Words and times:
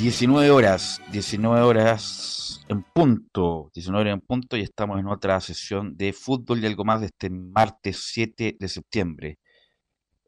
Diecinueve 0.00 0.50
horas, 0.50 0.98
diecinueve 1.12 1.60
horas 1.60 2.64
en 2.68 2.82
punto, 2.82 3.70
19 3.74 4.00
horas 4.00 4.14
en 4.14 4.26
punto 4.26 4.56
y 4.56 4.62
estamos 4.62 4.98
en 4.98 5.06
otra 5.06 5.38
sesión 5.42 5.94
de 5.98 6.14
fútbol 6.14 6.64
y 6.64 6.66
algo 6.66 6.86
más 6.86 7.00
de 7.00 7.08
este 7.08 7.28
martes 7.28 8.06
7 8.10 8.56
de 8.58 8.68
septiembre 8.68 9.38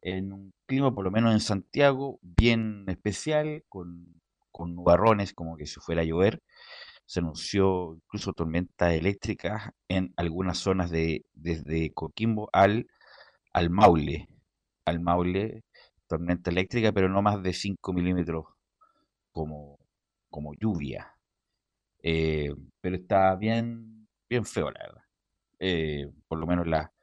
en 0.03 0.31
un 0.31 0.53
clima, 0.67 0.93
por 0.93 1.03
lo 1.05 1.09
menos 1.09 1.33
en 1.33 1.39
Santiago, 1.39 2.19
bien 2.21 2.85
especial, 2.87 3.63
con, 3.67 4.21
con 4.51 4.75
nubarrones, 4.75 5.33
como 5.33 5.57
que 5.57 5.65
si 5.65 5.79
fuera 5.79 6.03
a 6.03 6.05
llover. 6.05 6.43
Se 7.07 7.21
anunció 7.21 7.95
incluso 7.95 8.33
tormentas 8.33 8.93
eléctricas 8.93 9.71
en 9.87 10.13
algunas 10.17 10.59
zonas 10.59 10.91
de 10.91 11.25
desde 11.33 11.91
Coquimbo 11.93 12.47
al, 12.53 12.85
al 13.53 13.71
Maule. 13.71 14.29
Al 14.85 14.99
Maule, 14.99 15.63
tormenta 16.07 16.51
eléctrica, 16.51 16.91
pero 16.91 17.09
no 17.09 17.23
más 17.23 17.41
de 17.41 17.53
5 17.53 17.91
milímetros 17.91 18.52
como, 19.33 19.77
como 20.29 20.53
lluvia. 20.53 21.17
Eh, 22.01 22.53
pero 22.81 22.95
está 22.95 23.35
bien, 23.35 24.07
bien 24.29 24.45
feo, 24.45 24.71
la 24.71 24.79
verdad. 24.79 25.03
Eh, 25.59 26.11
por 26.27 26.39
lo 26.39 26.47
menos 26.47 26.67
la, 26.67 26.93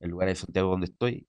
el 0.00 0.10
lugar 0.10 0.28
de 0.28 0.34
Santiago 0.34 0.70
donde 0.70 0.86
estoy, 0.86 1.26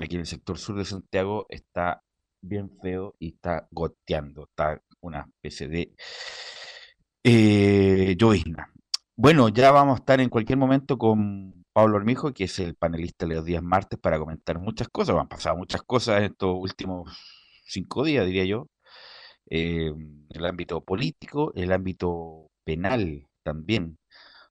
aquí 0.00 0.14
en 0.14 0.20
el 0.20 0.26
sector 0.26 0.58
sur 0.58 0.76
de 0.76 0.84
Santiago 0.84 1.46
está 1.48 2.02
bien 2.40 2.70
feo 2.80 3.14
y 3.18 3.34
está 3.34 3.68
goteando, 3.70 4.44
está 4.44 4.82
una 5.00 5.28
especie 5.36 5.68
de 5.68 5.94
eh, 7.24 8.16
llovizna. 8.18 8.72
Bueno, 9.16 9.48
ya 9.48 9.70
vamos 9.70 9.96
a 9.96 10.00
estar 10.00 10.20
en 10.20 10.28
cualquier 10.28 10.58
momento 10.58 10.98
con 10.98 11.64
Pablo 11.72 11.96
Armijo, 11.98 12.32
que 12.32 12.44
es 12.44 12.58
el 12.58 12.74
panelista 12.74 13.26
de 13.26 13.36
los 13.36 13.44
días 13.44 13.62
martes, 13.62 13.98
para 13.98 14.18
comentar 14.18 14.58
muchas 14.58 14.88
cosas. 14.88 15.16
Han 15.16 15.28
pasado 15.28 15.56
muchas 15.56 15.82
cosas 15.82 16.18
en 16.18 16.24
estos 16.24 16.56
últimos 16.58 17.16
cinco 17.64 18.04
días, 18.04 18.26
diría 18.26 18.44
yo. 18.44 18.66
Eh, 19.50 19.92
el 20.30 20.46
ámbito 20.46 20.80
político, 20.82 21.52
el 21.54 21.72
ámbito 21.72 22.50
penal 22.64 23.26
también. 23.42 23.98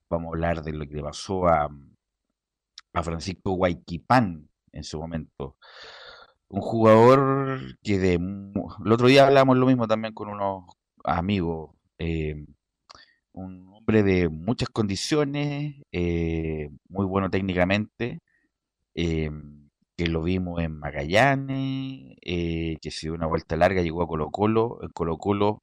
Vamos 0.10 0.28
a 0.28 0.36
hablar 0.36 0.64
de 0.64 0.74
lo 0.74 0.88
que 0.88 0.96
le 0.96 1.04
pasó 1.04 1.48
a, 1.48 1.70
a 2.94 3.04
Francisco 3.04 3.52
Guayquipán, 3.52 4.50
en 4.72 4.84
su 4.84 5.00
momento. 5.00 5.58
Un 6.50 6.62
jugador 6.62 7.60
que 7.84 7.98
de... 7.98 8.14
El 8.16 8.92
otro 8.92 9.08
día 9.08 9.26
hablamos 9.28 9.58
lo 9.58 9.66
mismo 9.66 9.88
también 9.88 10.14
con 10.14 10.30
unos 10.30 10.66
amigos. 11.04 11.72
Eh, 11.98 12.46
un 13.34 13.74
hombre 13.74 14.04
de 14.04 14.30
muchas 14.30 14.70
condiciones, 14.70 15.76
eh, 15.92 16.70
muy 16.90 17.06
bueno 17.06 17.30
técnicamente, 17.30 18.20
eh, 18.96 19.32
que 20.02 20.10
lo 20.10 20.24
vimos 20.24 20.60
en 20.64 20.80
Magallanes, 20.80 22.18
que 22.24 22.92
se 22.92 23.06
dio 23.06 23.14
una 23.14 23.28
vuelta 23.28 23.56
larga, 23.56 23.84
llegó 23.84 24.02
a 24.02 24.08
Colo 24.08 24.32
Colo, 24.32 24.80
en 24.82 24.90
Colo 24.90 25.20
Colo, 25.20 25.62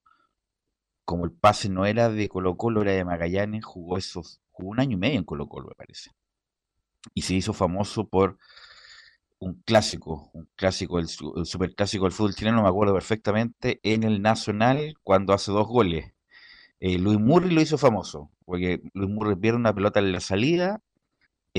como 1.05 1.25
el 1.25 1.33
pase 1.33 1.69
no 1.69 1.87
era 1.87 2.09
de 2.09 2.29
Colo 2.29 2.57
Colo, 2.57 2.83
era 2.83 2.93
de 2.93 3.05
Magallanes, 3.05 3.65
jugó 3.65 3.99
esos, 3.99 4.41
jugó 4.53 4.71
un 4.71 4.79
año 4.79 4.93
y 4.97 5.01
medio 5.01 5.19
en 5.19 5.25
Colo 5.25 5.49
Colo, 5.49 5.67
me 5.71 5.75
parece. 5.75 6.13
Y 7.15 7.23
se 7.23 7.35
hizo 7.35 7.53
famoso 7.53 8.07
por 8.07 8.39
un 9.41 9.61
clásico, 9.65 10.31
un 10.33 10.49
clásico, 10.55 11.01
el, 11.01 11.09
el 11.37 11.47
superclásico 11.47 12.05
del 12.05 12.13
fútbol 12.13 12.37
chileno, 12.37 12.63
me 12.63 12.69
acuerdo 12.69 12.95
perfectamente, 12.95 13.81
en 13.83 14.05
el 14.05 14.23
Nacional 14.23 14.95
cuando 15.03 15.33
hace 15.33 15.51
dos 15.51 15.67
goles. 15.67 16.13
Eh, 16.79 16.97
Luis 16.99 17.19
Murray 17.19 17.51
lo 17.51 17.61
hizo 17.61 17.77
famoso, 17.77 18.31
porque 18.45 18.83
Luis 18.95 19.11
Murray 19.11 19.35
pierde 19.35 19.59
una 19.59 19.75
pelota 19.75 19.99
en 19.99 20.13
la 20.13 20.21
salida, 20.21 20.81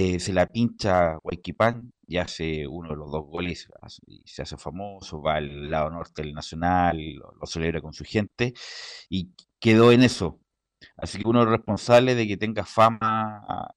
eh, 0.01 0.17
se 0.21 0.31
la 0.31 0.45
pincha 0.47 1.15
Guayquipán 1.15 1.91
y 2.07 2.17
hace 2.19 2.65
uno 2.65 2.91
de 2.91 2.95
los 2.95 3.11
dos 3.11 3.25
goles 3.25 3.67
y 4.07 4.21
se 4.25 4.41
hace 4.41 4.55
famoso, 4.55 5.21
va 5.21 5.35
al 5.35 5.69
lado 5.69 5.89
norte 5.89 6.21
del 6.21 6.33
Nacional, 6.33 6.97
lo, 7.15 7.33
lo 7.33 7.45
celebra 7.45 7.81
con 7.81 7.91
su 7.91 8.05
gente 8.05 8.53
y 9.09 9.31
quedó 9.59 9.91
en 9.91 10.03
eso. 10.03 10.39
Así 10.95 11.19
que 11.19 11.27
uno 11.27 11.43
es 11.43 11.49
responsable 11.49 12.15
de 12.15 12.27
que 12.27 12.37
tenga 12.37 12.63
fama 12.63 13.73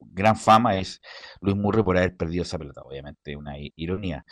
gran 0.00 0.36
fama 0.36 0.78
es 0.78 1.00
Luis 1.40 1.56
Murray 1.56 1.82
por 1.82 1.96
haber 1.96 2.16
perdido 2.16 2.42
esa 2.42 2.58
pelota, 2.58 2.82
obviamente, 2.82 3.36
una 3.36 3.54
ironía. 3.76 4.24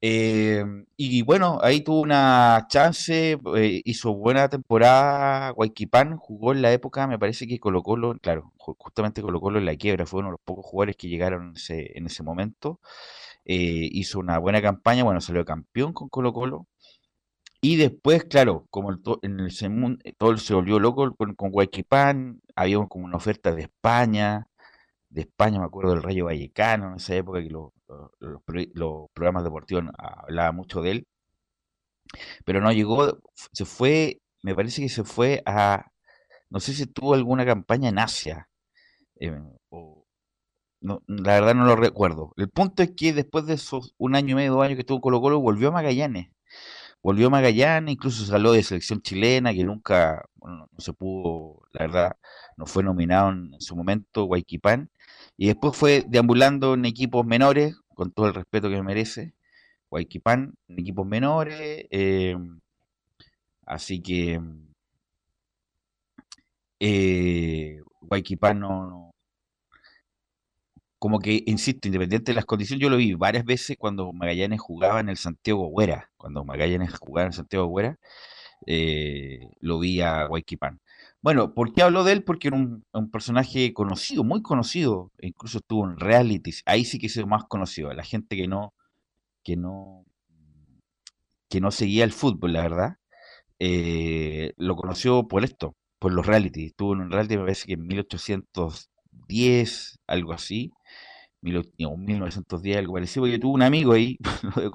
Eh, 0.00 0.64
y 0.96 1.22
bueno, 1.22 1.58
ahí 1.62 1.82
tuvo 1.82 2.00
una 2.00 2.66
chance, 2.68 3.38
eh, 3.56 3.82
hizo 3.84 4.14
buena 4.14 4.48
temporada, 4.48 5.50
Guayquipán 5.50 6.16
jugó 6.16 6.52
en 6.52 6.62
la 6.62 6.72
época, 6.72 7.06
me 7.06 7.18
parece 7.18 7.46
que 7.46 7.58
Colo 7.60 7.82
Colo, 7.82 8.16
claro, 8.20 8.52
justamente 8.56 9.22
Colo 9.22 9.40
Colo 9.40 9.58
en 9.58 9.66
la 9.66 9.76
quiebra, 9.76 10.06
fue 10.06 10.20
uno 10.20 10.28
de 10.28 10.32
los 10.32 10.40
pocos 10.44 10.66
jugadores 10.66 10.96
que 10.96 11.08
llegaron 11.08 11.48
en 11.48 11.56
ese, 11.56 11.98
en 11.98 12.06
ese 12.06 12.22
momento. 12.22 12.80
Eh, 13.44 13.88
hizo 13.92 14.18
una 14.20 14.38
buena 14.38 14.62
campaña, 14.62 15.04
bueno, 15.04 15.20
salió 15.20 15.44
campeón 15.44 15.92
con 15.94 16.08
Colo 16.08 16.32
Colo. 16.32 16.66
Y 17.60 17.76
después, 17.76 18.24
claro, 18.24 18.66
como 18.70 18.90
el 18.90 19.00
en 19.22 19.40
el 19.40 19.52
todo 20.16 20.36
se 20.38 20.54
volvió 20.54 20.78
loco 20.78 21.12
con, 21.16 21.34
con 21.34 21.52
había 22.54 22.86
como 22.86 23.04
una 23.04 23.16
oferta 23.16 23.52
de 23.54 23.62
España, 23.62 24.47
de 25.10 25.22
España, 25.22 25.58
me 25.58 25.66
acuerdo 25.66 25.92
del 25.92 26.02
Rayo 26.02 26.26
Vallecano, 26.26 26.88
en 26.88 26.96
esa 26.96 27.14
época 27.14 27.42
que 27.42 27.50
los, 27.50 27.72
programas 29.14 29.44
deportivos 29.44 29.84
hablaban 29.96 30.56
mucho 30.56 30.82
de 30.82 30.90
él, 30.92 31.06
pero 32.44 32.60
no 32.60 32.72
llegó, 32.72 33.18
se 33.34 33.64
fue, 33.64 34.20
me 34.42 34.54
parece 34.54 34.82
que 34.82 34.88
se 34.88 35.04
fue 35.04 35.42
a, 35.46 35.86
no 36.50 36.60
sé 36.60 36.72
si 36.74 36.86
tuvo 36.86 37.14
alguna 37.14 37.44
campaña 37.46 37.88
en 37.88 37.98
Asia, 37.98 38.48
eh, 39.20 39.32
no, 40.80 41.02
la 41.08 41.34
verdad 41.34 41.54
no 41.54 41.64
lo 41.64 41.76
recuerdo. 41.76 42.32
El 42.36 42.48
punto 42.50 42.82
es 42.82 42.92
que 42.96 43.12
después 43.12 43.46
de 43.46 43.54
esos 43.54 43.94
un 43.98 44.14
año 44.14 44.32
y 44.32 44.34
medio, 44.36 44.52
dos 44.52 44.64
años 44.64 44.76
que 44.76 44.82
estuvo 44.82 45.00
Colo 45.00 45.20
Colo, 45.20 45.40
volvió 45.40 45.68
a 45.68 45.72
Magallanes. 45.72 46.30
Volvió 47.02 47.28
a 47.28 47.30
Magallanes, 47.30 47.94
incluso 47.94 48.24
salió 48.24 48.52
de 48.52 48.62
selección 48.62 49.00
chilena, 49.02 49.52
que 49.54 49.64
nunca, 49.64 50.24
no 50.42 50.68
se 50.78 50.92
pudo, 50.92 51.62
la 51.72 51.86
verdad, 51.86 52.16
no 52.56 52.66
fue 52.66 52.82
nominado 52.82 53.30
en 53.30 53.60
su 53.60 53.76
momento, 53.76 54.24
Guayquipán, 54.24 54.90
y 55.38 55.46
después 55.48 55.76
fue 55.76 56.04
deambulando 56.08 56.74
en 56.74 56.84
equipos 56.84 57.24
menores, 57.26 57.76
con 57.94 58.12
todo 58.12 58.26
el 58.28 58.34
respeto 58.34 58.68
que 58.70 58.82
merece, 58.82 59.34
Guayquipán, 59.90 60.54
en 60.68 60.80
equipos 60.80 61.06
menores, 61.06 61.86
eh, 61.90 62.36
así 63.66 64.02
que 64.02 64.40
eh, 66.80 67.80
Guayquipán 68.00 68.60
no, 68.60 69.14
como 70.98 71.20
que, 71.20 71.42
insisto, 71.46 71.88
independiente 71.88 72.32
de 72.32 72.36
las 72.36 72.44
condiciones, 72.44 72.82
yo 72.82 72.90
lo 72.90 72.96
vi 72.96 73.14
varias 73.14 73.44
veces 73.44 73.76
cuando 73.78 74.12
Magallanes 74.12 74.60
jugaba 74.60 75.00
en 75.00 75.08
el 75.08 75.16
Santiago 75.16 75.66
Güera, 75.68 76.10
cuando 76.16 76.44
Magallanes 76.44 76.98
jugaba 76.98 77.26
en 77.26 77.28
el 77.28 77.34
Santiago 77.34 77.66
Güera, 77.66 77.98
eh, 78.66 79.40
lo 79.60 79.78
vi 79.78 80.00
a 80.00 80.24
Guayquipán. 80.26 80.80
Bueno, 81.20 81.52
¿por 81.52 81.72
qué 81.72 81.82
hablo 81.82 82.04
de 82.04 82.12
él? 82.12 82.22
Porque 82.24 82.48
era 82.48 82.56
un, 82.56 82.84
personaje 83.10 83.72
conocido, 83.74 84.24
muy 84.24 84.40
conocido, 84.42 85.10
e 85.18 85.28
incluso 85.28 85.58
estuvo 85.58 85.84
en 85.84 85.98
realities, 85.98 86.62
ahí 86.66 86.84
sí 86.84 86.98
que 86.98 87.06
es 87.08 87.26
más 87.26 87.44
conocido, 87.44 87.92
la 87.92 88.04
gente 88.04 88.36
que 88.36 88.46
no, 88.46 88.72
que 89.44 89.56
no, 89.56 90.06
que 91.48 91.60
no 91.60 91.70
seguía 91.70 92.04
el 92.04 92.12
fútbol, 92.12 92.52
la 92.52 92.62
verdad, 92.62 92.96
eh, 93.58 94.52
lo 94.56 94.76
conoció 94.76 95.26
por 95.28 95.44
esto, 95.44 95.76
por 95.98 96.12
los 96.12 96.26
realities, 96.26 96.68
estuvo 96.68 96.94
en 96.94 97.00
un 97.00 97.10
reality 97.10 97.36
me 97.36 97.42
parece 97.44 97.66
que 97.66 97.74
en 97.74 97.86
1810, 97.86 99.98
algo 100.06 100.32
así, 100.32 100.72
mil, 101.40 101.64
1910, 101.78 102.78
algo 102.78 102.94
parecido, 102.94 103.22
porque 103.24 103.38
tuve 103.40 103.54
un 103.54 103.62
amigo 103.62 103.92
ahí, 103.92 104.18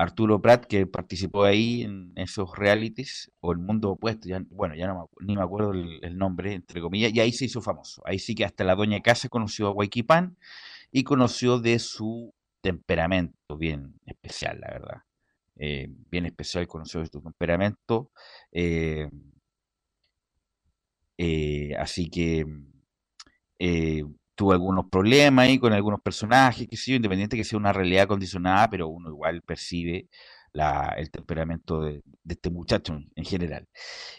Arturo 0.00 0.40
Prat, 0.40 0.64
que 0.66 0.86
participó 0.86 1.44
ahí 1.44 1.82
en 1.82 2.12
esos 2.16 2.56
realities, 2.56 3.30
o 3.40 3.52
el 3.52 3.58
mundo 3.58 3.90
opuesto, 3.90 4.28
ya, 4.28 4.42
bueno, 4.50 4.74
ya 4.74 4.86
no 4.86 5.10
ni 5.20 5.36
me 5.36 5.42
acuerdo 5.42 5.72
el, 5.72 6.16
nombre, 6.18 6.54
entre 6.54 6.80
comillas, 6.80 7.12
y 7.14 7.20
ahí 7.20 7.32
se 7.32 7.46
hizo 7.46 7.60
famoso. 7.60 8.02
Ahí 8.06 8.18
sí 8.18 8.34
que 8.34 8.44
hasta 8.44 8.64
la 8.64 8.74
doña 8.74 9.00
casa 9.00 9.28
conoció 9.28 9.68
a 9.68 9.72
Guayquipán 9.72 10.36
y 10.92 11.04
conoció 11.04 11.58
de 11.60 11.78
su 11.78 12.34
temperamento 12.62 13.56
bien 13.58 13.94
especial, 14.06 14.60
la 14.60 14.68
verdad. 14.72 15.02
Eh, 15.56 15.88
bien 16.10 16.26
especial, 16.26 16.66
conoció 16.66 17.00
de 17.00 17.06
su 17.06 17.20
temperamento. 17.20 18.10
Eh, 18.52 19.08
Eh, 21.22 21.74
así 21.78 22.08
que 22.08 22.46
tuvo 24.40 24.52
algunos 24.52 24.86
problemas 24.88 25.44
ahí 25.46 25.58
con 25.58 25.74
algunos 25.74 26.00
personajes, 26.00 26.66
que 26.66 26.76
sí, 26.78 26.94
independiente 26.94 27.36
que 27.36 27.44
sea 27.44 27.58
una 27.58 27.74
realidad 27.74 28.08
condicionada, 28.08 28.70
pero 28.70 28.88
uno 28.88 29.10
igual 29.10 29.42
percibe 29.42 30.08
el 30.96 31.10
temperamento 31.10 31.82
de, 31.82 32.02
este 32.26 32.48
muchacho 32.48 32.98
en, 33.16 33.24
general. 33.26 33.68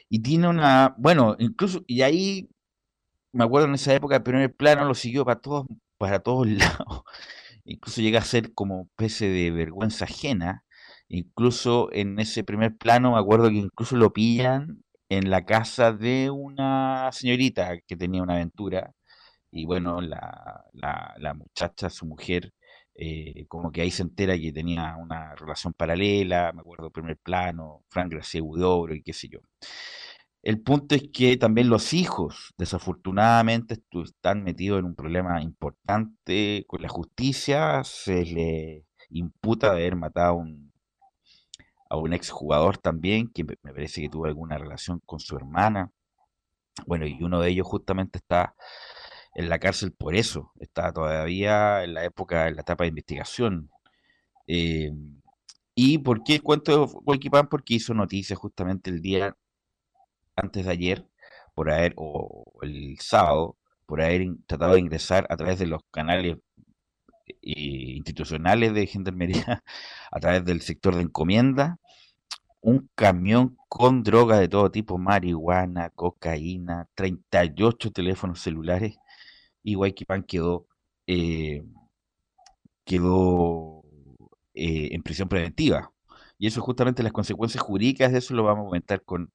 Y 0.09 0.21
tiene 0.21 0.47
una, 0.47 0.93
bueno, 0.99 1.35
incluso, 1.39 1.83
y 1.87 2.03
ahí 2.03 2.47
me 3.33 3.43
acuerdo 3.45 3.67
en 3.67 3.73
esa 3.73 3.95
época, 3.95 4.17
el 4.17 4.23
primer 4.23 4.53
plano 4.55 4.85
lo 4.85 4.93
siguió 4.93 5.25
para 5.25 5.39
todos, 5.41 5.65
para 5.97 6.19
todos 6.19 6.47
lados. 6.47 7.01
Incluso 7.65 8.01
llega 8.01 8.19
a 8.19 8.23
ser 8.23 8.53
como 8.53 8.83
especie 8.91 9.27
de 9.29 9.49
vergüenza 9.49 10.05
ajena. 10.05 10.63
Incluso 11.07 11.89
en 11.93 12.19
ese 12.19 12.43
primer 12.43 12.77
plano 12.77 13.13
me 13.13 13.19
acuerdo 13.19 13.49
que 13.49 13.55
incluso 13.55 13.95
lo 13.97 14.13
pillan 14.13 14.83
en 15.09 15.31
la 15.31 15.45
casa 15.45 15.93
de 15.93 16.29
una 16.29 17.09
señorita 17.11 17.79
que 17.87 17.97
tenía 17.97 18.21
una 18.21 18.35
aventura. 18.35 18.93
Y 19.51 19.65
bueno, 19.65 20.01
la, 20.01 20.65
la 20.73 21.33
muchacha, 21.33 21.89
su 21.89 22.05
mujer, 22.05 22.53
eh, 22.95 23.45
como 23.47 23.71
que 23.71 23.81
ahí 23.81 23.91
se 23.91 24.03
entera 24.03 24.37
que 24.37 24.51
tenía 24.51 24.95
una 24.97 25.35
relación 25.35 25.73
paralela, 25.73 26.51
me 26.53 26.61
acuerdo, 26.61 26.91
primer 26.91 27.17
plano, 27.17 27.83
Frank 27.89 28.11
García 28.13 28.43
Udobro 28.43 28.95
y 28.95 29.01
qué 29.03 29.13
sé 29.13 29.27
yo. 29.29 29.39
El 30.43 30.61
punto 30.61 30.95
es 30.95 31.03
que 31.13 31.37
también 31.37 31.69
los 31.69 31.93
hijos, 31.93 32.53
desafortunadamente, 32.57 33.75
están 34.03 34.43
metidos 34.43 34.79
en 34.79 34.85
un 34.85 34.95
problema 34.95 35.41
importante 35.41 36.65
con 36.67 36.81
la 36.81 36.89
justicia. 36.89 37.83
Se 37.83 38.25
le 38.25 38.85
imputa 39.09 39.67
de 39.67 39.81
haber 39.81 39.95
matado 39.95 40.35
un, 40.35 40.73
a 41.89 41.97
un 41.97 42.13
exjugador 42.13 42.77
también, 42.77 43.29
que 43.29 43.43
me 43.43 43.55
parece 43.73 44.01
que 44.01 44.09
tuvo 44.09 44.25
alguna 44.25 44.57
relación 44.57 44.99
con 45.05 45.19
su 45.19 45.35
hermana. 45.35 45.91
Bueno, 46.87 47.05
y 47.05 47.21
uno 47.21 47.39
de 47.41 47.49
ellos 47.49 47.67
justamente 47.67 48.17
está 48.17 48.55
en 49.35 49.49
la 49.49 49.59
cárcel 49.59 49.91
por 49.93 50.15
eso. 50.15 50.51
Está 50.59 50.91
todavía 50.93 51.83
en 51.83 51.93
la 51.93 52.05
época, 52.05 52.47
en 52.47 52.55
la 52.55 52.61
etapa 52.61 52.83
de 52.83 52.89
investigación. 52.89 53.69
Eh, 54.47 54.91
¿Y 55.75 55.99
por 55.99 56.23
qué 56.23 56.39
cuento 56.41 56.87
de 56.87 57.45
Porque 57.49 57.75
hizo 57.75 57.93
noticias 57.93 58.37
justamente 58.37 58.89
el 58.89 59.01
día 59.01 59.35
antes 60.35 60.65
de 60.65 60.71
ayer, 60.71 61.07
por 61.53 61.71
haber, 61.71 61.93
o 61.97 62.53
el 62.61 62.97
sábado, 62.99 63.57
por 63.85 64.01
haber 64.01 64.27
tratado 64.47 64.73
de 64.73 64.79
ingresar 64.79 65.27
a 65.29 65.37
través 65.37 65.59
de 65.59 65.67
los 65.67 65.81
canales 65.91 66.37
eh, 67.27 67.95
institucionales 67.97 68.73
de 68.73 68.87
Gendarmería, 68.87 69.63
a 70.11 70.19
través 70.19 70.45
del 70.45 70.61
sector 70.61 70.95
de 70.95 71.03
encomienda, 71.03 71.79
un 72.61 72.89
camión 72.95 73.57
con 73.69 74.03
droga 74.03 74.39
de 74.39 74.47
todo 74.47 74.71
tipo, 74.71 74.97
marihuana, 74.97 75.89
cocaína, 75.91 76.87
38 76.95 77.91
teléfonos 77.91 78.41
celulares 78.41 78.97
y 79.63 79.75
Guayquipán 79.75 80.23
quedó, 80.23 80.67
eh, 81.07 81.63
quedó 82.85 83.83
eh, 84.53 84.89
en 84.91 85.03
prisión 85.03 85.29
preventiva. 85.29 85.91
Y 86.37 86.47
eso 86.47 86.61
justamente 86.61 87.03
las 87.03 87.11
consecuencias 87.11 87.63
jurídicas 87.63 88.11
de 88.11 88.19
eso 88.19 88.33
lo 88.33 88.43
vamos 88.43 88.63
a 88.63 88.67
comentar 88.67 89.03
con, 89.03 89.31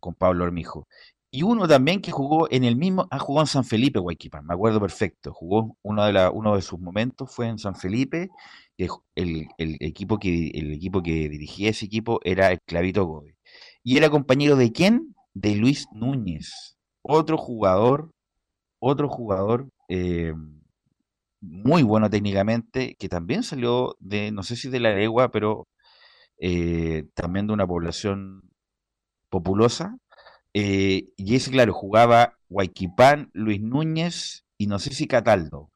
con 0.00 0.14
Pablo 0.14 0.44
Armijo. 0.44 0.86
Y 1.30 1.44
uno 1.44 1.66
también 1.66 2.02
que 2.02 2.10
jugó 2.10 2.46
en 2.50 2.62
el 2.64 2.76
mismo, 2.76 3.02
ha 3.10 3.16
ah, 3.16 3.18
jugado 3.18 3.44
en 3.44 3.48
San 3.48 3.64
Felipe, 3.64 3.98
Guayquipán, 3.98 4.46
me 4.46 4.52
acuerdo 4.54 4.80
perfecto. 4.80 5.32
Jugó 5.32 5.78
uno 5.82 6.04
de, 6.04 6.12
la, 6.12 6.30
uno 6.30 6.54
de 6.56 6.62
sus 6.62 6.78
momentos 6.78 7.34
fue 7.34 7.48
en 7.48 7.58
San 7.58 7.74
Felipe, 7.74 8.28
que 8.76 8.88
el, 9.14 9.48
el, 9.56 9.76
equipo 9.80 10.18
que 10.18 10.48
el 10.48 10.72
equipo 10.72 11.02
que 11.02 11.30
dirigía 11.30 11.70
ese 11.70 11.86
equipo 11.86 12.20
era 12.24 12.52
el 12.52 12.60
Clavito 12.66 13.06
Godoy. 13.06 13.34
Y 13.82 13.96
era 13.96 14.10
compañero 14.10 14.56
de 14.56 14.72
quién? 14.72 15.14
De 15.32 15.56
Luis 15.56 15.86
Núñez, 15.92 16.76
otro 17.02 17.38
jugador 17.38 18.12
otro 18.82 19.08
jugador 19.08 19.68
eh, 19.88 20.34
muy 21.40 21.82
bueno 21.84 22.10
técnicamente, 22.10 22.96
que 22.98 23.08
también 23.08 23.44
salió 23.44 23.96
de, 24.00 24.32
no 24.32 24.42
sé 24.42 24.56
si 24.56 24.68
de 24.70 24.80
la 24.80 24.94
legua, 24.94 25.30
pero 25.30 25.68
eh, 26.38 27.04
también 27.14 27.46
de 27.46 27.52
una 27.54 27.66
población 27.66 28.42
populosa. 29.30 29.96
Eh, 30.54 31.04
y 31.16 31.36
ese, 31.36 31.52
claro, 31.52 31.72
jugaba 31.72 32.34
Guayquipán, 32.48 33.30
Luis 33.34 33.60
Núñez 33.60 34.44
y 34.58 34.66
no 34.66 34.78
sé 34.80 34.92
si 34.94 35.06
Cataldo. 35.06 35.70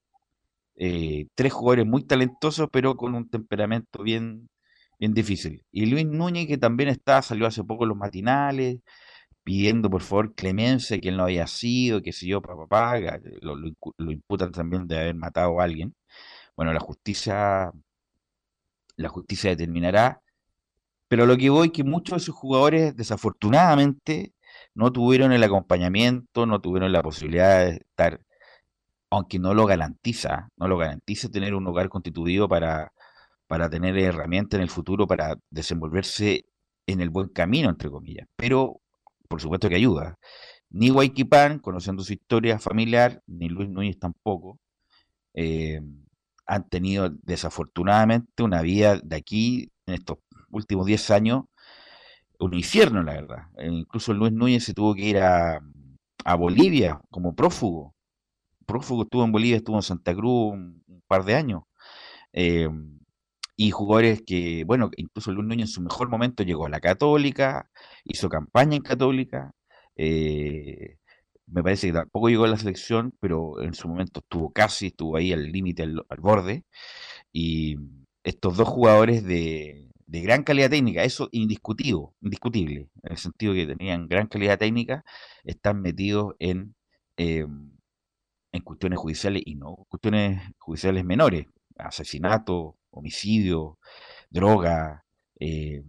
tres 1.34 1.52
jugadores 1.52 1.86
muy 1.86 2.04
talentosos, 2.04 2.68
pero 2.72 2.96
con 2.96 3.14
un 3.14 3.28
temperamento 3.30 4.02
bien, 4.02 4.48
bien 4.98 5.14
difícil. 5.14 5.64
Y 5.70 5.86
Luis 5.86 6.06
Núñez, 6.06 6.48
que 6.48 6.58
también 6.58 6.88
está, 6.90 7.22
salió 7.22 7.46
hace 7.46 7.64
poco 7.64 7.84
en 7.84 7.90
los 7.90 7.98
matinales, 7.98 8.80
pidiendo 9.46 9.88
por 9.90 10.02
favor 10.02 10.34
clemencia, 10.34 10.98
que 11.00 11.08
él 11.10 11.16
no 11.16 11.22
había 11.22 11.46
sido, 11.46 12.02
que 12.02 12.12
si 12.12 12.26
yo, 12.26 12.42
papá, 12.42 12.98
lo, 13.42 13.54
lo, 13.54 14.10
imputan 14.10 14.50
también 14.50 14.88
de 14.88 14.98
haber 14.98 15.14
matado 15.14 15.60
a 15.60 15.64
alguien. 15.64 15.94
Bueno, 16.56 16.72
la 16.72 16.80
justicia, 16.80 17.70
la 18.96 19.08
justicia 19.08 19.50
determinará, 19.50 20.20
pero 21.08 21.26
lo 21.26 21.36
que 21.36 21.50
voy 21.50 21.68
es 21.68 21.72
que 21.72 21.84
muchos 21.84 22.16
de 22.16 22.22
esos 22.24 22.34
jugadores 22.34 22.96
desafortunadamente 22.96 24.34
no 24.74 24.92
tuvieron 24.92 25.30
el 25.32 25.44
acompañamiento, 25.44 26.46
no 26.46 26.60
tuvieron 26.60 26.90
la 26.92 27.02
posibilidad 27.04 27.66
de 27.66 27.72
estar, 27.76 28.20
aunque 29.10 29.38
no 29.38 29.54
lo 29.54 29.66
garantiza, 29.66 30.48
no 30.56 30.66
lo 30.66 30.76
garantiza 30.76 31.28
tener 31.30 31.54
un 31.54 31.68
hogar 31.68 31.88
constituido 31.88 32.48
para, 32.48 32.92
para 33.46 33.70
tener 33.70 33.96
herramientas 33.96 34.58
en 34.58 34.62
el 34.62 34.70
futuro 34.70 35.06
para 35.06 35.36
desenvolverse 35.50 36.46
en 36.88 37.00
el 37.00 37.10
buen 37.10 37.28
camino, 37.28 37.70
entre 37.70 37.90
comillas. 37.90 38.26
Pero 38.36 38.80
por 39.26 39.40
supuesto 39.40 39.68
que 39.68 39.76
ayuda. 39.76 40.18
Ni 40.70 40.90
Guayquipán, 40.90 41.58
conociendo 41.60 42.02
su 42.02 42.12
historia 42.12 42.58
familiar, 42.58 43.22
ni 43.26 43.48
Luis 43.48 43.68
Núñez 43.68 43.98
tampoco, 43.98 44.58
eh, 45.34 45.80
han 46.46 46.68
tenido 46.68 47.10
desafortunadamente 47.22 48.42
una 48.42 48.62
vida 48.62 49.00
de 49.02 49.16
aquí, 49.16 49.70
en 49.86 49.94
estos 49.94 50.18
últimos 50.50 50.86
10 50.86 51.10
años, 51.10 51.44
un 52.38 52.54
infierno, 52.54 53.02
la 53.02 53.14
verdad. 53.14 53.42
E 53.56 53.68
incluso 53.68 54.12
Luis 54.14 54.32
Núñez 54.32 54.64
se 54.64 54.74
tuvo 54.74 54.94
que 54.94 55.02
ir 55.02 55.18
a, 55.18 55.60
Bolivia 56.38 57.00
como 57.10 57.34
prófugo. 57.34 57.94
Prófugo 58.66 59.04
estuvo 59.04 59.24
en 59.24 59.32
Bolivia, 59.32 59.56
estuvo 59.58 59.76
en 59.76 59.82
Santa 59.82 60.14
Cruz 60.14 60.54
un, 60.54 60.82
par 61.06 61.24
de 61.24 61.36
años. 61.36 61.62
Eh, 62.32 62.68
y 63.56 63.70
jugadores 63.70 64.22
que, 64.22 64.64
bueno, 64.64 64.90
incluso 64.96 65.32
Luis 65.32 65.46
Núñez 65.48 65.68
en 65.68 65.74
su 65.74 65.80
mejor 65.82 66.08
momento 66.10 66.42
llegó 66.42 66.66
a 66.66 66.70
la 66.70 66.80
Católica, 66.80 67.70
hizo 68.04 68.28
campaña 68.28 68.76
en 68.76 68.82
Católica, 68.82 69.54
eh, 69.96 70.98
me 71.46 71.62
parece 71.62 71.88
que 71.88 71.92
tampoco 71.94 72.28
llegó 72.28 72.44
a 72.44 72.48
la 72.48 72.58
selección, 72.58 73.14
pero 73.20 73.62
en 73.62 73.74
su 73.74 73.88
momento 73.88 74.20
estuvo 74.20 74.52
casi, 74.52 74.88
estuvo 74.88 75.16
ahí 75.16 75.32
al 75.32 75.50
límite, 75.52 75.84
al, 75.84 76.04
borde, 76.20 76.64
y 77.32 77.76
estos 78.24 78.56
dos 78.56 78.68
jugadores 78.68 79.24
de, 79.24 79.88
gran 80.06 80.44
calidad 80.44 80.70
técnica, 80.70 81.04
eso 81.04 81.28
indiscutible, 81.32 82.08
indiscutible, 82.20 82.88
en 83.02 83.12
el 83.12 83.18
sentido 83.18 83.54
que 83.54 83.66
tenían 83.66 84.08
gran 84.08 84.28
calidad 84.28 84.58
técnica, 84.58 85.04
están 85.44 85.82
metidos 85.82 86.34
en, 86.38 86.74
em, 87.16 87.72
en 88.52 88.62
cuestiones 88.62 88.98
judiciales 88.98 89.42
y 89.46 89.56
no 89.56 89.76
cuestiones 89.88 90.42
judiciales 90.58 91.04
menores, 91.04 91.46
asesinato, 91.78 92.76
homicidio, 92.96 93.78
droga. 94.30 95.04
Eh, 95.40 95.82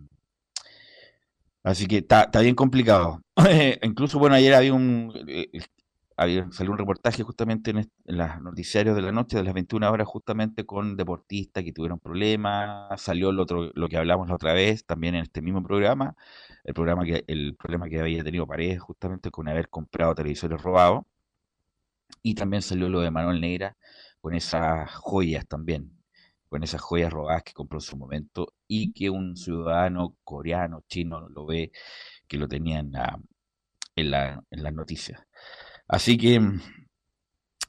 así 1.63 1.87
que 1.87 1.97
está 1.97 2.41
bien 2.41 2.55
complicado. 2.55 3.21
Incluso, 3.83 4.19
bueno, 4.19 4.35
ayer 4.35 4.53
había 4.53 4.73
un... 4.73 5.13
Eh, 5.27 5.49
había, 6.19 6.51
salió 6.51 6.71
un 6.71 6.79
reportaje 6.79 7.21
justamente 7.23 7.71
en, 7.71 7.89
los 8.05 8.41
noticiarios 8.41 8.95
de 8.95 9.03
la 9.03 9.11
noche, 9.11 9.37
de 9.37 9.43
las 9.43 9.53
21 9.53 9.91
horas, 9.91 10.07
justamente 10.07 10.65
con 10.65 10.97
deportistas 10.97 11.63
que 11.63 11.71
tuvieron 11.71 11.99
problemas. 11.99 12.99
Salió 13.01 13.29
el 13.29 13.39
otro, 13.39 13.71
lo 13.75 13.87
que 13.87 13.97
hablamos 13.97 14.27
la 14.27 14.35
otra 14.35 14.53
vez, 14.53 14.83
también 14.85 15.15
en 15.15 15.23
este 15.23 15.41
mismo 15.43 15.61
programa, 15.63 16.15
el 16.63 16.73
programa 16.73 17.05
que 17.05 17.23
el 17.27 17.55
problema 17.55 17.87
que 17.87 17.99
había 17.99 18.23
tenido 18.23 18.47
Paredes 18.47 18.79
justamente 18.81 19.29
con 19.31 19.47
haber 19.47 19.69
comprado 19.69 20.15
televisores 20.15 20.61
robados. 20.61 21.03
Y 22.23 22.35
también 22.35 22.61
salió 22.61 22.89
lo 22.89 23.01
de 23.01 23.11
Manuel 23.11 23.41
Negra 23.41 23.77
con 24.21 24.33
esas 24.33 24.91
joyas 24.95 25.47
también, 25.47 25.91
con 26.49 26.63
esas 26.63 26.81
joyas 26.81 27.11
robadas 27.11 27.43
que 27.43 27.53
compró 27.53 27.77
en 27.77 27.81
su 27.81 27.97
momento 27.97 28.53
y 28.67 28.93
que 28.93 29.09
un 29.09 29.35
ciudadano 29.35 30.15
coreano, 30.23 30.83
chino, 30.87 31.27
lo 31.29 31.45
ve, 31.45 31.71
que 32.27 32.37
lo 32.37 32.47
tenía 32.47 32.79
en, 32.79 32.91
la, 32.91 33.19
en, 33.95 34.11
las 34.63 34.73
noticias. 34.73 35.21
Así 35.87 36.17
que, 36.17 36.39
mm, 36.39 36.61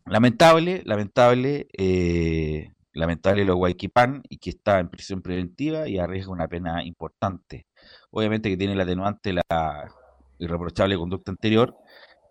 lamentable, 0.07 0.83
lamentable, 0.85 1.69
eh, 1.77 2.73
lamentable 2.93 3.45
lo 3.45 3.57
Guayquipán 3.57 4.23
y 4.29 4.39
que 4.39 4.51
está 4.51 4.81
en 4.81 4.89
prisión 4.91 5.23
preventiva 5.23 5.89
y 5.89 5.99
arriesga 5.99 6.33
una 6.33 6.49
pena 6.49 6.85
importante. 6.85 7.67
Obviamente 8.11 8.49
que 8.51 8.57
tiene 8.57 8.75
el 8.75 8.81
atenuante 8.81 9.33
la 9.33 9.93
irreprochable 10.39 10.97
conducta 10.97 11.31
anterior, 11.31 11.77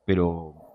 pero 0.05 0.67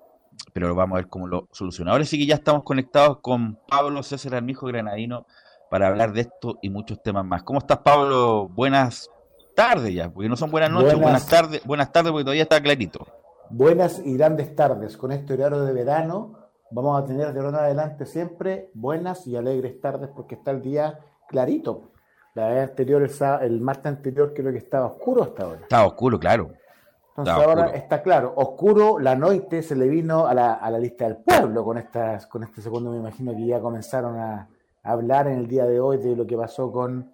pero 0.53 0.75
vamos 0.75 0.97
a 0.97 1.01
ver 1.01 1.09
cómo 1.09 1.27
lo 1.27 1.49
soluciona. 1.53 1.93
Ahora 1.93 2.05
sí 2.05 2.19
que 2.19 2.27
ya 2.27 2.37
estamos 2.37 2.65
conectados 2.65 3.19
con 3.21 3.59
Pablo 3.69 4.03
César 4.03 4.35
Armijo 4.35 4.67
Granadino 4.67 5.27
para 5.73 5.89
hablar 5.89 6.13
de 6.13 6.21
esto 6.21 6.59
y 6.61 6.69
muchos 6.69 7.03
temas 7.03 7.25
más. 7.25 7.45
¿Cómo 7.45 7.59
estás, 7.59 7.79
Pablo? 7.79 8.47
Buenas 8.47 9.11
tardes 9.57 9.95
ya, 9.95 10.11
porque 10.11 10.29
no 10.29 10.37
son 10.37 10.51
buenas 10.51 10.71
noches, 10.71 11.01
buenas, 11.01 11.27
tardes, 11.27 11.65
buenas 11.65 11.91
tardes 11.91 12.13
porque 12.13 12.25
todavía 12.25 12.43
está 12.43 12.61
clarito. 12.61 13.07
buenas 13.49 13.99
y 14.05 14.19
grandes 14.19 14.55
tardes. 14.55 14.99
Con 14.99 15.13
este 15.13 15.33
horario 15.33 15.63
de 15.63 15.73
verano 15.73 16.35
vamos 16.71 17.03
a 17.03 17.07
tener 17.07 17.33
de 17.33 17.41
ahora 17.41 17.49
en 17.49 17.65
adelante 17.65 18.05
siempre 18.05 18.71
buenas 18.75 19.27
y 19.27 19.35
alegres 19.35 19.81
tardes 19.81 20.11
porque 20.15 20.35
está 20.35 20.51
el 20.51 20.61
día 20.61 20.99
clarito. 21.27 21.93
La 22.35 22.49
vez 22.49 22.69
anterior, 22.69 23.09
el, 23.41 23.61
martes 23.63 23.87
anterior 23.87 24.35
creo 24.37 24.53
que 24.53 24.59
estaba 24.59 24.85
oscuro 24.85 25.23
hasta 25.23 25.45
ahora. 25.45 25.61
Estaba 25.63 25.87
oscuro, 25.87 26.21
claro. 26.21 26.53
Entonces 27.17 27.35
ahora 27.35 27.69
está 27.69 28.03
claro, 28.03 28.35
oscuro, 28.37 28.99
la 28.99 29.17
noche 29.17 29.63
se 29.63 29.75
le 29.75 29.89
vino 29.89 30.27
a 30.27 30.35
la, 30.35 30.53
a 30.53 30.71
la 30.71 30.79
lista 30.79 31.07
del 31.07 31.17
pueblo 31.17 31.65
con 31.65 31.79
estas, 31.79 32.27
con 32.27 32.43
este 32.43 32.61
segundo, 32.61 32.91
me 32.91 32.99
imagino 32.99 33.33
que 33.33 33.47
ya 33.47 33.59
comenzaron 33.59 34.19
a, 34.19 34.49
hablar 34.83 35.27
en 35.29 35.39
el 35.39 35.49
día 35.49 35.65
de 35.65 35.81
hoy 35.81 35.99
de 35.99 36.17
lo 36.17 36.27
que 36.27 36.37
pasó 36.37 36.73
con 36.73 37.13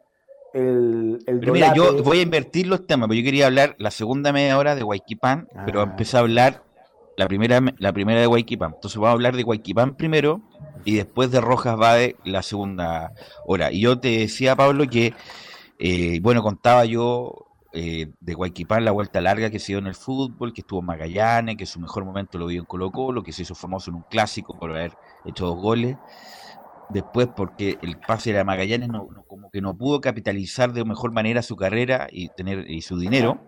el, 0.54 1.18
el 1.26 1.40
pero 1.40 1.52
mira, 1.52 1.74
yo 1.74 2.02
voy 2.02 2.20
a 2.20 2.22
invertir 2.22 2.66
los 2.66 2.86
temas, 2.86 3.06
porque 3.06 3.20
yo 3.20 3.24
quería 3.24 3.46
hablar 3.46 3.76
la 3.78 3.90
segunda 3.90 4.32
media 4.32 4.58
hora 4.58 4.74
de 4.74 4.82
Guayquipán, 4.82 5.48
pero 5.66 5.80
ah. 5.80 5.84
empecé 5.84 6.16
a 6.16 6.20
hablar 6.20 6.62
la 7.16 7.26
primera, 7.28 7.60
la 7.78 7.92
primera 7.92 8.20
de 8.20 8.26
Guayquipán. 8.26 8.72
Entonces 8.74 8.96
vamos 8.96 9.10
a 9.10 9.12
hablar 9.12 9.36
de 9.36 9.42
Guayquipán 9.42 9.96
primero 9.96 10.40
y 10.84 10.96
después 10.96 11.30
de 11.30 11.40
Rojas 11.40 11.76
Bade 11.76 12.16
la 12.24 12.42
segunda 12.42 13.12
hora. 13.44 13.72
Y 13.72 13.80
yo 13.80 13.98
te 13.98 14.20
decía, 14.20 14.56
Pablo, 14.56 14.86
que, 14.88 15.14
eh, 15.78 16.20
bueno, 16.22 16.42
contaba 16.42 16.84
yo 16.84 17.46
eh, 17.72 18.12
de 18.20 18.34
Guayquipán 18.34 18.84
la 18.84 18.92
vuelta 18.92 19.20
larga 19.20 19.50
que 19.50 19.58
se 19.58 19.72
dio 19.72 19.78
en 19.78 19.88
el 19.88 19.94
fútbol, 19.94 20.54
que 20.54 20.62
estuvo 20.62 20.80
en 20.80 20.86
Magallanes, 20.86 21.56
que 21.56 21.66
su 21.66 21.80
mejor 21.80 22.04
momento 22.04 22.38
lo 22.38 22.46
vio 22.46 22.60
en 22.60 22.66
Colo 22.66 22.90
Colo, 22.90 23.22
que 23.22 23.32
se 23.32 23.42
hizo 23.42 23.54
famoso 23.54 23.90
en 23.90 23.96
un 23.96 24.04
clásico 24.08 24.58
por 24.58 24.70
haber 24.70 24.92
hecho 25.26 25.46
dos 25.46 25.58
goles. 25.58 25.96
Después, 26.90 27.28
porque 27.36 27.78
el 27.82 27.98
pase 27.98 28.32
de 28.32 28.42
Magallanes 28.44 28.88
no, 28.88 29.08
como 29.26 29.50
que 29.50 29.60
no 29.60 29.76
pudo 29.76 30.00
capitalizar 30.00 30.72
de 30.72 30.84
mejor 30.84 31.12
manera 31.12 31.42
su 31.42 31.54
carrera 31.54 32.08
y 32.10 32.28
tener 32.30 32.70
y 32.70 32.80
su 32.80 32.98
dinero, 32.98 33.38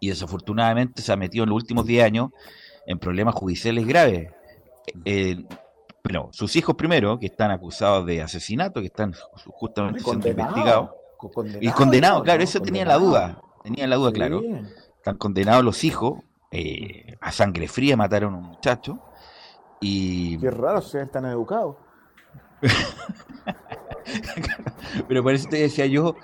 y 0.00 0.08
desafortunadamente 0.08 1.02
se 1.02 1.12
ha 1.12 1.16
metido 1.16 1.44
en 1.44 1.50
los 1.50 1.56
últimos 1.56 1.86
10 1.86 2.04
años 2.04 2.30
en 2.86 2.98
problemas 2.98 3.34
judiciales 3.34 3.86
graves. 3.86 4.32
Eh, 5.04 5.44
bueno, 6.02 6.30
sus 6.32 6.56
hijos 6.56 6.74
primero, 6.74 7.18
que 7.18 7.26
están 7.26 7.50
acusados 7.50 8.06
de 8.06 8.22
asesinato, 8.22 8.80
que 8.80 8.86
están 8.86 9.14
justamente 9.46 10.00
siendo 10.00 10.28
investigados. 10.28 10.90
y 11.60 11.70
condenados, 11.70 12.22
claro, 12.22 12.42
eso 12.42 12.60
tenía 12.60 12.84
la 12.84 12.96
duda. 12.96 13.40
Tenía 13.62 13.86
la 13.86 13.96
duda, 13.96 14.12
claro. 14.12 14.40
Están 14.96 15.16
condenados 15.16 15.64
los 15.64 15.84
hijos, 15.84 16.20
eh, 16.50 17.16
a 17.20 17.30
sangre 17.30 17.68
fría 17.68 17.96
mataron 17.96 18.34
a 18.34 18.38
un 18.38 18.44
muchacho. 18.44 18.98
Y... 19.80 20.38
Qué 20.38 20.50
raro, 20.50 20.80
se 20.80 21.04
tan 21.06 21.26
educados. 21.26 21.76
Pero 25.08 25.22
por 25.22 25.34
eso 25.34 25.48
te 25.48 25.58
decía 25.58 25.86
yo 25.86 26.16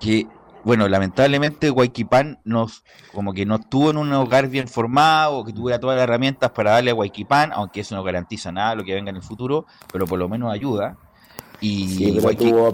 que 0.00 0.26
bueno, 0.64 0.88
lamentablemente 0.88 1.70
Guayquipán 1.70 2.38
nos, 2.44 2.84
como 3.12 3.32
que 3.32 3.44
no 3.44 3.56
estuvo 3.56 3.90
en 3.90 3.96
un 3.96 4.12
hogar 4.12 4.48
bien 4.48 4.68
formado, 4.68 5.44
que 5.44 5.52
tuviera 5.52 5.80
todas 5.80 5.96
las 5.96 6.04
herramientas 6.04 6.52
para 6.52 6.72
darle 6.72 6.92
a 6.92 6.94
Guayquipán, 6.94 7.52
aunque 7.52 7.80
eso 7.80 7.96
no 7.96 8.04
garantiza 8.04 8.52
nada 8.52 8.76
lo 8.76 8.84
que 8.84 8.94
venga 8.94 9.10
en 9.10 9.16
el 9.16 9.22
futuro, 9.22 9.66
pero 9.92 10.06
por 10.06 10.18
lo 10.18 10.28
menos 10.28 10.52
ayuda. 10.52 10.96
Y 11.60 12.12
pero, 12.12 12.36
tuvo, 12.36 12.72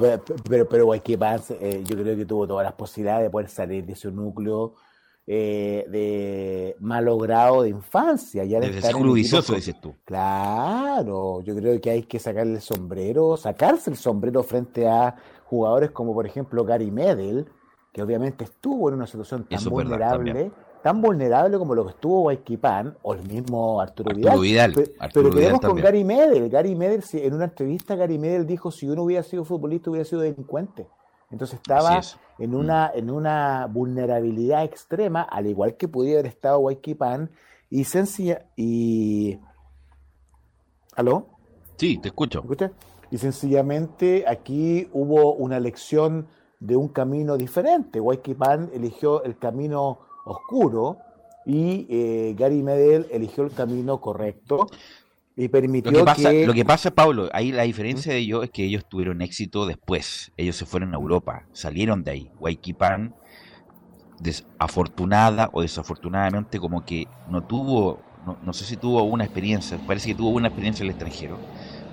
pero, 0.49 0.69
pero, 0.69 0.85
Guayquipán, 0.87 1.41
eh, 1.61 1.83
yo 1.85 1.97
creo 1.97 2.17
que 2.17 2.25
tuvo 2.25 2.47
todas 2.47 2.65
las 2.65 2.73
posibilidades 2.73 3.25
de 3.25 3.31
poder 3.31 3.49
salir 3.49 3.85
de 3.85 3.95
su 3.95 4.11
núcleo 4.11 4.75
eh, 5.31 5.85
de 5.91 6.75
malogrado 6.81 7.63
de 7.63 7.69
infancia. 7.69 8.45
Ya 8.45 8.61
de 8.61 8.71
estar 8.71 8.95
vicioso, 9.13 9.55
dices 9.55 9.79
tú. 9.79 9.95
Claro, 10.07 11.43
yo 11.43 11.55
creo 11.55 11.79
que 11.83 11.91
hay 11.91 12.03
que 12.05 12.19
sacarle 12.19 12.55
el 12.55 12.63
sombrero, 12.63 13.37
sacarse 13.37 13.91
el 13.91 13.97
sombrero 13.97 14.43
frente 14.43 14.89
a 14.89 15.15
jugadores 15.45 15.91
como 15.91 16.15
por 16.15 16.25
ejemplo 16.25 16.65
Gary 16.65 16.91
Medel, 16.91 17.47
que 17.93 18.03
obviamente 18.03 18.45
estuvo 18.45 18.89
en 18.89 18.95
una 18.95 19.07
situación 19.07 19.45
tan 19.45 19.63
vulnerable, 19.65 20.51
tan 20.83 21.03
vulnerable 21.03 21.59
como 21.59 21.75
lo 21.75 21.85
que 21.85 21.91
estuvo 21.91 22.23
Guayquipán 22.23 22.97
o 23.03 23.13
el 23.13 23.23
mismo 23.29 23.83
Arturo, 23.83 24.15
Vidal. 24.15 24.73
Pero, 25.13 25.31
quedemos 25.31 25.61
con 25.61 25.77
Gary 25.77 26.05
Medel. 26.05 26.49
Gary 26.49 26.75
Medel, 26.75 27.05
en 27.13 27.35
una 27.35 27.45
entrevista, 27.45 27.97
Gary 27.97 28.19
Medel 28.19 28.47
dijo: 28.47 28.71
si 28.71 28.89
uno 28.89 29.03
hubiera 29.03 29.23
sido 29.23 29.45
futbolista, 29.45 29.91
hubiera 29.91 30.07
sido 30.07 30.23
delincuente. 30.23 30.87
Entonces 31.31 31.57
estaba 31.57 32.01
en 32.39 32.55
una, 32.55 32.93
mm. 32.95 32.99
en 32.99 33.11
una 33.11 33.67
vulnerabilidad 33.67 34.65
extrema, 34.65 35.23
al 35.23 35.47
igual 35.47 35.77
que 35.77 35.89
podía 35.89 36.15
haber 36.15 36.27
estado 36.27 36.59
Guayquipán, 36.59 37.31
y 37.71 37.85
sencilla. 37.85 38.47
y 38.57 39.39
¿Aló? 40.97 41.29
Sí, 41.77 41.99
te 41.99 42.09
escucho. 42.09 42.43
Y 43.11 43.19
sencillamente 43.19 44.25
aquí 44.27 44.89
hubo 44.93 45.35
una 45.35 45.61
lección 45.61 46.27
de 46.61 46.77
un 46.77 46.89
camino 46.89 47.37
diferente. 47.37 48.01
Pan 48.37 48.71
eligió 48.73 49.23
el 49.23 49.39
camino 49.39 50.01
oscuro 50.25 50.99
y 51.47 51.87
eh, 51.89 52.35
Gary 52.37 52.63
Medel 52.63 53.07
eligió 53.11 53.45
el 53.45 53.53
camino 53.53 54.01
correcto 54.01 54.67
y 55.39 55.49
permitió 55.49 55.93
lo 55.93 55.99
que 56.01 56.05
pasa, 56.05 56.33
Lo 56.33 56.53
que 56.53 56.65
pasa, 56.65 56.91
Pablo, 56.91 57.29
ahí 57.33 57.53
la 57.53 57.63
diferencia 57.63 58.13
de 58.13 58.19
ellos 58.19 58.43
es 58.43 58.51
que 58.51 58.65
ellos 58.65 58.85
tuvieron 58.89 59.23
éxito 59.23 59.67
después. 59.67 60.33
Ellos 60.37 60.57
se 60.57 60.67
fueron 60.67 60.95
a 60.95 60.97
Europa, 60.97 61.47
salieron 61.53 62.03
de 62.03 62.11
ahí. 62.11 62.31
Pan, 62.77 63.15
desafortunada 64.19 65.49
o 65.53 65.63
desafortunadamente, 65.63 66.59
como 66.59 66.85
que 66.85 67.07
no 67.31 67.45
tuvo, 67.45 68.03
no, 68.45 68.53
sé 68.53 68.65
si 68.65 68.77
tuvo 68.77 69.05
una 69.05 69.25
experiencia, 69.25 69.79
parece 69.87 70.09
que 70.09 70.17
tuvo 70.17 70.31
una 70.31 70.49
experiencia 70.49 70.83
en 70.83 70.89
el 70.89 70.97
extranjero, 70.97 71.39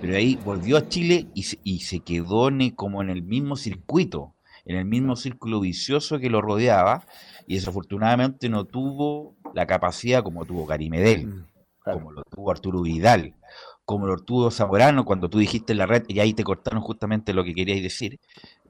pero 0.01 0.15
ahí 0.15 0.39
volvió 0.43 0.77
a 0.77 0.89
Chile 0.89 1.27
y, 1.35 1.45
y 1.63 1.81
se 1.81 1.99
quedó 1.99 2.49
como 2.75 3.03
en 3.03 3.11
el 3.11 3.21
mismo 3.21 3.55
circuito 3.55 4.31
en 4.65 4.77
el 4.77 4.85
mismo 4.85 5.15
círculo 5.15 5.59
vicioso 5.59 6.17
que 6.17 6.27
lo 6.29 6.41
rodeaba 6.41 7.05
y 7.45 7.53
desafortunadamente 7.53 8.49
no 8.49 8.65
tuvo 8.65 9.35
la 9.53 9.67
capacidad 9.67 10.23
como 10.23 10.43
tuvo 10.43 10.65
Gary 10.65 10.89
Como 11.85 12.11
lo 12.11 12.23
tuvo 12.23 12.51
Arturo 12.51 12.81
Vidal, 12.81 13.35
como 13.85 14.07
lo 14.07 14.17
tuvo 14.17 14.51
Zamorano 14.51 15.05
cuando 15.05 15.29
tú 15.29 15.37
dijiste 15.37 15.73
en 15.73 15.79
la 15.79 15.85
red 15.85 16.03
y 16.07 16.19
ahí 16.19 16.33
te 16.33 16.43
cortaron 16.43 16.81
justamente 16.81 17.33
lo 17.33 17.43
que 17.43 17.53
queríais 17.53 17.83
decir. 17.83 18.19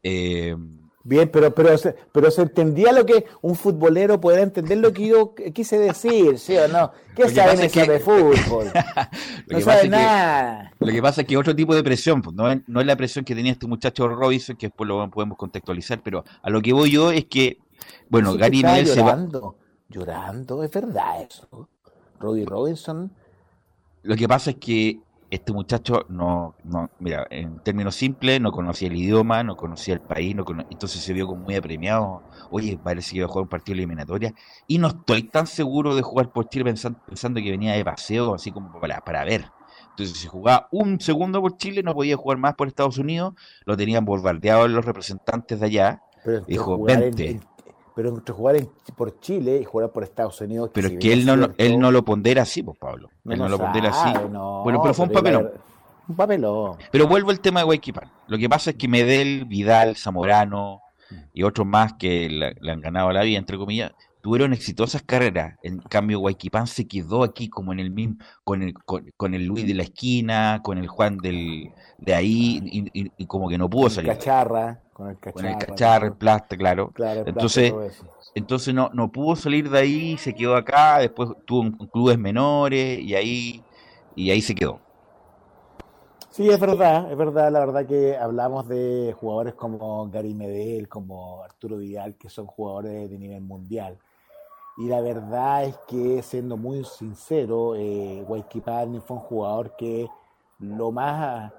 Eh, 0.04 0.56
Bien, 1.08 1.30
pero, 1.30 1.54
pero, 1.54 1.70
pero 2.12 2.32
se 2.32 2.42
entendía 2.42 2.92
lo 2.92 3.06
que 3.06 3.26
un 3.44 3.56
futbolero 3.56 4.20
puede 4.20 4.42
entender 4.42 4.80
lo 4.80 4.92
que 4.92 5.08
yo 5.08 5.36
quise 5.54 5.78
decir, 5.78 6.40
¿sí 6.40 6.58
o 6.58 6.68
no? 6.68 6.92
¿Qué 7.16 7.30
saben 7.30 7.62
es 7.62 7.72
que... 7.72 7.86
de 7.86 8.00
fútbol? 8.00 8.72
no 9.48 9.62
sabe 9.62 9.88
nada. 9.88 10.74
lo 10.80 10.92
que 10.92 11.02
pasa 11.04 11.22
es 11.22 11.28
que 11.28 11.38
otro 11.38 11.56
tipo 11.56 11.76
de 11.76 11.84
presión, 11.84 12.24
pues, 12.24 12.36
no, 12.36 12.46
no, 12.66 12.82
es 12.82 12.88
la 12.88 12.96
presión 12.96 13.24
que 13.24 13.36
tenía 13.36 13.52
este 13.52 13.68
muchacho 13.68 14.08
Robinson, 14.08 14.56
que 14.56 14.66
después 14.66 14.88
lo 14.88 15.08
podemos 15.12 15.38
contextualizar, 15.38 16.02
pero 16.02 16.24
a 16.42 16.50
lo 16.50 16.60
que 16.60 16.74
voy 16.74 16.90
yo 16.90 17.12
es 17.12 17.26
que, 17.26 17.60
bueno, 18.10 18.36
Gary 18.36 18.64
Medel 18.64 18.88
se 18.88 19.04
va... 19.04 19.16
Llorando, 19.88 20.64
es 20.64 20.72
verdad 20.72 21.22
eso. 21.22 21.70
Robbie 22.20 22.46
Robinson. 22.46 23.12
Lo 24.04 24.16
que 24.16 24.28
pasa 24.28 24.52
es 24.52 24.58
que 24.58 25.00
este 25.32 25.52
muchacho 25.52 26.06
no, 26.10 26.56
no, 26.64 26.90
mira, 27.00 27.26
en 27.30 27.60
términos 27.60 27.96
simples, 27.96 28.40
no 28.40 28.52
conocía 28.52 28.88
el 28.88 28.96
idioma, 28.96 29.44
no 29.44 29.58
conocía 29.58 29.96
el 29.96 30.02
país, 30.02 30.36
no 30.36 30.46
entonces 30.70 31.02
se 31.02 31.14
vio 31.14 31.28
como 31.28 31.44
muy 31.44 31.56
apremiado. 31.56 32.24
Oye, 32.52 32.80
parece 32.82 33.12
que 33.12 33.18
iba 33.18 33.26
a 33.26 33.30
jugar 33.30 33.44
un 33.44 33.50
partido 33.50 33.74
eliminatoria. 33.76 34.34
Y 34.68 34.78
no 34.78 34.88
estoy 34.88 35.24
tan 35.24 35.48
seguro 35.48 35.96
de 35.96 36.02
jugar 36.02 36.32
por 36.32 36.48
Chile 36.50 36.66
pensando, 36.66 37.00
pensando 37.06 37.42
que 37.42 37.52
venía 37.52 37.74
de 37.74 37.84
paseo, 37.84 38.36
así 38.36 38.52
como 38.52 38.80
para, 38.80 39.02
para 39.02 39.26
ver. 39.26 39.46
Entonces, 39.90 40.18
si 40.18 40.28
jugaba 40.28 40.68
un 40.72 41.00
segundo 41.00 41.42
por 41.42 41.58
Chile, 41.58 41.82
no 41.82 41.94
podía 41.94 42.16
jugar 42.18 42.38
más 42.38 42.56
por 42.56 42.68
Estados 42.68 42.98
Unidos, 42.98 43.34
lo 43.66 43.76
tenían 43.76 44.06
bombardeado 44.06 44.68
los 44.68 44.86
representantes 44.86 45.60
de 45.60 45.66
allá. 45.66 46.02
dijo, 46.48 46.84
vente 46.84 47.40
pero 47.96 48.10
entre 48.10 48.36
jugar 48.36 48.58
por 48.96 49.20
Chile 49.22 49.60
y 49.62 49.64
jugar 49.64 49.92
por 49.92 50.04
Estados 50.04 50.40
Unidos. 50.42 50.70
Pero 50.74 50.90
es 50.90 50.98
que 51.00 51.14
él 51.14 51.26
no, 51.26 51.50
él 51.58 51.80
no 51.80 51.92
lo 51.92 52.04
pondera 52.04 52.42
así, 52.42 52.62
pues 52.62 52.78
Pablo. 52.78 53.10
él 53.26 53.40
no, 53.40 53.48
lo 53.48 53.58
pondera 53.58 53.90
así. 53.90 54.14
bueno, 54.64 54.82
pero 54.82 54.94
fue 54.94 55.06
un 55.06 55.12
papelón. 55.12 55.52
Un 56.08 56.16
papelón. 56.16 56.78
Pero 56.92 57.08
vuelvo 57.08 57.32
al 57.32 57.40
tema 57.40 57.62
de 57.62 57.66
Guayquipán. 57.66 58.12
Lo 58.28 58.38
que 58.38 58.50
pasa 58.50 58.72
es 58.72 58.76
que 58.76 58.88
Medel, 58.88 59.46
Vidal, 59.46 59.96
Zamorano 59.96 60.82
y 61.34 61.44
otros 61.44 61.66
más 61.66 61.94
que 61.94 62.30
le, 62.30 62.72
han 62.72 62.82
ganado 62.82 63.12
la 63.12 63.24
vida, 63.24 63.40
entre 63.40 63.58
comillas, 63.58 63.94
tuvieron 64.26 64.54
exitosas 64.54 65.04
carreras. 65.04 65.56
En 65.62 65.78
cambio, 65.78 66.18
Guayquipán 66.18 66.66
se 66.66 66.88
quedó 66.88 67.22
aquí 67.22 67.48
como 67.48 67.74
en 67.74 67.80
el 67.80 67.92
mismo, 67.92 68.16
con 68.44 68.64
el, 68.64 68.74
con, 68.74 69.36
el 69.36 69.46
Luis 69.46 69.68
de 69.68 69.76
la 69.76 69.84
esquina, 69.84 70.62
con 70.64 70.80
el 70.80 70.88
Juan 70.88 71.18
del, 71.18 71.72
de 72.00 72.16
ahí, 72.16 72.60
y, 72.92 73.26
como 73.28 73.48
que 73.48 73.60
no 73.60 73.70
pudo 73.70 73.88
salir. 73.92 74.14
Cacharra. 74.14 74.82
Con 74.94 75.10
el 75.10 75.20
cacharro. 75.20 76.08
el 76.08 76.14
plasta, 76.14 76.58
claro. 76.58 76.92
entonces, 76.98 77.72
entonces 78.34 78.74
no, 78.74 78.90
no 78.94 79.12
pudo 79.12 79.36
salir 79.36 79.70
de 79.70 79.78
ahí, 79.78 80.18
se 80.18 80.34
quedó 80.34 80.56
acá, 80.56 80.98
después 80.98 81.30
tuvo 81.46 81.88
clubes 81.90 82.18
menores 82.18 82.98
y 82.98 83.14
ahí, 83.14 83.64
y 84.16 84.32
ahí 84.32 84.42
se 84.42 84.56
quedó. 84.56 84.80
Sí, 86.32 86.50
es 86.50 86.60
verdad, 86.60 87.12
es 87.12 87.18
verdad, 87.18 87.52
la 87.52 87.60
verdad 87.60 87.86
que 87.86 88.18
hablamos 88.18 88.68
de 88.68 89.16
jugadores 89.20 89.54
como 89.54 90.10
Gary 90.10 90.34
Medel, 90.34 90.90
como 90.90 91.44
Arturo 91.44 91.78
Vidal, 91.78 92.16
que 92.16 92.28
son 92.28 92.48
jugadores 92.48 93.08
de 93.08 93.20
nivel 93.20 93.42
mundial. 93.42 94.00
Y 94.78 94.88
la 94.88 95.00
verdad 95.00 95.64
es 95.64 95.78
que, 95.88 96.22
siendo 96.22 96.58
muy 96.58 96.84
sincero, 96.84 97.76
eh, 97.76 98.26
fue 98.28 99.18
un 99.18 99.20
jugador 99.20 99.76
que 99.78 100.10
lo 100.60 100.92
más 100.92 101.52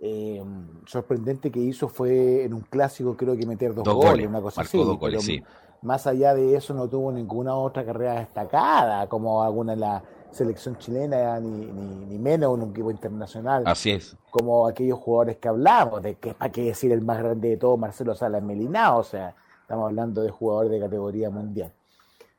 eh, 0.00 0.42
sorprendente 0.86 1.50
que 1.52 1.60
hizo 1.60 1.88
fue 1.88 2.44
en 2.44 2.52
un 2.52 2.62
clásico, 2.62 3.16
creo 3.16 3.36
que 3.36 3.46
meter 3.46 3.74
dos, 3.74 3.84
goles, 3.94 4.26
una 4.26 4.40
cosa 4.40 4.62
así. 4.62 5.42
más 5.82 6.06
allá 6.06 6.34
de 6.34 6.56
eso 6.56 6.74
no 6.74 6.88
tuvo 6.88 7.12
ninguna 7.12 7.54
otra 7.54 7.84
carrera 7.84 8.14
destacada, 8.14 9.06
como 9.06 9.42
alguna 9.44 9.74
en 9.74 9.80
la 9.80 10.02
selección 10.32 10.76
chilena, 10.78 11.38
ni, 11.38 11.66
ni, 11.66 12.18
menos 12.18 12.56
en 12.56 12.62
un 12.64 12.70
equipo 12.70 12.90
internacional. 12.90 13.62
Así 13.66 13.92
es. 13.92 14.16
Como 14.30 14.66
aquellos 14.66 14.98
jugadores 14.98 15.36
que 15.36 15.46
hablamos, 15.46 16.02
de 16.02 16.16
que 16.16 16.34
para 16.34 16.50
qué 16.50 16.64
decir 16.64 16.90
el 16.90 17.02
más 17.02 17.18
grande 17.18 17.50
de 17.50 17.56
todos, 17.56 17.78
Marcelo 17.78 18.16
Salas 18.16 18.42
Melinao, 18.42 18.98
o 18.98 19.04
sea, 19.04 19.36
estamos 19.62 19.86
hablando 19.86 20.22
de 20.22 20.30
jugadores 20.30 20.72
de 20.72 20.80
categoría 20.80 21.30
mundial. 21.30 21.72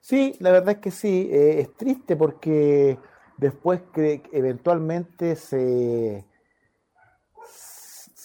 Sí, 0.05 0.35
la 0.37 0.51
verdad 0.51 0.75
es 0.75 0.77
que 0.77 0.91
sí, 0.91 1.27
eh, 1.31 1.61
es 1.61 1.75
triste 1.75 2.15
porque 2.15 2.99
después 3.37 3.81
que 3.91 4.21
eventualmente 4.33 5.35
se, 5.35 6.23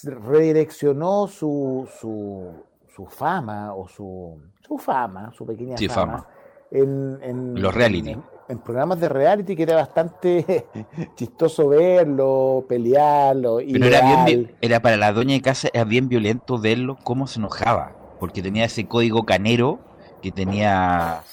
redireccionó 0.03 1.27
su, 1.27 1.89
su, 1.99 2.53
su, 2.95 3.07
fama 3.07 3.73
o 3.73 3.87
su, 3.87 4.39
su 4.63 4.77
fama, 4.77 5.31
su 5.35 5.43
pequeña 5.43 5.75
fama, 5.89 6.27
En, 6.69 7.59
los 7.59 7.73
reality. 7.73 8.15
En, 8.47 8.59
programas 8.59 8.99
de 8.99 9.09
reality 9.09 9.55
que 9.55 9.63
era 9.63 9.77
bastante 9.77 10.67
chistoso 11.15 11.67
verlo, 11.67 12.63
pelearlo. 12.69 13.57
Pero 13.57 13.85
era, 13.87 14.23
bien, 14.23 14.55
era 14.61 14.83
para 14.83 14.97
la 14.97 15.11
doña 15.13 15.33
de 15.33 15.41
casa, 15.41 15.67
era 15.73 15.83
bien 15.83 16.09
violento 16.09 16.59
verlo, 16.59 16.99
cómo 17.03 17.25
se 17.25 17.39
enojaba, 17.39 17.95
porque 18.19 18.43
tenía 18.43 18.65
ese 18.65 18.87
código 18.87 19.25
canero 19.25 19.79
que 20.21 20.31
tenía 20.31 21.23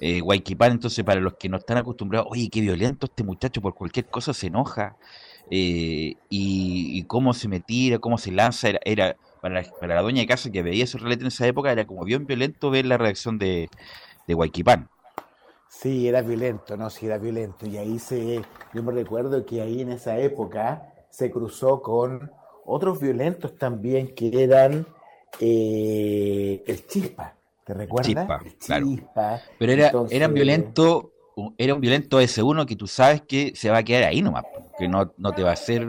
eh, 0.00 0.22
entonces 0.60 1.04
para 1.04 1.20
los 1.20 1.34
que 1.34 1.48
no 1.48 1.56
están 1.58 1.78
acostumbrados, 1.78 2.28
oye, 2.30 2.48
qué 2.50 2.60
violento 2.60 3.06
este 3.06 3.24
muchacho, 3.24 3.60
por 3.60 3.74
cualquier 3.74 4.06
cosa 4.06 4.32
se 4.34 4.48
enoja, 4.48 4.96
eh, 5.50 6.16
y, 6.28 7.04
cómo 7.04 7.32
se 7.32 7.48
me 7.48 7.60
tira, 7.60 7.98
cómo 7.98 8.18
se 8.18 8.32
lanza, 8.32 8.68
era, 8.68 8.80
era 8.84 9.16
para, 9.40 9.62
la, 9.62 9.70
para 9.80 10.02
dueña 10.02 10.20
de 10.20 10.26
casa 10.26 10.50
que 10.50 10.62
veía 10.62 10.84
esos 10.84 11.00
relatos 11.00 11.22
en 11.22 11.28
esa 11.28 11.46
época, 11.46 11.72
era 11.72 11.86
como 11.86 12.04
bien 12.04 12.26
violento 12.26 12.70
ver 12.70 12.86
la 12.86 12.98
reacción 12.98 13.38
de, 13.38 13.68
de 14.26 14.34
Sí, 15.68 16.08
era 16.08 16.22
violento, 16.22 16.76
no, 16.76 16.90
sí, 16.90 17.06
era 17.06 17.18
violento. 17.18 17.66
Y 17.66 17.76
ahí 17.76 17.98
se, 17.98 18.42
yo 18.72 18.82
me 18.82 18.92
recuerdo 18.92 19.44
que 19.44 19.60
ahí 19.60 19.82
en 19.82 19.90
esa 19.90 20.18
época 20.18 20.92
se 21.10 21.30
cruzó 21.30 21.82
con 21.82 22.30
otros 22.64 23.00
violentos 23.00 23.56
también 23.56 24.14
que 24.14 24.42
eran 24.42 24.86
eh, 25.40 26.62
el 26.66 26.86
Chispa. 26.86 27.35
¿Te 27.66 27.74
recuerdas? 27.74 28.06
Chispa, 28.06 28.40
claro. 28.64 28.86
Pero 29.58 29.72
era, 29.72 29.92
eran 30.10 30.32
violentos, 30.32 31.06
era 31.58 31.74
un 31.74 31.80
violento 31.80 32.20
S1 32.20 32.64
que 32.64 32.76
tú 32.76 32.86
sabes 32.86 33.22
que 33.22 33.54
se 33.56 33.70
va 33.70 33.78
a 33.78 33.82
quedar 33.82 34.04
ahí 34.04 34.22
nomás, 34.22 34.44
que 34.78 34.86
no, 34.86 35.12
no 35.18 35.32
te 35.32 35.42
va 35.42 35.50
a 35.50 35.54
hacer, 35.54 35.84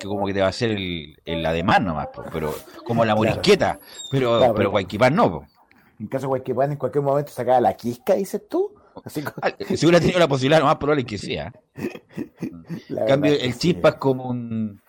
que 0.00 0.08
como 0.08 0.26
que 0.26 0.34
te 0.34 0.40
va 0.40 0.46
a 0.46 0.50
hacer 0.50 0.72
el, 0.72 1.16
el 1.24 1.46
ademán 1.46 1.84
nomás, 1.84 2.08
pero 2.32 2.52
como 2.84 3.04
la 3.04 3.14
morisqueta, 3.14 3.78
pero, 4.10 4.52
pero 4.56 4.72
Guayquipán 4.72 5.14
no. 5.14 5.46
En 6.00 6.08
caso 6.08 6.22
de 6.22 6.28
Guayquipán 6.28 6.72
en 6.72 6.78
cualquier 6.78 7.04
momento 7.04 7.30
sacaba 7.30 7.60
la 7.60 7.76
quisca, 7.76 8.14
dices 8.14 8.42
tú. 8.48 8.74
Así 9.04 9.22
ah, 9.40 9.52
si 9.76 9.86
hubiera 9.86 10.00
tenido 10.00 10.18
la 10.18 10.26
posibilidad, 10.26 10.58
lo 10.58 10.66
más 10.66 10.76
probable 10.76 11.02
es 11.02 11.06
que 11.06 11.18
sea. 11.18 11.52
En 12.88 13.06
cambio, 13.06 13.32
el 13.32 13.56
Chispa 13.58 13.90
es 13.90 13.94
como 13.96 14.28
un 14.28 14.80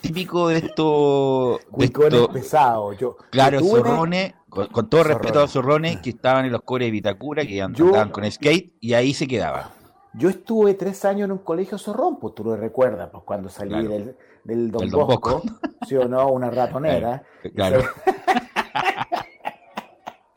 típico 0.00 0.48
de 0.48 0.58
estos. 0.58 1.60
Cuicones 1.70 2.28
pesados. 2.28 2.96
Yo, 2.98 3.16
claro, 3.30 3.60
zorrones, 3.60 4.34
con, 4.48 4.88
todo 4.88 5.04
respeto 5.04 5.38
a 5.38 5.42
los 5.42 5.52
zorrones 5.52 5.98
que 5.98 6.10
estaban 6.10 6.44
en 6.44 6.52
los 6.52 6.62
cores 6.62 6.86
de 6.86 6.92
Vitacura, 6.92 7.46
que 7.46 7.60
andaban 7.60 8.10
con 8.10 8.30
skate, 8.30 8.74
y 8.80 8.94
ahí 8.94 9.14
se 9.14 9.26
quedaba. 9.26 9.72
Yo 10.14 10.28
estuve 10.28 10.74
tres 10.74 11.04
años 11.04 11.24
en 11.24 11.32
un 11.32 11.38
colegio 11.38 11.78
zorrón, 11.78 12.18
pues 12.18 12.34
tú 12.34 12.44
lo 12.44 12.54
recuerdas, 12.56 13.08
pues 13.10 13.24
cuando 13.24 13.48
salí 13.48 13.86
del, 13.86 14.16
del, 14.44 14.70
Don, 14.70 14.90
Bosco, 14.90 15.42
¿sí 15.88 15.96
o 15.96 16.06
no? 16.06 16.28
Una 16.28 16.50
ratonera. 16.50 17.22
Claro. 17.54 17.82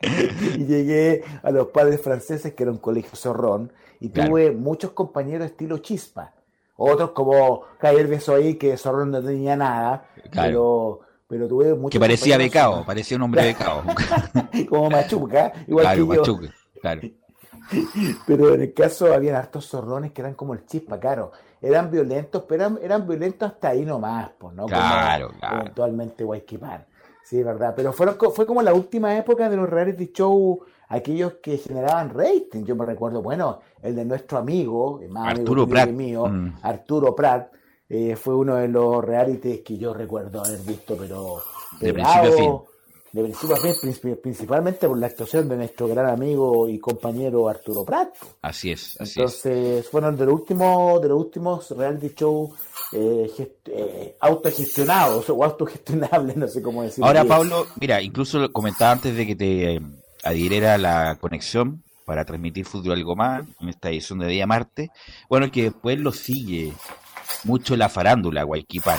y 0.00 0.64
llegué 0.64 1.22
a 1.42 1.50
los 1.50 1.68
padres 1.68 2.00
franceses, 2.00 2.54
que 2.54 2.62
era 2.64 2.72
un 2.72 2.78
colegio 2.78 3.14
zorrón, 3.14 3.72
y 4.00 4.08
tuve 4.08 4.50
muchos 4.50 4.92
compañeros 4.92 5.46
estilo 5.46 5.78
chispa 5.78 6.32
otros 6.76 7.10
como 7.12 7.62
Javier 7.80 8.20
ahí 8.34 8.54
que 8.56 8.76
solo 8.76 9.04
no 9.06 9.22
tenía 9.22 9.56
nada, 9.56 10.08
pero, 10.32 11.00
pero 11.26 11.48
tuve 11.48 11.74
muchos. 11.74 11.90
Que 11.90 12.00
parecía 12.00 12.36
becado, 12.36 12.84
parecía 12.84 13.16
un 13.16 13.24
hombre 13.24 13.42
becado. 13.42 13.82
como 14.68 14.90
Machuca, 14.90 15.52
igual 15.66 15.96
que 15.96 16.16
yo. 16.16 16.38
claro. 16.80 17.00
Pero 18.26 18.54
en 18.54 18.62
el 18.62 18.74
caso 18.74 19.12
habían 19.12 19.34
hartos 19.34 19.68
zorrones 19.68 20.12
que 20.12 20.20
eran 20.20 20.34
como 20.34 20.54
el 20.54 20.64
chispa, 20.66 21.00
claro. 21.00 21.32
Eran 21.60 21.90
violentos, 21.90 22.44
pero 22.46 22.78
eran, 22.80 23.08
violentos 23.08 23.50
hasta 23.50 23.70
ahí 23.70 23.84
nomás, 23.84 24.30
pues, 24.38 24.54
¿no? 24.54 24.66
Claro, 24.66 25.32
claro. 25.40 25.60
Eventualmente 25.62 26.22
Guayquipán. 26.22 26.84
Sí, 27.24 27.42
verdad. 27.42 27.72
Pero 27.74 27.92
fueron, 27.92 28.16
fue 28.32 28.46
como 28.46 28.62
la 28.62 28.72
última 28.72 29.16
época 29.16 29.48
de 29.48 29.56
los 29.56 29.68
reality 29.68 30.12
show 30.12 30.60
aquellos 30.88 31.34
que 31.42 31.58
generaban 31.58 32.10
rating. 32.10 32.64
Yo 32.64 32.76
me 32.76 32.86
recuerdo, 32.86 33.22
bueno, 33.22 33.60
el 33.82 33.94
de 33.94 34.04
nuestro 34.04 34.38
amigo, 34.38 35.00
Arturo 35.16 35.66
Prat. 35.66 35.90
mío, 35.90 36.26
mm. 36.26 36.58
Arturo 36.62 37.14
Prat, 37.14 37.52
eh, 37.88 38.16
fue 38.16 38.34
uno 38.34 38.56
de 38.56 38.68
los 38.68 39.04
realities 39.04 39.60
que 39.60 39.78
yo 39.78 39.94
recuerdo 39.94 40.44
haber 40.44 40.60
visto, 40.60 40.96
pero 40.96 41.40
de 41.80 41.92
principio 41.92 42.32
a 42.32 42.36
fin. 42.36 42.52
De 43.12 43.22
principio 43.22 43.56
a 43.56 43.58
fin, 43.60 44.16
principalmente 44.20 44.88
por 44.88 44.98
la 44.98 45.06
actuación 45.06 45.48
de 45.48 45.56
nuestro 45.56 45.88
gran 45.88 46.10
amigo 46.10 46.68
y 46.68 46.78
compañero 46.78 47.48
Arturo 47.48 47.84
Prat. 47.84 48.14
Así 48.42 48.72
es, 48.72 49.00
así 49.00 49.20
Entonces, 49.20 49.88
fueron 49.88 50.16
de 50.16 50.26
los 50.26 50.34
últimos, 50.34 51.00
de 51.00 51.08
los 51.08 51.18
últimos 51.18 51.70
reality 51.70 52.12
shows 52.14 52.50
eh, 52.92 53.30
eh, 53.66 54.16
autogestionados 54.20 55.30
o 55.30 55.42
autogestionables, 55.42 56.36
no 56.36 56.48
sé 56.48 56.60
cómo 56.60 56.82
decirlo. 56.82 57.06
Ahora, 57.06 57.24
Pablo, 57.24 57.66
mira, 57.80 58.02
incluso 58.02 58.52
comentaba 58.52 58.92
antes 58.92 59.16
de 59.16 59.26
que 59.26 59.36
te 59.36 59.80
adhiriera 60.26 60.76
la 60.78 61.16
conexión 61.20 61.82
para 62.04 62.24
transmitir 62.24 62.64
Fútbol 62.64 62.92
Algo 62.92 63.16
Más 63.16 63.44
en 63.60 63.68
esta 63.68 63.90
edición 63.90 64.18
de 64.18 64.28
Día 64.28 64.46
Marte. 64.46 64.90
Bueno, 65.28 65.50
que 65.50 65.64
después 65.64 65.98
lo 65.98 66.12
sigue 66.12 66.72
mucho 67.44 67.76
la 67.76 67.88
farándula 67.88 68.42
Guayquipán. 68.44 68.98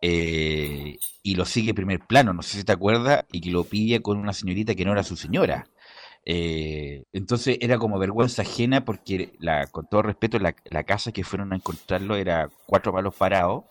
Eh, 0.00 0.98
y 1.22 1.34
lo 1.34 1.44
sigue 1.44 1.74
primer 1.74 2.00
plano, 2.00 2.32
no 2.32 2.42
sé 2.42 2.58
si 2.58 2.64
te 2.64 2.72
acuerdas, 2.72 3.24
y 3.32 3.40
que 3.40 3.50
lo 3.50 3.64
pilla 3.64 4.00
con 4.00 4.18
una 4.18 4.32
señorita 4.32 4.74
que 4.74 4.84
no 4.84 4.92
era 4.92 5.02
su 5.02 5.16
señora. 5.16 5.66
Eh, 6.30 7.04
entonces 7.14 7.56
era 7.58 7.78
como 7.78 7.98
vergüenza 7.98 8.42
ajena 8.42 8.84
porque, 8.84 9.32
la, 9.40 9.66
con 9.68 9.86
todo 9.86 10.02
respeto, 10.02 10.38
la, 10.38 10.52
casa 10.84 11.10
que 11.10 11.24
fueron 11.24 11.54
a 11.54 11.56
encontrarlo 11.56 12.16
era 12.16 12.50
cuatro 12.66 12.92
palos 12.92 13.14
parados 13.14 13.64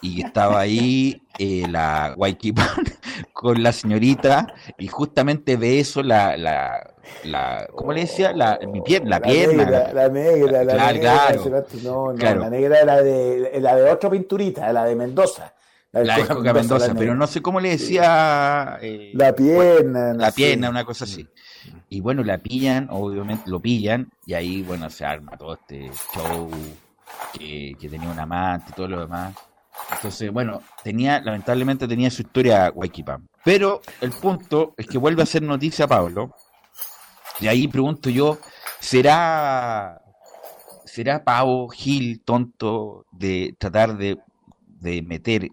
y 0.00 0.24
estaba 0.24 0.60
ahí 0.60 1.20
eh, 1.40 1.66
la 1.68 2.14
Guayquipán 2.16 2.68
con 3.32 3.60
la 3.60 3.72
señorita 3.72 4.46
y 4.78 4.86
justamente 4.86 5.56
ve 5.56 5.80
eso 5.80 6.04
la, 6.04 6.36
la, 6.36 6.94
la 7.24 7.66
¿cómo 7.74 7.92
le 7.92 8.02
decía? 8.02 8.32
La, 8.32 8.60
mi 8.72 8.82
pierna, 8.82 9.18
la, 9.18 9.20
pierna. 9.20 9.64
la 9.92 10.08
negra, 10.08 10.62
la 10.62 10.92
negra. 10.92 11.36
No, 11.82 12.12
no, 12.12 12.18
la 12.18 12.48
negra 12.48 12.82
era 12.82 13.02
de, 13.02 13.58
la 13.60 13.74
de 13.74 13.90
otra 13.90 14.10
pinturita, 14.10 14.72
la 14.72 14.84
de 14.84 14.94
Mendoza. 14.94 15.54
La 15.90 16.18
de 16.18 16.52
Mendoza, 16.52 16.94
pero 16.94 17.16
no 17.16 17.26
sé 17.26 17.42
cómo 17.42 17.58
le 17.58 17.70
decía. 17.70 18.78
Eh, 18.80 19.10
la 19.12 19.34
pierna. 19.34 20.14
la 20.14 20.30
pierna, 20.30 20.70
una 20.70 20.84
cosa 20.84 21.04
así. 21.04 21.26
Y 21.88 22.00
bueno, 22.00 22.22
la 22.24 22.38
pillan, 22.38 22.88
obviamente 22.90 23.50
lo 23.50 23.60
pillan, 23.60 24.10
y 24.26 24.34
ahí, 24.34 24.62
bueno, 24.62 24.90
se 24.90 25.04
arma 25.04 25.36
todo 25.36 25.54
este 25.54 25.90
show 26.14 26.50
que, 27.32 27.76
tenía 27.80 28.10
un 28.10 28.18
amante 28.18 28.66
y 28.70 28.74
todo 28.74 28.88
lo 28.88 29.00
demás. 29.00 29.34
Entonces, 29.92 30.32
bueno, 30.32 30.62
tenía, 30.82 31.20
lamentablemente 31.20 31.86
tenía 31.86 32.10
su 32.10 32.22
historia 32.22 32.72
Waikipam. 32.74 33.26
Pero 33.44 33.80
el 34.00 34.10
punto 34.10 34.74
es 34.76 34.86
que 34.86 34.98
vuelve 34.98 35.22
a 35.22 35.26
ser 35.26 35.42
noticia 35.42 35.86
Pablo. 35.86 36.34
Y 37.38 37.46
ahí 37.46 37.68
pregunto 37.68 38.10
yo, 38.10 38.38
¿será, 38.80 40.00
será 40.84 41.22
pavo, 41.22 41.68
gil, 41.68 42.22
tonto 42.24 43.04
de 43.12 43.54
tratar 43.58 43.96
de, 43.96 44.18
de 44.66 45.02
meter 45.02 45.50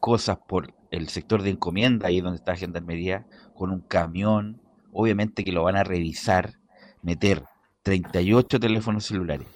cosas 0.00 0.36
por 0.46 0.74
el 0.90 1.08
sector 1.08 1.42
de 1.42 1.50
encomienda, 1.50 2.08
ahí 2.08 2.20
donde 2.20 2.38
está 2.38 2.56
Gendarmería, 2.56 3.26
con 3.54 3.70
un 3.70 3.80
camión, 3.80 4.60
obviamente 4.94 5.44
que 5.44 5.52
lo 5.52 5.64
van 5.64 5.76
a 5.76 5.84
revisar, 5.84 6.54
meter 7.02 7.42
38 7.82 8.58
teléfonos 8.58 9.04
celulares, 9.04 9.46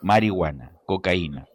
marihuana, 0.00 0.72
cocaína 0.86 1.46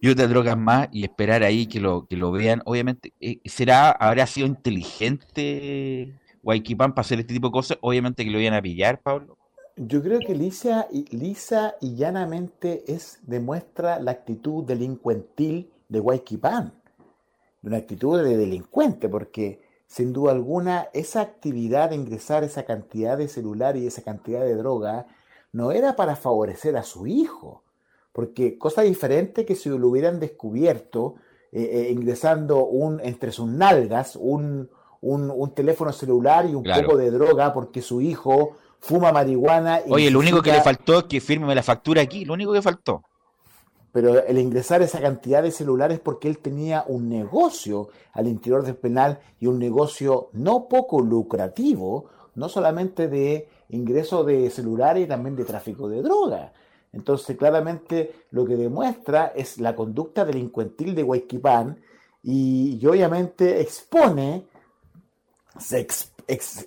y 0.00 0.08
otras 0.08 0.30
drogas 0.30 0.56
más 0.56 0.88
y 0.92 1.04
esperar 1.04 1.42
ahí 1.42 1.66
que 1.66 1.80
lo, 1.80 2.06
que 2.06 2.16
lo 2.16 2.32
vean. 2.32 2.62
Obviamente, 2.64 3.12
eh, 3.20 3.38
¿será, 3.44 3.90
habrá 3.90 4.26
sido 4.26 4.46
inteligente 4.46 6.18
Guayquipán 6.42 6.94
para 6.94 7.02
hacer 7.02 7.20
este 7.20 7.34
tipo 7.34 7.48
de 7.48 7.52
cosas? 7.52 7.78
Obviamente 7.82 8.24
que 8.24 8.30
lo 8.30 8.40
iban 8.40 8.54
a 8.54 8.62
pillar, 8.62 9.00
Pablo. 9.02 9.36
Yo 9.76 10.02
creo 10.02 10.18
que 10.20 10.34
lisa 10.34 10.86
y, 10.90 11.04
lisa 11.14 11.74
y 11.80 11.94
llanamente 11.96 12.84
es, 12.86 13.20
demuestra 13.22 14.00
la 14.00 14.10
actitud 14.10 14.64
delincuentil 14.64 15.70
de 15.88 16.00
Guayquipán, 16.00 16.74
una 17.62 17.76
actitud 17.76 18.22
de 18.22 18.36
delincuente, 18.36 19.08
porque 19.08 19.60
sin 19.90 20.12
duda 20.12 20.30
alguna, 20.30 20.88
esa 20.92 21.20
actividad 21.20 21.90
de 21.90 21.96
ingresar 21.96 22.44
esa 22.44 22.62
cantidad 22.62 23.18
de 23.18 23.26
celular 23.26 23.76
y 23.76 23.88
esa 23.88 24.02
cantidad 24.02 24.40
de 24.40 24.54
droga 24.54 25.06
no 25.50 25.72
era 25.72 25.96
para 25.96 26.14
favorecer 26.14 26.76
a 26.76 26.84
su 26.84 27.08
hijo, 27.08 27.64
porque 28.12 28.56
cosa 28.56 28.82
diferente 28.82 29.44
que 29.44 29.56
si 29.56 29.68
lo 29.68 29.88
hubieran 29.88 30.20
descubierto 30.20 31.16
eh, 31.50 31.70
eh, 31.72 31.90
ingresando 31.90 32.66
un, 32.66 33.00
entre 33.00 33.32
sus 33.32 33.48
nalgas 33.48 34.14
un, 34.14 34.70
un, 35.00 35.54
teléfono 35.56 35.92
celular 35.92 36.46
y 36.46 36.54
un 36.54 36.62
poco 36.62 36.96
de 36.96 37.10
droga 37.10 37.52
porque 37.52 37.82
su 37.82 38.00
hijo 38.00 38.58
fuma 38.78 39.10
marihuana. 39.10 39.80
Y 39.84 39.90
Oye, 39.90 40.10
lo 40.12 40.20
único 40.20 40.40
que 40.40 40.52
le 40.52 40.62
faltó 40.62 41.00
es 41.00 41.04
que 41.06 41.20
firme 41.20 41.52
la 41.52 41.64
factura 41.64 42.00
aquí, 42.00 42.24
lo 42.24 42.34
único 42.34 42.52
que 42.52 42.62
faltó. 42.62 43.02
Pero 43.92 44.24
el 44.24 44.38
ingresar 44.38 44.82
esa 44.82 45.00
cantidad 45.00 45.42
de 45.42 45.50
celulares 45.50 45.98
porque 45.98 46.28
él 46.28 46.38
tenía 46.38 46.84
un 46.86 47.08
negocio 47.08 47.88
al 48.12 48.28
interior 48.28 48.64
del 48.64 48.76
penal 48.76 49.18
y 49.40 49.46
un 49.46 49.58
negocio 49.58 50.30
no 50.32 50.68
poco 50.68 51.00
lucrativo, 51.00 52.06
no 52.34 52.48
solamente 52.48 53.08
de 53.08 53.48
ingreso 53.70 54.24
de 54.24 54.48
celulares 54.50 55.04
y 55.04 55.08
también 55.08 55.36
de 55.36 55.44
tráfico 55.44 55.88
de 55.88 56.02
droga. 56.02 56.52
Entonces, 56.92 57.36
claramente 57.36 58.26
lo 58.30 58.44
que 58.44 58.56
demuestra 58.56 59.32
es 59.34 59.58
la 59.58 59.76
conducta 59.76 60.24
delincuentil 60.24 60.94
de 60.94 61.04
Huayquipán 61.04 61.78
y, 62.22 62.84
obviamente 62.86 63.60
expone, 63.60 64.44
se 65.58 65.86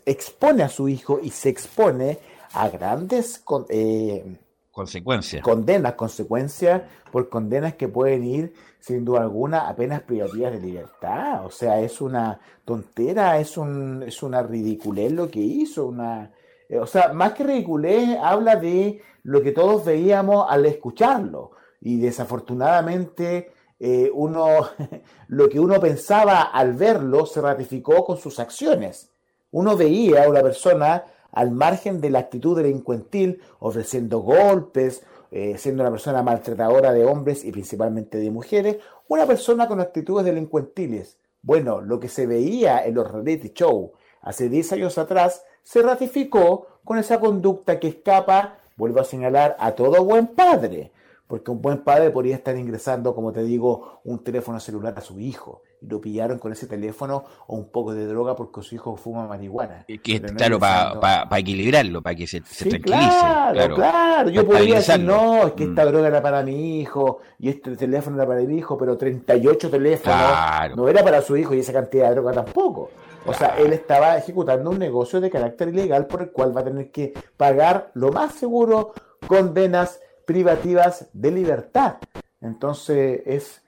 expone 0.06 0.64
a 0.64 0.70
su 0.70 0.88
hijo 0.88 1.20
y 1.22 1.30
se 1.30 1.50
expone 1.50 2.20
a 2.54 2.70
grandes 2.70 3.44
eh, 3.70 4.38
consecuencias. 4.74 5.42
Condenas, 5.42 5.94
consecuencias 5.94 6.82
por 7.12 7.30
condenas 7.30 7.76
que 7.76 7.88
pueden 7.88 8.26
ir, 8.26 8.54
sin 8.82 9.06
duda 9.06 9.22
alguna, 9.22 9.70
apenas 9.70 10.02
privativas 10.02 10.52
de 10.52 10.60
libertad. 10.60 11.46
O 11.46 11.52
sea, 11.52 11.80
es 11.80 12.02
una 12.02 12.42
tontera, 12.66 13.40
es, 13.40 13.56
un, 13.56 14.04
es 14.04 14.22
una 14.22 14.44
ridiculez 14.44 15.14
lo 15.14 15.30
que 15.30 15.40
hizo, 15.40 15.86
una 15.86 16.32
eh, 16.74 16.80
o 16.80 16.88
sea, 16.88 17.14
más 17.14 17.34
que 17.34 17.44
ridiculez, 17.44 18.18
habla 18.22 18.56
de 18.56 19.00
lo 19.24 19.44
que 19.44 19.52
todos 19.52 19.86
veíamos 19.86 20.48
al 20.50 20.66
escucharlo. 20.66 21.52
Y 21.82 22.00
desafortunadamente, 22.00 23.52
eh, 23.80 24.10
uno, 24.12 24.48
lo 25.28 25.50
que 25.50 25.60
uno 25.60 25.80
pensaba 25.80 26.42
al 26.42 26.74
verlo 26.74 27.28
se 27.28 27.42
ratificó 27.42 28.04
con 28.04 28.18
sus 28.18 28.40
acciones. 28.40 29.12
Uno 29.52 29.78
veía 29.78 30.24
a 30.24 30.30
una 30.30 30.42
persona 30.42 31.04
al 31.34 31.52
margen 31.52 32.00
de 32.00 32.10
la 32.10 32.19
actitud 32.19 32.56
delincuentil, 32.56 33.41
ofreciendo 33.60 34.19
golpes, 34.19 35.04
eh, 35.32 35.58
siendo 35.58 35.84
una 35.84 35.91
persona 35.91 36.24
maltratadora 36.24 36.93
de 36.93 37.06
hombres 37.06 37.43
y 37.43 37.52
principalmente 37.52 38.19
de 38.19 38.32
mujeres, 38.32 38.78
una 39.08 39.26
persona 39.26 39.67
con 39.67 39.82
actitudes 39.82 40.26
delincuentiles. 40.26 41.17
Bueno, 41.41 41.82
lo 41.82 42.00
que 42.00 42.08
se 42.08 42.28
veía 42.28 42.86
en 42.86 42.96
los 42.96 43.12
reality 43.12 43.50
show 43.50 43.93
hace 44.22 44.48
10 44.48 44.74
años 44.74 44.98
atrás 44.98 45.43
se 45.63 45.82
ratificó 45.82 46.67
con 46.86 46.98
esa 46.98 47.19
conducta 47.19 47.80
que 47.80 47.88
escapa, 47.88 48.60
vuelvo 48.78 49.00
a 49.00 49.04
señalar, 49.04 49.56
a 49.60 49.74
todo 49.74 50.04
buen 50.06 50.28
padre, 50.28 50.91
porque 51.34 51.50
un 51.50 51.63
buen 51.63 51.80
padre 51.80 52.12
podría 52.12 52.36
estar 52.36 52.56
ingresando, 52.56 53.15
como 53.15 53.34
te 53.34 53.41
digo, 53.41 54.02
un 54.04 54.24
teléfono 54.24 54.60
celular 54.60 54.93
a 54.96 55.02
su 55.02 55.19
hijo 55.19 55.63
y 55.82 55.88
lo 55.88 56.00
pillaron 56.00 56.38
con 56.38 56.52
ese 56.52 56.67
teléfono 56.67 57.24
o 57.48 57.56
un 57.56 57.72
poco 57.72 57.96
de 57.96 58.06
droga 58.06 58.36
porque 58.36 58.62
su 58.62 58.76
hijo 58.76 58.96
fuma 58.98 59.26
marihuana. 59.28 59.84
Que, 59.88 60.22
claro, 60.22 60.60
para 60.60 61.39
equilibrarlo, 61.39 62.04
para 62.04 62.15
que 62.15 62.28
se, 62.28 62.39
tranquilice. 62.39 62.84
Claro, 62.91 63.74
claro, 63.74 64.30
Yo 64.30 64.46
podría 64.46 64.76
decir, 64.76 65.00
no, 65.00 65.48
es 65.48 65.54
que 65.54 65.63
esta 65.63 65.84
mm. 65.84 65.88
droga 65.88 66.08
era 66.10 66.22
para 66.22 66.43
mi 66.43 66.80
hijo 66.80 67.22
y 67.39 67.50
este 67.50 67.76
teléfono 67.78 68.17
era 68.17 68.28
para 68.28 68.41
mi 68.41 68.56
hijo, 68.56 68.78
pero 68.78 68.96
38 68.96 69.72
teléfonos 69.72 70.76
no 70.76 70.88
era 70.88 71.04
para 71.04 71.24
su 71.24 71.36
hijo 71.36 71.56
y 71.56 71.62
esa 71.62 71.74
cantidad 71.74 72.10
de 72.10 72.13
droga 72.13 72.34
tampoco. 72.34 72.91
O 73.26 73.34
sea, 73.34 73.56
él 73.58 73.74
estaba 73.74 74.19
ejecutando 74.19 74.69
un 74.69 74.78
negocio 74.78 75.19
de 75.19 75.32
carácter 75.32 75.69
ilegal 75.69 76.06
por 76.06 76.22
el 76.22 76.30
cual 76.30 76.56
va 76.56 76.62
a 76.62 76.65
tener 76.65 76.91
que 76.91 77.12
pagar 77.38 77.89
lo 77.96 78.12
más 78.12 78.36
seguro 78.36 78.93
condenas 79.26 80.00
privativas 80.26 81.10
de 81.14 81.32
libertad. 81.32 81.96
Entonces 82.42 83.22
es 83.26 83.62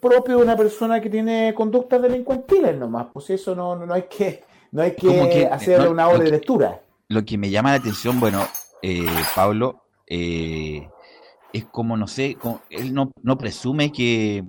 propio 0.00 0.36
de 0.36 0.42
una 0.42 0.56
persona 0.56 1.00
que 1.00 1.10
tiene 1.10 1.52
conductas 1.54 2.00
delincuentiles 2.00 2.76
nomás, 2.76 3.06
pues 3.12 3.30
eso 3.30 3.54
no, 3.54 3.74
no, 3.74 3.92
hay 3.92 4.02
que, 4.02 4.44
no 4.70 4.82
hay 4.82 4.94
que, 4.94 5.48
hacer 5.50 5.88
una 5.88 6.08
hora 6.08 6.24
de 6.24 6.30
lectura. 6.30 6.80
Lo 7.08 7.24
que 7.24 7.36
me 7.36 7.50
llama 7.50 7.70
la 7.70 7.76
atención, 7.76 8.20
bueno, 8.20 8.46
eh, 8.80 9.04
Pablo, 9.34 9.82
eh, 10.06 10.88
es 11.52 11.64
como, 11.66 11.96
no 11.96 12.06
sé, 12.06 12.36
él 12.70 12.94
no, 12.94 13.10
no 13.22 13.36
presume 13.36 13.92
que 13.92 14.44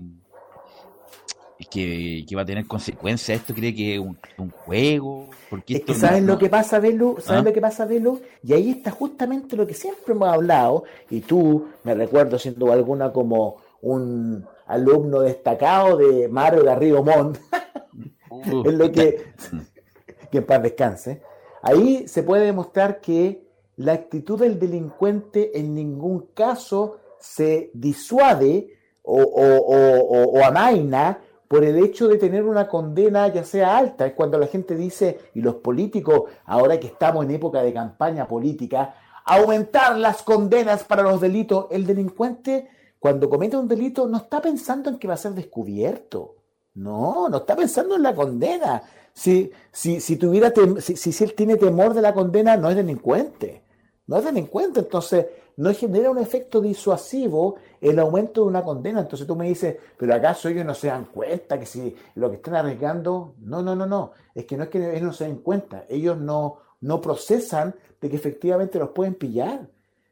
que, 1.68 2.26
que, 2.28 2.36
va 2.36 2.44
a 2.44 2.46
tener 2.46 2.66
consecuencias. 2.66 3.40
Esto 3.40 3.54
cree 3.54 3.74
que 3.74 3.96
es 3.96 4.00
un, 4.00 4.18
juego. 4.66 5.30
Porque 5.50 5.84
es 5.86 5.98
¿sabes 5.98 6.24
lo 6.24 6.38
que 6.38 6.50
pasa, 6.50 6.80
Velo? 6.80 7.16
¿Sabes 7.20 7.42
¿Ah? 7.42 7.44
lo 7.44 7.54
que 7.54 7.62
pasa, 7.62 7.86
Velo? 7.86 8.20
Y 8.44 8.54
ahí 8.54 8.72
está 8.72 8.92
justamente 8.92 9.56
lo 9.56 9.68
que 9.68 9.74
siempre 9.74 10.14
hemos 10.14 10.30
hablado. 10.30 10.84
Y 11.10 11.22
tú, 11.22 11.68
me 11.84 11.94
recuerdo, 11.94 12.40
siendo 12.40 12.72
alguna 12.72 13.12
como 13.12 13.58
un 13.82 14.46
alumno 14.68 15.20
destacado 15.20 15.98
de 15.98 16.28
Mario 16.28 16.64
Garrido 16.64 17.04
Montt. 17.04 17.38
es 18.66 18.74
lo 18.74 18.92
que. 18.92 19.34
que 20.32 20.38
en 20.40 20.46
paz 20.46 20.64
descanse. 20.64 21.22
Ahí 21.62 22.08
se 22.08 22.24
puede 22.24 22.46
demostrar 22.46 23.00
que 23.00 23.44
la 23.78 23.94
actitud 23.94 24.40
del 24.40 24.60
delincuente 24.60 25.58
en 25.58 25.76
ningún 25.76 26.28
caso 26.34 26.98
se 27.20 27.72
disuade 27.74 28.68
o, 29.04 29.22
o, 29.22 30.40
o 30.40 30.44
amaina 30.44 31.20
por 31.54 31.64
el 31.64 31.78
hecho 31.78 32.08
de 32.08 32.18
tener 32.18 32.46
una 32.46 32.68
condena 32.68 33.28
ya 33.28 33.44
sea 33.44 33.78
alta. 33.78 34.08
Es 34.08 34.14
cuando 34.14 34.40
la 34.40 34.48
gente 34.48 34.76
dice, 34.76 35.20
y 35.36 35.42
los 35.42 35.54
políticos, 35.54 36.24
ahora 36.46 36.80
que 36.80 36.88
estamos 36.88 37.24
en 37.24 37.30
época 37.30 37.62
de 37.62 37.72
campaña 37.72 38.28
política, 38.28 38.96
aumentar 39.24 39.96
las 40.00 40.24
condenas 40.24 40.84
para 40.84 41.04
los 41.04 41.22
delitos. 41.22 41.68
El 41.70 41.86
delincuente, 41.86 42.68
cuando 42.98 43.30
comete 43.30 43.56
un 43.56 43.68
delito, 43.68 44.08
no 44.08 44.18
está 44.18 44.42
pensando 44.42 44.90
en 44.90 44.98
que 44.98 45.08
va 45.08 45.14
a 45.14 45.18
ser 45.18 45.34
descubierto. 45.34 46.38
No, 46.74 47.30
no 47.30 47.38
está 47.38 47.56
pensando 47.56 47.98
en 47.98 48.02
la 48.02 48.16
condena. 48.16 48.82
Si, 49.14 49.52
si, 49.72 50.02
si, 50.02 50.16
tuviera 50.16 50.52
si, 50.82 50.96
si 50.96 51.24
él 51.24 51.36
tiene 51.36 51.58
temor 51.58 51.94
de 51.94 52.02
la 52.02 52.16
condena, 52.16 52.58
no 52.58 52.72
es 52.72 52.76
delincuente. 52.76 53.62
No 54.08 54.18
es 54.18 54.26
delincuente. 54.26 54.82
Entonces, 54.82 55.26
no 55.58 55.74
genera 55.74 56.10
un 56.10 56.18
efecto 56.18 56.62
disuasivo 56.62 57.56
el 57.80 58.00
aumento 58.00 58.42
de 58.42 58.48
una 58.48 58.64
condena. 58.64 59.02
Entonces 59.02 59.28
tú 59.28 59.36
me 59.36 59.48
dices, 59.48 59.78
pero 59.98 60.16
¿acaso 60.16 60.50
ellos 60.50 60.66
no 60.66 60.74
se 60.74 60.88
dan 60.88 61.06
cuenta 61.06 61.60
que 61.60 61.66
si 61.66 61.96
lo 62.16 62.30
que 62.30 62.38
están 62.38 62.56
arriesgando? 62.56 63.36
No, 63.40 63.62
no, 63.62 63.76
no, 63.76 63.86
no. 63.86 64.12
Es 64.34 64.46
que 64.46 64.58
no 64.58 64.64
es 64.64 64.70
que 64.70 64.92
ellos 64.92 65.04
no 65.04 65.14
se 65.14 65.26
den 65.26 65.38
cuenta. 65.38 65.86
Ellos 65.90 66.18
no, 66.18 66.60
no 66.82 67.02
procesan 67.02 67.76
de 68.02 68.10
que 68.10 68.16
efectivamente 68.16 68.80
los 68.80 68.90
pueden 68.90 69.16
pillar. 69.16 69.70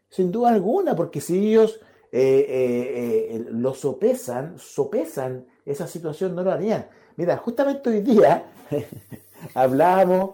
Sin 0.09 0.31
duda 0.31 0.49
alguna, 0.49 0.95
porque 0.95 1.21
si 1.21 1.51
ellos 1.51 1.79
eh, 2.11 2.45
eh, 2.47 3.35
eh, 3.35 3.45
lo 3.49 3.73
sopesan, 3.73 4.59
sopesan 4.59 5.47
esa 5.65 5.87
situación, 5.87 6.35
no 6.35 6.43
lo 6.43 6.51
harían. 6.51 6.87
Mira, 7.15 7.37
justamente 7.37 7.89
hoy 7.89 8.01
día 8.01 8.51
hablamos, 9.53 10.31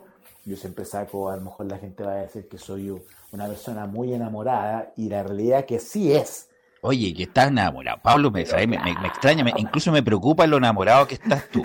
yo 0.47 0.55
siempre 0.55 0.86
saco, 0.86 1.29
a 1.29 1.36
lo 1.36 1.43
mejor 1.43 1.65
la 1.65 1.77
gente 1.77 2.03
va 2.03 2.13
a 2.13 2.15
decir 2.15 2.47
que 2.47 2.57
soy 2.57 2.89
una 3.31 3.47
persona 3.47 3.86
muy 3.86 4.13
enamorada 4.13 4.93
y 4.95 5.10
la 5.10 5.21
realidad 5.21 5.65
que 5.65 5.77
sí 5.77 6.13
es. 6.13 6.49
Oye, 6.79 7.13
que 7.13 7.23
estás 7.23 7.49
enamorado. 7.49 7.99
Pablo, 8.01 8.31
me, 8.31 8.45
me, 8.45 9.07
extraña, 9.07 9.43
incluso 9.57 9.91
me 9.91 10.01
preocupa 10.01 10.47
lo 10.47 10.57
enamorado 10.57 11.05
que 11.05 11.15
estás 11.15 11.49
tú. 11.49 11.63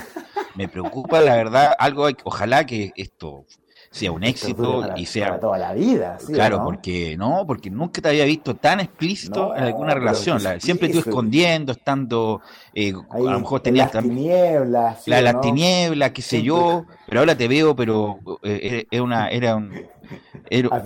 Me 0.57 0.67
preocupa, 0.67 1.21
la 1.21 1.37
verdad, 1.37 1.75
algo, 1.79 2.09
ojalá 2.25 2.67
que 2.67 2.93
esto 2.97 3.47
sea 3.93 4.11
un 4.11 4.25
éxito 4.25 4.85
y 4.97 5.07
sea 5.07 5.29
para 5.29 5.41
toda 5.41 5.59
la 5.59 5.73
vida 5.75 6.19
claro 6.27 6.65
porque 6.65 7.17
no 7.17 7.45
porque 7.47 7.71
nunca 7.71 8.03
te 8.03 8.09
había 8.09 8.25
visto 8.25 8.57
tan 8.57 8.81
explícito 8.81 9.55
en 9.55 9.63
alguna 9.63 9.95
relación. 9.95 10.41
Siempre 10.59 10.89
tú 10.89 10.99
escondiendo 10.99 11.73
estando 11.73 12.41
eh, 12.75 12.93
a 13.11 13.19
lo 13.19 13.39
mejor 13.39 13.61
tenías 13.61 13.95
las 13.95 14.03
tinieblas 14.03 15.07
la, 15.07 15.21
las 15.21 15.41
tinieblas 15.41 16.11
qué 16.11 16.23
sé 16.23 16.43
yo 16.43 16.87
pero 17.07 17.21
ahora 17.21 17.37
te 17.37 17.47
veo 17.47 17.77
pero 17.77 18.19
eh, 18.43 18.87
era 18.91 19.03
una 19.03 19.29
era 19.29 19.57
un 19.57 19.73
era, 20.51 20.83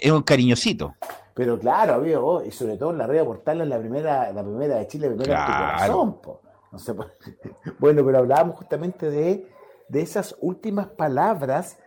era, 0.00 0.14
un, 0.14 0.22
cariñosito. 0.22 0.94
Pero 1.34 1.58
claro, 1.58 1.94
había 1.94 2.18
vos, 2.18 2.44
y 2.46 2.50
sobre 2.50 2.76
todo 2.76 2.90
en 2.90 2.98
la 2.98 3.06
red 3.06 3.24
portal 3.24 3.60
en 3.60 3.68
la 3.68 3.78
primera, 3.78 4.32
la 4.32 4.42
primera 4.42 4.76
de 4.76 4.86
Chile, 4.86 5.08
primera 5.08 5.40
en 5.40 5.46
tu 5.46 5.52
corazón. 5.52 6.38
No 6.72 6.78
sé, 6.78 6.92
bueno, 7.78 8.04
pero 8.04 8.18
hablábamos 8.18 8.56
justamente 8.56 9.10
de, 9.10 9.46
de 9.88 10.00
esas 10.00 10.36
últimas 10.40 10.86
palabras 10.88 11.78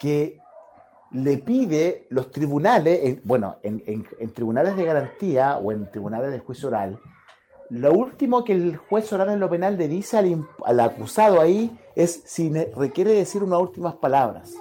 que 0.00 0.40
le 1.12 1.38
pide 1.38 2.06
los 2.08 2.30
tribunales, 2.30 3.20
bueno, 3.24 3.56
en, 3.62 3.82
en, 3.86 4.32
tribunales 4.32 4.76
de 4.76 4.84
garantía 4.84 5.58
o 5.58 5.70
en 5.70 5.90
tribunales 5.90 6.32
de 6.32 6.38
juicio 6.38 6.68
oral, 6.68 6.98
lo 7.68 7.92
último 7.92 8.42
que 8.42 8.52
el 8.52 8.76
juez 8.76 9.12
oral 9.12 9.30
en 9.30 9.38
lo 9.38 9.48
penal 9.48 9.76
le 9.76 9.86
dice 9.86 10.18
al, 10.18 10.48
al 10.64 10.80
acusado 10.80 11.40
ahí 11.40 11.76
es 11.94 12.22
si 12.24 12.52
requiere 12.74 13.12
decir 13.12 13.42
unas 13.42 13.60
últimas 13.60 13.94
palabras. 13.94 14.54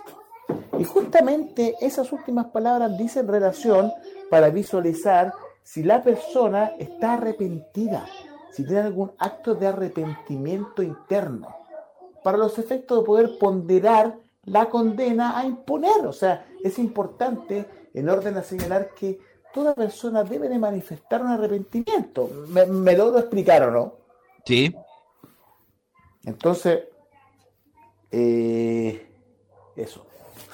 Y 0.77 0.83
justamente 0.83 1.75
esas 1.81 2.11
últimas 2.11 2.47
palabras 2.47 2.97
dicen 2.97 3.27
relación 3.27 3.91
para 4.29 4.49
visualizar 4.49 5.33
si 5.63 5.83
la 5.83 6.01
persona 6.01 6.71
está 6.79 7.13
arrepentida, 7.13 8.05
si 8.51 8.63
tiene 8.63 8.81
algún 8.81 9.11
acto 9.19 9.55
de 9.55 9.67
arrepentimiento 9.67 10.81
interno, 10.81 11.55
para 12.23 12.37
los 12.37 12.57
efectos 12.57 12.99
de 12.99 13.05
poder 13.05 13.37
ponderar 13.39 14.17
la 14.49 14.69
condena 14.69 15.37
a 15.37 15.45
imponer. 15.45 16.05
O 16.05 16.13
sea, 16.13 16.45
es 16.63 16.79
importante 16.79 17.65
en 17.93 18.09
orden 18.09 18.37
a 18.37 18.43
señalar 18.43 18.93
que 18.93 19.19
toda 19.53 19.73
persona 19.73 20.23
debe 20.23 20.49
de 20.49 20.59
manifestar 20.59 21.21
un 21.21 21.29
arrepentimiento. 21.29 22.29
¿Me, 22.49 22.65
me 22.65 22.95
lo 22.95 23.17
explicar 23.17 23.63
o 23.63 23.71
no? 23.71 23.93
Sí. 24.45 24.75
Entonces, 26.25 26.83
Eh, 28.11 29.07
eso. 29.75 30.05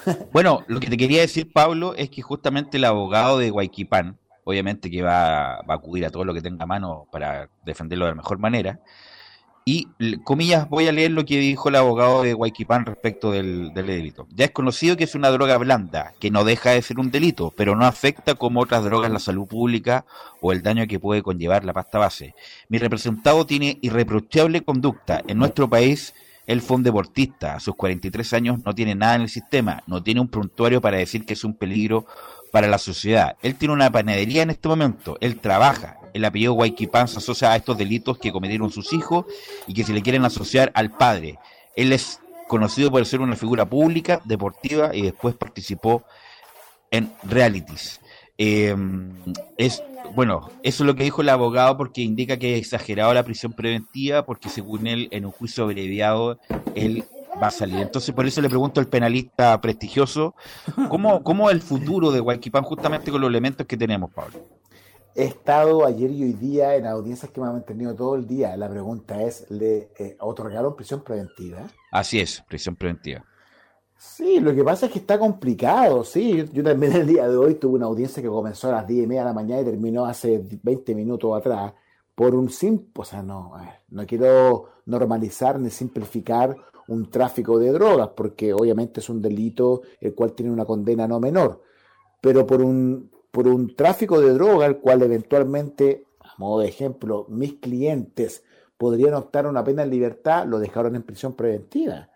bueno, 0.32 0.62
lo 0.68 0.78
que 0.78 0.90
te 0.90 0.96
quería 0.98 1.22
decir, 1.22 1.50
Pablo, 1.52 1.94
es 1.94 2.10
que 2.10 2.20
justamente 2.20 2.76
el 2.76 2.84
abogado 2.84 3.38
de 3.38 3.48
Guayquipán, 3.48 4.18
obviamente 4.44 4.90
que 4.90 5.02
va, 5.02 5.62
va 5.62 5.74
a 5.74 5.76
acudir 5.78 6.04
a 6.04 6.10
todo 6.10 6.24
lo 6.24 6.34
que 6.34 6.42
tenga 6.42 6.64
a 6.64 6.66
mano 6.66 7.06
para 7.10 7.48
defenderlo 7.64 8.04
de 8.04 8.10
la 8.12 8.16
mejor 8.16 8.38
manera, 8.38 8.80
y, 9.68 9.88
comillas, 10.22 10.68
voy 10.68 10.86
a 10.86 10.92
leer 10.92 11.10
lo 11.10 11.24
que 11.24 11.40
dijo 11.40 11.68
el 11.68 11.74
abogado 11.74 12.22
de 12.22 12.34
Guayquipán 12.34 12.86
respecto 12.86 13.32
del, 13.32 13.74
delito. 13.74 14.28
Ya 14.32 14.44
es 14.44 14.52
conocido 14.52 14.96
que 14.96 15.02
es 15.02 15.16
una 15.16 15.28
droga 15.30 15.58
blanda, 15.58 16.14
que 16.20 16.30
no 16.30 16.44
deja 16.44 16.70
de 16.70 16.82
ser 16.82 17.00
un 17.00 17.10
delito, 17.10 17.52
pero 17.56 17.74
no 17.74 17.84
afecta 17.84 18.36
como 18.36 18.60
otras 18.60 18.84
drogas 18.84 19.10
la 19.10 19.18
salud 19.18 19.48
pública 19.48 20.04
o 20.40 20.52
el 20.52 20.62
daño 20.62 20.86
que 20.86 21.00
puede 21.00 21.24
conllevar 21.24 21.64
la 21.64 21.72
pasta 21.72 21.98
base. 21.98 22.36
Mi 22.68 22.78
representado 22.78 23.44
tiene 23.44 23.78
irreprochable 23.82 24.62
conducta. 24.62 25.20
En 25.26 25.38
nuestro 25.38 25.68
país, 25.68 26.14
él 26.46 26.62
fue 26.62 26.76
un 26.76 26.84
deportista. 26.84 27.56
A 27.56 27.60
sus 27.60 27.74
43 27.74 28.34
años 28.34 28.64
no 28.64 28.72
tiene 28.72 28.94
nada 28.94 29.16
en 29.16 29.22
el 29.22 29.28
sistema, 29.28 29.82
no 29.88 30.00
tiene 30.00 30.20
un 30.20 30.28
prontuario 30.28 30.80
para 30.80 30.98
decir 30.98 31.26
que 31.26 31.32
es 31.32 31.42
un 31.42 31.54
peligro 31.54 32.06
para 32.52 32.68
la 32.68 32.78
sociedad. 32.78 33.36
Él 33.42 33.56
tiene 33.56 33.74
una 33.74 33.90
panadería 33.90 34.42
en 34.42 34.50
este 34.50 34.68
momento, 34.68 35.18
él 35.20 35.40
trabaja. 35.40 35.98
El 36.16 36.24
apellido 36.24 36.54
Guayquipán 36.54 37.08
se 37.08 37.18
asocia 37.18 37.52
a 37.52 37.56
estos 37.56 37.76
delitos 37.76 38.16
que 38.16 38.32
cometieron 38.32 38.70
sus 38.70 38.94
hijos 38.94 39.26
y 39.66 39.74
que 39.74 39.84
se 39.84 39.92
le 39.92 40.00
quieren 40.00 40.24
asociar 40.24 40.72
al 40.74 40.90
padre. 40.90 41.38
Él 41.76 41.92
es 41.92 42.20
conocido 42.48 42.90
por 42.90 43.04
ser 43.04 43.20
una 43.20 43.36
figura 43.36 43.66
pública, 43.66 44.22
deportiva 44.24 44.96
y 44.96 45.02
después 45.02 45.34
participó 45.34 46.04
en 46.90 47.12
realities. 47.22 48.00
Em, 48.38 49.12
es 49.58 49.82
bueno, 50.14 50.48
eso 50.62 50.84
es 50.84 50.86
lo 50.86 50.94
que 50.94 51.04
dijo 51.04 51.20
el 51.20 51.28
abogado 51.28 51.76
porque 51.76 52.00
indica 52.00 52.38
que 52.38 52.54
ha 52.54 52.56
exagerado 52.56 53.12
la 53.12 53.22
prisión 53.22 53.52
preventiva 53.52 54.24
porque 54.24 54.48
según 54.48 54.86
él 54.86 55.08
en 55.10 55.26
un 55.26 55.32
juicio 55.32 55.64
abreviado 55.64 56.38
él 56.74 57.04
va 57.42 57.48
a 57.48 57.50
salir. 57.50 57.80
Entonces, 57.80 58.14
por 58.14 58.26
eso 58.26 58.40
le 58.40 58.48
pregunto 58.48 58.80
al 58.80 58.86
penalista 58.86 59.60
prestigioso, 59.60 60.34
¿cómo, 60.88 61.22
cómo 61.22 61.50
el 61.50 61.60
futuro 61.60 62.10
de 62.10 62.22
Huayquipán 62.22 62.64
justamente 62.64 63.10
con 63.10 63.20
los 63.20 63.28
elementos 63.28 63.66
que 63.66 63.76
tenemos, 63.76 64.10
Pablo? 64.10 64.56
He 65.18 65.24
estado 65.24 65.86
ayer 65.86 66.10
y 66.10 66.24
hoy 66.24 66.34
día 66.34 66.76
en 66.76 66.84
audiencias 66.84 67.32
que 67.32 67.40
me 67.40 67.46
han 67.46 67.54
mantenido 67.54 67.94
todo 67.94 68.16
el 68.16 68.26
día. 68.26 68.54
La 68.58 68.68
pregunta 68.68 69.22
es, 69.22 69.50
¿le 69.50 69.88
eh, 69.98 70.14
otorgaron 70.20 70.76
prisión 70.76 71.02
preventiva? 71.02 71.66
Así 71.90 72.20
es, 72.20 72.44
prisión 72.46 72.76
preventiva. 72.76 73.24
Sí, 73.96 74.40
lo 74.40 74.54
que 74.54 74.62
pasa 74.62 74.86
es 74.86 74.92
que 74.92 74.98
está 74.98 75.18
complicado, 75.18 76.04
sí. 76.04 76.44
Yo, 76.52 76.62
también 76.62 76.92
el 76.92 77.06
día 77.06 77.26
de 77.26 77.34
hoy 77.34 77.54
tuve 77.54 77.76
una 77.76 77.86
audiencia 77.86 78.22
que 78.22 78.28
comenzó 78.28 78.68
a 78.68 78.72
las 78.72 78.86
10 78.86 79.04
y 79.04 79.06
media 79.06 79.22
de 79.22 79.28
la 79.28 79.32
mañana 79.32 79.62
y 79.62 79.64
terminó 79.64 80.04
hace 80.04 80.38
20 80.62 80.94
minutos 80.94 81.34
atrás 81.34 81.72
por 82.14 82.34
un 82.34 82.50
simple, 82.50 82.92
o 82.96 83.04
sea, 83.04 83.22
no, 83.22 83.54
no 83.88 84.06
quiero 84.06 84.68
normalizar 84.84 85.58
ni 85.58 85.70
simplificar 85.70 86.54
un 86.88 87.10
tráfico 87.10 87.58
de 87.58 87.72
drogas, 87.72 88.10
porque 88.14 88.52
obviamente 88.52 89.00
es 89.00 89.08
un 89.08 89.22
delito 89.22 89.80
el 89.98 90.14
cual 90.14 90.34
tiene 90.34 90.52
una 90.52 90.66
condena 90.66 91.08
no 91.08 91.20
menor, 91.20 91.62
pero 92.20 92.46
por 92.46 92.60
un, 92.60 93.10
por 93.36 93.48
un 93.48 93.76
tráfico 93.76 94.18
de 94.18 94.32
drogas, 94.32 94.66
el 94.66 94.78
cual 94.78 95.02
eventualmente, 95.02 96.06
a 96.20 96.32
modo 96.38 96.60
de 96.60 96.68
ejemplo, 96.68 97.26
mis 97.28 97.52
clientes 97.56 98.42
podrían 98.78 99.12
optar 99.12 99.46
una 99.46 99.62
pena 99.62 99.82
en 99.82 99.90
libertad, 99.90 100.46
lo 100.46 100.58
dejaron 100.58 100.96
en 100.96 101.02
prisión 101.02 101.34
preventiva. 101.34 102.08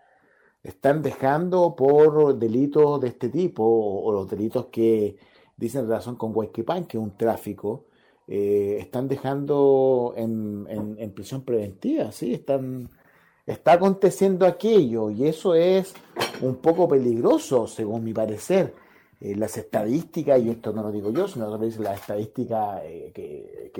Están 0.63 1.03
dejando 1.03 1.75
por 1.75 2.39
delitos 2.39 2.99
de 3.01 3.09
este 3.09 3.29
tipo, 3.29 3.63
o, 3.63 4.11
los 4.11 4.27
delitos 4.31 4.65
que 4.71 5.15
dicen 5.55 5.85
relación 5.85 6.15
con 6.15 6.35
Huayquipán, 6.35 6.85
que 6.85 6.97
es 6.97 7.03
un 7.03 7.15
tráfico, 7.15 7.85
eh, 8.27 8.77
están 8.79 9.07
dejando 9.07 10.15
en, 10.17 10.65
en, 10.97 11.11
prisión 11.11 11.43
preventiva, 11.43 12.11
¿sí? 12.11 12.33
Están, 12.33 12.89
está 13.45 13.73
aconteciendo 13.73 14.47
aquello 14.47 15.11
y 15.11 15.27
eso 15.27 15.53
es 15.53 15.93
un 16.41 16.55
poco 16.55 16.87
peligroso, 16.89 17.67
según 17.67 18.03
mi 18.03 18.11
parecer. 18.11 18.73
Eh, 19.21 19.35
las 19.35 19.55
estadísticas, 19.57 20.41
y 20.41 20.49
esto 20.49 20.73
no 20.73 20.81
lo 20.83 20.91
digo 20.91 21.11
yo, 21.11 21.27
sino 21.27 21.45
que 21.45 21.51
lo 21.51 21.57
dice 21.59 21.81
la 21.81 21.93
estadística 21.93 22.83
eh, 22.83 23.11
que, 23.13 23.71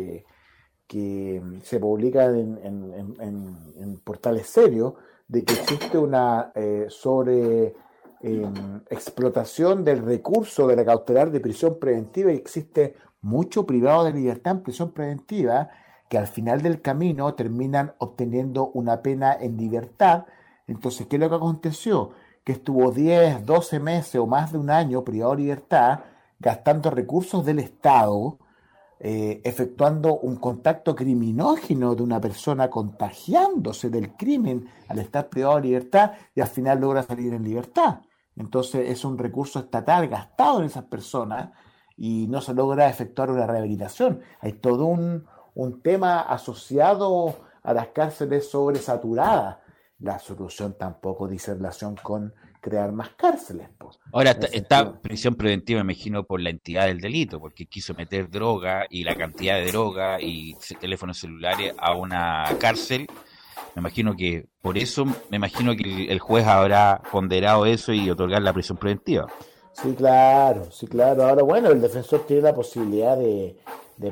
que, 0.88 1.42
se 1.64 1.80
publica 1.80 2.26
en, 2.26 2.60
en, 2.62 4.00
portales 4.04 4.48
serios, 4.48 4.94
de 5.28 5.44
que 5.44 5.54
existe 5.54 5.98
una 5.98 6.52
sobre 6.90 7.74
em, 8.20 8.82
explotación 8.90 9.86
del 9.86 10.00
recurso 10.04 10.68
de 10.68 10.76
la 10.76 10.84
cautelar 10.84 11.32
de 11.32 11.40
prisión 11.40 11.80
preventiva 11.80 12.34
y 12.34 12.36
existe 12.36 12.96
mucho 13.22 13.66
privado 13.66 14.04
de 14.04 14.12
libertad 14.12 14.58
en 14.58 14.64
prisión 14.64 14.92
preventiva 14.92 15.70
que 16.12 16.18
al 16.18 16.28
final 16.28 16.62
del 16.62 16.82
camino 16.82 17.36
terminan 17.36 17.94
obteniendo 18.00 18.70
una 18.74 19.02
pena 19.02 19.34
en 19.34 19.56
libertad. 19.56 20.26
Entonces, 20.68 21.08
¿qué 21.08 21.16
es 21.16 21.22
lo 21.22 21.30
que 21.30 21.36
aconteció? 21.36 22.12
Estuvo 22.52 22.92
10, 22.92 23.46
12 23.46 23.80
meses 23.80 24.16
o 24.16 24.28
más 24.28 24.52
de 24.52 24.58
un 24.58 24.70
año 24.70 25.04
privado 25.04 25.36
de 25.36 25.44
libertad 25.44 26.00
gastando 26.40 26.90
recursos 26.90 27.46
del 27.46 27.60
Estado, 27.60 28.38
eh, 29.00 29.42
efectuando 29.44 30.20
un 30.20 30.36
contacto 30.36 30.96
criminógeno 30.96 31.96
de 31.96 32.04
una 32.04 32.20
persona 32.20 32.70
contagiándose 32.70 33.90
del 33.90 34.16
crimen 34.16 34.68
al 34.88 35.00
estar 35.00 35.30
privado 35.30 35.56
de 35.56 35.62
libertad 35.64 36.12
y 36.36 36.42
al 36.42 36.48
final 36.48 36.80
logra 36.82 37.04
salir 37.04 37.34
en 37.34 37.44
libertad. 37.44 38.02
Entonces 38.36 38.90
es 38.90 39.06
un 39.06 39.18
recurso 39.18 39.60
estatal 39.60 40.08
gastado 40.08 40.60
en 40.60 40.66
esas 40.66 40.84
personas 40.86 41.52
y 41.96 42.28
no 42.28 42.42
se 42.42 42.54
logra 42.54 42.90
efectuar 42.90 43.30
una 43.30 43.46
rehabilitación. 43.46 44.22
Hay 44.40 44.54
todo 44.54 44.86
un, 44.86 45.26
tema 45.84 46.22
asociado 46.22 47.36
a 47.62 47.74
las 47.74 47.88
cárceles 47.90 48.50
sobresaturadas. 48.50 49.58
La 50.02 50.20
solución 50.20 50.76
tampoco 50.78 51.28
dice 51.28 51.54
relación 51.54 51.96
con 51.96 52.34
crear 52.62 52.92
más 52.92 53.10
cárceles. 53.10 53.68
Ahora, 54.14 54.32
está, 54.52 54.94
prisión 54.94 55.36
preventiva, 55.36 55.84
me 55.84 55.94
imagino, 55.94 56.24
por 56.24 56.40
la 56.40 56.52
entidad 56.52 56.86
del 56.86 57.02
delito, 57.02 57.40
porque 57.40 57.66
quiso 57.66 57.94
meter 57.96 58.30
droga 58.30 58.86
y 58.90 59.04
la 59.04 59.16
cantidad 59.16 59.56
de 59.56 59.72
droga 59.72 60.22
y 60.22 60.56
teléfonos 60.80 61.20
celulares 61.20 61.74
a 61.78 61.96
una 61.96 62.46
cárcel. 62.60 63.08
Me 63.76 63.80
imagino 63.80 64.16
que 64.16 64.46
por 64.62 64.78
eso, 64.78 65.06
me 65.30 65.38
imagino 65.38 65.76
que 65.76 66.06
el 66.06 66.20
juez 66.20 66.46
habrá 66.46 67.02
ponderado 67.12 67.66
eso 67.66 67.94
y 67.94 68.10
otorgar 68.10 68.42
la 68.42 68.54
prisión 68.54 68.78
preventiva. 68.78 69.28
Sí, 69.74 69.94
claro, 69.94 70.72
sí, 70.72 70.88
claro. 70.88 71.24
Ahora, 71.24 71.44
bueno, 71.44 71.70
el 71.70 71.82
defensor 71.82 72.26
tiene 72.26 72.44
la 72.44 72.54
posibilidad 72.54 73.18
de, 73.18 73.56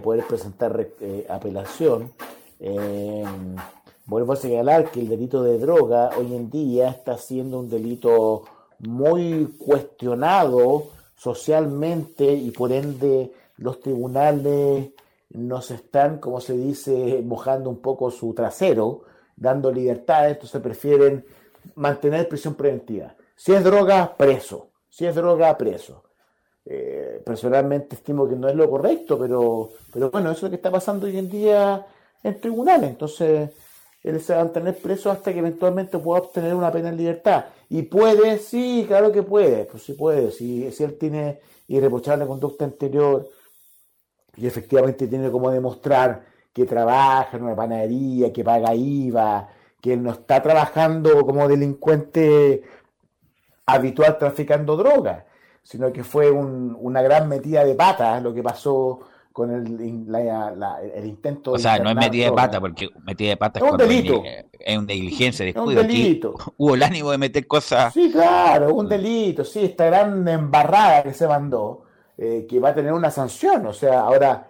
poder 0.02 0.26
presentar 0.26 0.88
eh, 1.02 1.28
apelación. 1.30 2.14
Eh, 2.60 3.24
vuelvo 4.10 4.34
a 4.34 4.38
señalar 4.38 4.90
que 4.90 5.02
el 5.02 5.08
delito 5.08 5.44
de 5.44 5.60
droga 5.60 6.10
hoy 6.18 6.36
en 6.36 6.50
día 6.50 6.90
está 6.90 7.16
siendo 7.18 7.60
un 7.60 7.70
delito 7.70 8.44
muy 8.80 9.56
cuestionado 9.60 10.88
socialmente 11.16 12.26
y 12.34 12.50
por 12.50 12.72
ende 12.72 13.32
los 13.58 13.80
tribunales 13.82 14.90
nos 15.30 15.70
están, 15.70 16.18
como 16.18 16.42
se 16.42 16.54
dice, 16.54 17.22
mojando 17.24 17.70
un 17.70 17.82
poco 17.82 18.10
su 18.10 18.34
trasero, 18.34 19.04
dando 19.36 19.72
libertad, 19.72 20.30
entonces 20.30 20.60
prefieren 20.60 21.24
mantener 21.76 22.28
prisión 22.28 22.56
preventiva. 22.56 23.16
Si 23.36 23.54
es 23.54 23.64
droga, 23.64 24.16
preso. 24.18 24.70
Si 24.90 25.06
es 25.06 25.14
droga, 25.14 25.56
preso. 25.56 26.04
Eh, 26.66 27.22
personalmente 27.24 27.96
estimo 27.96 28.28
que 28.28 28.36
no 28.36 28.50
es 28.50 28.56
lo 28.56 28.68
correcto, 28.70 29.20
pero, 29.20 29.70
pero 29.94 30.10
bueno, 30.10 30.32
eso 30.32 30.38
es 30.38 30.44
lo 30.44 30.50
que 30.50 30.56
está 30.56 30.72
pasando 30.72 31.06
hoy 31.06 31.18
en 31.18 31.30
día 31.30 31.86
en 32.24 32.42
tribunales. 32.42 32.90
Entonces, 32.90 33.52
él 34.04 34.22
se 34.22 34.34
va 34.34 34.42
a 34.42 34.44
mantener 34.46 34.78
preso 34.78 35.12
hasta 35.12 35.34
que 35.34 35.40
eventualmente 35.40 35.98
pueda 35.98 36.22
obtener 36.22 36.56
una 36.56 36.72
pena 36.72 36.90
en 36.90 36.98
libertad. 36.98 37.46
Y 37.70 37.84
puede, 37.84 38.38
sí, 38.38 38.86
claro 38.88 39.12
que 39.12 39.24
puede, 39.24 39.66
pues 39.66 39.84
sí 39.84 39.94
puede. 39.94 40.32
Si, 40.32 40.72
si 40.72 40.84
él 40.84 40.98
tiene 40.98 41.40
irreprochable 41.68 42.26
conducta 42.26 42.66
anterior 42.66 43.28
y 44.36 44.48
efectivamente 44.48 45.08
tiene 45.08 45.30
como 45.30 45.52
demostrar 45.52 46.26
que 46.54 46.66
trabaja 46.66 47.38
en 47.38 47.44
una 47.44 47.56
panadería, 47.56 48.34
que 48.34 48.44
paga 48.44 48.74
IVA, 48.74 49.50
que 49.82 49.94
él 49.94 50.04
no 50.04 50.12
está 50.12 50.42
trabajando 50.42 51.26
como 51.26 51.48
delincuente 51.48 52.64
habitual 53.66 54.18
traficando 54.18 54.76
drogas, 54.76 55.24
sino 55.62 55.92
que 55.94 56.04
fue 56.04 56.32
una 56.32 57.02
gran 57.02 57.30
metida 57.30 57.64
de 57.64 57.76
pata 57.76 58.20
lo 58.20 58.34
que 58.34 58.42
pasó 58.42 59.02
con 59.40 59.52
el, 59.52 59.80
el 60.94 61.06
intento 61.06 61.54
O 61.54 61.58
sea, 61.58 61.80
no 61.80 61.90
es 61.90 61.96
metida 61.96 62.26
de 62.26 62.34
pata, 62.34 62.60
porque 62.60 62.90
metida 63.06 63.30
de 63.30 63.38
pata 63.38 63.60
es, 63.60 63.72
un 63.72 63.78
delito. 63.78 64.22
es 64.26 64.78
una 64.78 64.88
diligencia, 64.88 65.46
descuido. 65.46 65.80
un 65.80 65.88
delito. 65.88 66.36
hubo 66.58 66.76
el 66.76 66.84
ánimo 66.84 67.10
de 67.12 67.18
meter 67.18 67.48
cosas. 67.48 67.94
Sí, 67.94 68.12
claro, 68.12 68.74
un 68.74 68.90
delito, 68.90 69.46
sí, 69.46 69.64
esta 69.64 69.86
gran 69.86 70.28
embarrada 70.28 71.04
que 71.04 71.14
se 71.14 71.26
mandó, 71.26 71.86
eh, 72.18 72.46
que 72.50 72.60
va 72.60 72.72
a 72.72 72.76
tener 72.76 72.92
una 72.92 73.10
sanción. 73.12 73.66
O 73.66 73.72
sea, 73.72 74.02
ahora, 74.02 74.50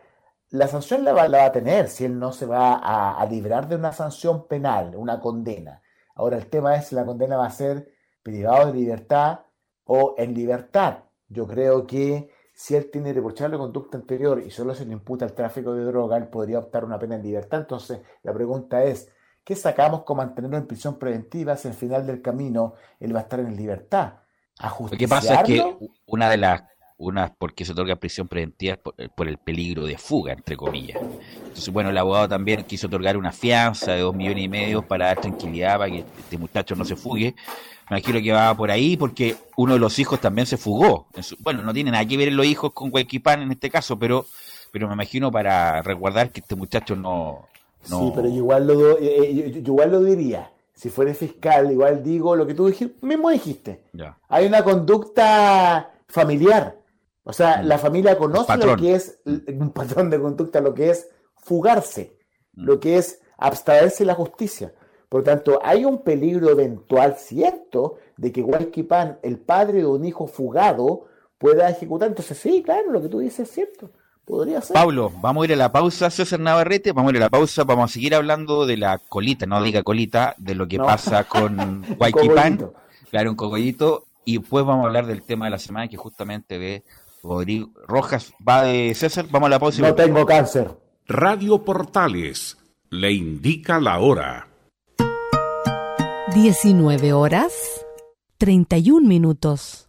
la 0.49 0.67
sanción 0.67 1.05
la 1.05 1.13
va, 1.13 1.27
la 1.27 1.37
va 1.37 1.45
a 1.45 1.51
tener 1.51 1.87
si 1.87 2.05
él 2.05 2.17
no 2.17 2.31
se 2.31 2.47
va 2.47 2.73
a, 2.73 3.21
a 3.21 3.25
librar 3.27 3.67
de 3.67 3.75
una 3.75 3.91
sanción 3.91 4.47
penal, 4.47 4.95
una 4.95 5.19
condena. 5.19 5.83
Ahora, 6.15 6.37
el 6.37 6.47
tema 6.47 6.75
es 6.75 6.87
si 6.87 6.95
la 6.95 7.05
condena 7.05 7.37
va 7.37 7.45
a 7.45 7.51
ser 7.51 7.93
privado 8.23 8.65
de 8.65 8.73
libertad 8.73 9.41
o 9.83 10.15
en 10.17 10.33
libertad. 10.33 11.03
Yo 11.27 11.45
creo 11.45 11.85
que 11.85 12.31
si 12.59 12.75
él 12.75 12.91
tiene 12.91 13.13
reprochable 13.13 13.57
conducta 13.57 13.97
anterior 13.97 14.43
y 14.45 14.51
solo 14.51 14.75
se 14.75 14.85
le 14.85 14.91
imputa 14.91 15.23
el 15.23 15.31
tráfico 15.31 15.73
de 15.73 15.85
droga, 15.85 16.17
él 16.17 16.27
podría 16.27 16.59
optar 16.59 16.83
una 16.83 16.99
pena 16.99 17.15
en 17.15 17.23
libertad. 17.23 17.61
Entonces, 17.61 18.01
la 18.21 18.33
pregunta 18.33 18.83
es, 18.83 19.09
¿Qué 19.49 19.55
sacamos 19.55 20.03
con 20.03 20.17
mantenerlo 20.17 20.57
en 20.57 20.67
prisión 20.67 20.99
preventiva 20.99 21.57
si 21.57 21.67
al 21.67 21.73
final 21.73 22.05
del 22.05 22.21
camino 22.21 22.75
él 22.99 23.15
va 23.15 23.21
a 23.21 23.23
estar 23.23 23.39
en 23.39 23.55
libertad? 23.55 24.13
Lo 24.79 24.95
que 24.95 25.07
pasa 25.07 25.41
es 25.41 25.43
que 25.43 25.77
una 26.05 26.29
de 26.29 26.37
las 26.37 26.63
una 26.97 27.33
porque 27.33 27.63
se 27.65 27.71
otorga 27.71 27.95
prisión 27.95 28.27
preventiva 28.27 28.75
por, 28.75 29.27
el 29.27 29.37
peligro 29.37 29.85
de 29.85 29.97
fuga, 29.97 30.33
entre 30.33 30.55
comillas. 30.57 30.99
Entonces, 31.01 31.69
bueno, 31.69 31.89
el 31.89 31.97
abogado 31.97 32.27
también 32.27 32.63
quiso 32.65 32.87
otorgar 32.87 33.15
una 33.15 33.31
fianza 33.31 33.93
de 33.93 34.01
dos 34.01 34.13
millones 34.13 34.43
y 34.43 34.49
medio 34.49 34.81
para 34.85 35.05
dar 35.05 35.21
tranquilidad, 35.21 35.79
para 35.79 35.91
que 35.91 35.99
este 35.99 36.37
muchacho 36.37 36.75
no 36.75 36.83
se 36.83 36.97
fugue. 36.97 37.33
Me 37.89 37.97
imagino 37.97 38.21
que 38.21 38.31
va 38.31 38.55
por 38.55 38.71
ahí 38.71 38.97
porque 38.97 39.35
uno 39.57 39.73
de 39.73 39.79
los 39.79 39.97
hijos 39.99 40.19
también 40.19 40.45
se 40.45 40.57
fugó. 40.57 41.07
bueno, 41.39 41.63
no 41.63 41.73
tiene 41.73 41.91
nada 41.91 42.05
que 42.05 42.17
ver 42.17 42.31
los 42.31 42.45
hijos 42.45 42.73
con 42.73 42.89
Huequipán 42.93 43.41
en 43.41 43.51
este 43.51 43.69
caso, 43.69 43.97
pero, 43.97 44.25
pero 44.71 44.87
me 44.87 44.93
imagino 44.93 45.31
para 45.31 45.81
resguardar 45.81 46.31
que 46.31 46.41
este 46.41 46.55
muchacho 46.55 46.95
no... 46.95 47.47
Sí, 47.83 48.11
pero 48.13 48.27
igual 48.27 48.67
lo, 48.67 48.99
eh, 48.99 48.99
eh, 49.01 49.63
igual 49.65 49.91
lo 49.91 50.03
diría 50.03 50.51
si 50.79 50.89
fuera 50.89 51.13
fiscal, 51.13 51.69
igual 51.69 52.01
digo 52.01 52.37
lo 52.37 52.47
que 52.47 52.53
tú 52.53 52.67
dijiste, 52.67 53.05
mismo 53.05 53.29
dijiste. 53.29 53.81
Hay 54.29 54.45
una 54.45 54.63
conducta 54.63 55.91
familiar. 56.07 56.77
O 57.25 57.33
sea, 57.33 57.61
mm. 57.61 57.65
la 57.65 57.77
familia 57.77 58.17
conoce 58.17 58.55
lo 58.55 58.77
que 58.77 58.95
es 58.95 59.19
un 59.25 59.71
patrón 59.71 60.09
de 60.09 60.21
conducta, 60.21 60.61
lo 60.61 60.73
que 60.73 60.91
es 60.91 61.09
fugarse, 61.35 62.17
mm. 62.53 62.63
lo 62.63 62.79
que 62.79 62.97
es 62.97 63.19
abstraerse 63.37 64.03
de 64.03 64.05
la 64.05 64.15
justicia. 64.15 64.73
Por 65.09 65.21
lo 65.21 65.25
tanto, 65.25 65.59
hay 65.63 65.85
un 65.85 66.03
peligro 66.03 66.49
eventual 66.51 67.15
cierto 67.17 67.97
de 68.15 68.31
que 68.31 68.83
Pan, 68.83 69.17
el 69.23 69.39
padre 69.39 69.79
de 69.79 69.85
un 69.85 70.05
hijo 70.05 70.27
fugado, 70.27 71.07
pueda 71.39 71.69
ejecutar. 71.69 72.09
Entonces, 72.09 72.37
sí, 72.37 72.61
claro, 72.63 72.91
lo 72.91 73.01
que 73.01 73.09
tú 73.09 73.19
dices 73.19 73.49
es 73.49 73.55
cierto. 73.55 73.89
Podría 74.23 74.61
ser. 74.61 74.75
Pablo, 74.75 75.11
vamos 75.21 75.41
a 75.41 75.45
ir 75.45 75.53
a 75.53 75.55
la 75.55 75.71
pausa, 75.71 76.11
César 76.11 76.39
Navarrete, 76.39 76.91
vamos 76.91 77.11
a 77.11 77.15
ir 77.15 77.21
a 77.23 77.25
la 77.25 77.29
pausa, 77.31 77.63
vamos 77.63 77.89
a 77.89 77.93
seguir 77.93 78.13
hablando 78.13 78.67
de 78.67 78.77
la 78.77 78.99
colita, 78.99 79.47
no 79.47 79.63
diga 79.63 79.81
colita, 79.81 80.35
de 80.37 80.53
lo 80.53 80.67
que 80.67 80.77
pasa 80.77 81.23
con 81.27 81.83
Pan. 82.35 82.71
claro, 83.09 83.31
un 83.31 83.35
cogollito, 83.35 84.05
y 84.25 84.37
después 84.37 84.63
vamos 84.63 84.83
a 84.83 84.87
hablar 84.87 85.07
del 85.07 85.23
tema 85.23 85.45
de 85.45 85.51
la 85.51 85.57
semana 85.57 85.87
que 85.87 85.97
justamente 85.97 86.59
ve 86.59 86.83
Rodrigo 87.23 87.69
Rojas 87.87 88.31
va 88.47 88.63
de 88.63 88.93
César. 88.93 89.25
Vamos 89.31 89.47
a 89.47 89.49
la 89.49 89.59
pausa. 89.59 89.81
No 89.81 89.95
tengo 89.95 90.23
cáncer. 90.27 90.69
Radio 91.07 91.63
Portales 91.65 92.55
le 92.91 93.11
indica 93.11 93.79
la 93.79 93.99
hora. 93.99 94.48
19 96.33 97.11
horas 97.13 97.53
31 98.37 99.07
minutos. 99.07 99.88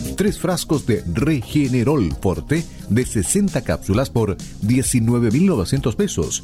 tres 0.21 0.37
frascos 0.37 0.85
de 0.85 1.01
Regenerol 1.15 2.13
Forte 2.21 2.63
de 2.89 3.05
60 3.07 3.63
cápsulas 3.63 4.11
por 4.11 4.37
19.900 4.37 5.95
pesos. 5.95 6.43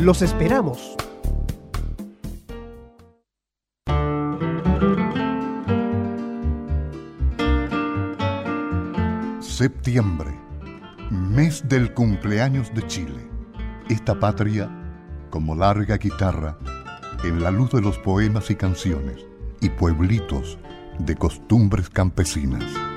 Los 0.00 0.22
esperamos. 0.22 0.96
Septiembre, 9.40 10.30
mes 11.10 11.68
del 11.68 11.92
cumpleaños 11.92 12.72
de 12.74 12.86
Chile. 12.86 13.28
Esta 13.90 14.18
patria, 14.18 14.70
como 15.28 15.54
larga 15.54 15.98
guitarra, 15.98 16.56
en 17.22 17.42
la 17.42 17.50
luz 17.50 17.70
de 17.72 17.82
los 17.82 17.98
poemas 17.98 18.50
y 18.50 18.56
canciones 18.56 19.26
y 19.60 19.68
pueblitos 19.68 20.58
de 20.98 21.14
costumbres 21.14 21.90
campesinas. 21.90 22.89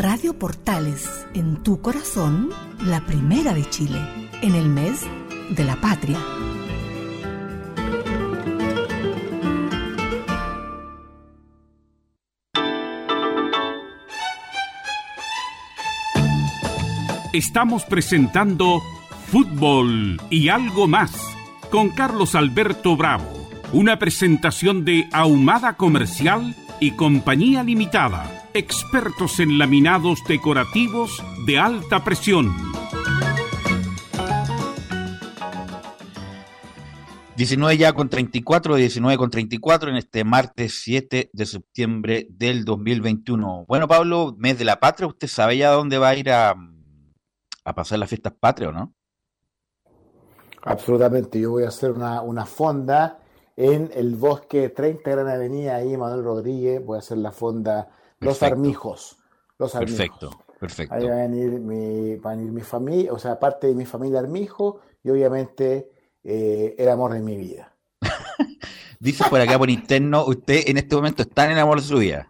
Radio 0.00 0.32
Portales, 0.32 1.26
en 1.34 1.62
tu 1.62 1.82
corazón, 1.82 2.48
la 2.82 3.04
primera 3.04 3.52
de 3.52 3.68
Chile, 3.68 3.98
en 4.40 4.54
el 4.54 4.66
mes 4.66 5.02
de 5.50 5.62
la 5.62 5.76
patria. 5.76 6.16
Estamos 17.34 17.84
presentando 17.84 18.80
Fútbol 19.26 20.18
y 20.30 20.48
algo 20.48 20.88
más 20.88 21.12
con 21.70 21.90
Carlos 21.90 22.34
Alberto 22.34 22.96
Bravo, 22.96 23.50
una 23.74 23.98
presentación 23.98 24.86
de 24.86 25.10
Ahumada 25.12 25.74
Comercial 25.74 26.54
y 26.80 26.92
Compañía 26.92 27.62
Limitada 27.62 28.39
expertos 28.54 29.40
en 29.40 29.58
laminados 29.58 30.20
decorativos 30.26 31.22
de 31.46 31.58
alta 31.58 32.02
presión. 32.02 32.54
19 37.36 37.78
ya 37.78 37.94
con 37.94 38.10
34, 38.10 38.74
19 38.74 39.16
con 39.16 39.30
34 39.30 39.90
en 39.90 39.96
este 39.96 40.24
martes 40.24 40.82
7 40.82 41.30
de 41.32 41.46
septiembre 41.46 42.26
del 42.28 42.66
2021. 42.66 43.64
Bueno, 43.66 43.88
Pablo, 43.88 44.34
mes 44.36 44.58
de 44.58 44.66
la 44.66 44.78
patria, 44.78 45.06
¿usted 45.06 45.26
sabe 45.26 45.56
ya 45.56 45.70
dónde 45.70 45.96
va 45.96 46.10
a 46.10 46.16
ir 46.16 46.30
a, 46.30 46.54
a 47.64 47.74
pasar 47.74 47.98
las 47.98 48.10
fiestas 48.10 48.34
patrias 48.38 48.70
o 48.70 48.72
no? 48.72 48.94
Absolutamente, 50.62 51.40
yo 51.40 51.52
voy 51.52 51.64
a 51.64 51.68
hacer 51.68 51.92
una, 51.92 52.20
una 52.20 52.44
fonda 52.44 53.20
en 53.56 53.90
el 53.94 54.16
bosque 54.16 54.68
30 54.68 55.10
Gran 55.10 55.28
Avenida, 55.28 55.76
ahí 55.76 55.96
Manuel 55.96 56.22
Rodríguez, 56.22 56.84
voy 56.84 56.96
a 56.96 56.98
hacer 56.98 57.16
la 57.16 57.32
fonda 57.32 57.88
Los 58.20 58.42
Armijos. 58.42 59.16
Los 59.58 59.74
Armijos. 59.74 59.96
Perfecto, 59.96 60.44
perfecto. 60.58 60.94
Ahí 60.94 61.06
va 61.06 61.14
a 61.14 61.28
venir 61.28 61.58
mi, 61.58 62.16
va 62.16 62.32
a 62.32 62.36
mi 62.36 62.60
familia, 62.60 63.12
o 63.12 63.18
sea, 63.18 63.38
parte 63.38 63.66
de 63.66 63.74
mi 63.74 63.86
familia 63.86 64.20
Armijo 64.20 64.80
y 65.02 65.10
obviamente 65.10 65.90
eh, 66.22 66.74
el 66.78 66.88
amor 66.88 67.14
de 67.14 67.20
mi 67.20 67.36
vida. 67.36 67.74
Dice 69.00 69.24
por 69.30 69.40
acá 69.40 69.58
por 69.58 69.70
interno, 69.70 70.24
usted 70.26 70.64
en 70.66 70.76
este 70.76 70.94
momento 70.94 71.22
está 71.22 71.46
en 71.46 71.52
el 71.52 71.58
amor 71.58 71.80
de 71.80 71.86
su 71.86 71.96
vida. 71.96 72.28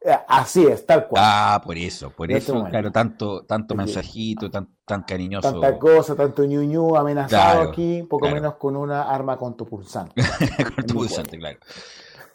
Eh, 0.00 0.16
así 0.28 0.64
es, 0.64 0.86
tal 0.86 1.08
cual. 1.08 1.24
Ah, 1.26 1.60
por 1.64 1.76
eso, 1.76 2.10
por 2.10 2.30
este 2.30 2.52
eso, 2.52 2.64
claro, 2.64 2.92
tanto, 2.92 3.44
tanto 3.44 3.74
mensajito, 3.74 4.48
tan, 4.48 4.68
tan 4.84 5.02
cariñoso. 5.02 5.60
Tanta 5.60 5.76
cosa, 5.76 6.14
tanto 6.14 6.44
ñu, 6.44 6.94
amenazado 6.94 7.62
aquí, 7.62 8.04
poco 8.04 8.30
menos 8.30 8.54
con 8.54 8.76
una 8.76 9.10
arma 9.10 9.36
con 9.36 9.56
tu 9.56 9.66
pulsante. 9.66 10.22
con 10.76 10.86
tu 10.86 10.94
pulsante, 10.94 11.36
claro. 11.36 11.58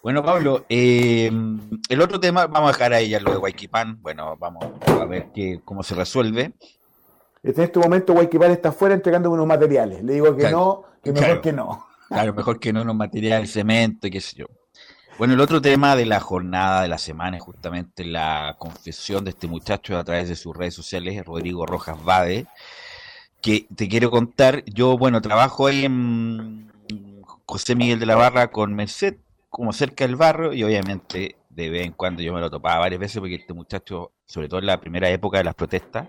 Bueno, 0.04 0.22
Pablo, 0.22 0.66
eh, 0.68 1.32
el 1.88 2.00
otro 2.02 2.20
tema, 2.20 2.46
vamos 2.46 2.68
a 2.68 2.72
dejar 2.74 2.92
ahí 2.92 3.08
ya 3.08 3.20
lo 3.20 3.30
de 3.30 3.38
Waikipan. 3.38 4.02
Bueno, 4.02 4.36
vamos 4.36 4.62
a 4.86 5.04
ver 5.06 5.28
qué, 5.34 5.62
cómo 5.64 5.82
se 5.82 5.94
resuelve. 5.94 6.52
En 7.42 7.58
este 7.58 7.78
momento 7.78 8.12
Waikipan 8.12 8.50
está 8.50 8.68
afuera 8.68 8.94
entregando 8.94 9.30
unos 9.30 9.46
materiales. 9.46 10.04
Le 10.04 10.12
digo 10.12 10.36
que 10.36 10.50
no, 10.50 10.82
que 11.02 11.10
mejor 11.10 11.40
que 11.40 11.54
no. 11.54 11.86
Claro, 12.08 12.34
mejor 12.34 12.60
que 12.60 12.70
no 12.70 12.82
unos 12.82 12.94
materiales, 12.94 13.50
cemento 13.50 14.06
y 14.06 14.10
qué 14.10 14.20
sé 14.20 14.36
yo. 14.36 14.46
Bueno, 15.16 15.32
el 15.32 15.40
otro 15.40 15.62
tema 15.62 15.96
de 15.96 16.04
la 16.04 16.20
jornada 16.20 16.82
de 16.82 16.88
la 16.88 16.98
semana 16.98 17.38
es 17.38 17.42
justamente 17.42 18.04
la 18.04 18.56
confesión 18.58 19.24
de 19.24 19.30
este 19.30 19.46
muchacho 19.46 19.96
a 19.96 20.04
través 20.04 20.28
de 20.28 20.36
sus 20.36 20.54
redes 20.54 20.74
sociales, 20.74 21.24
Rodrigo 21.24 21.64
Rojas 21.64 22.04
Vade, 22.04 22.46
que 23.40 23.66
te 23.74 23.88
quiero 23.88 24.10
contar, 24.10 24.64
yo, 24.66 24.98
bueno, 24.98 25.22
trabajo 25.22 25.66
ahí 25.66 25.86
en 25.86 26.70
José 27.46 27.74
Miguel 27.74 27.98
de 27.98 28.04
la 28.04 28.16
Barra 28.16 28.50
con 28.50 28.74
Merced, 28.74 29.16
como 29.54 29.72
cerca 29.72 30.04
del 30.04 30.16
barrio, 30.16 30.52
y 30.52 30.64
obviamente 30.64 31.36
de 31.48 31.70
vez 31.70 31.86
en 31.86 31.92
cuando 31.92 32.24
yo 32.24 32.34
me 32.34 32.40
lo 32.40 32.50
topaba 32.50 32.80
varias 32.80 33.00
veces 33.00 33.20
porque 33.20 33.36
este 33.36 33.54
muchacho, 33.54 34.10
sobre 34.26 34.48
todo 34.48 34.58
en 34.58 34.66
la 34.66 34.80
primera 34.80 35.08
época 35.08 35.38
de 35.38 35.44
las 35.44 35.54
protestas, 35.54 36.08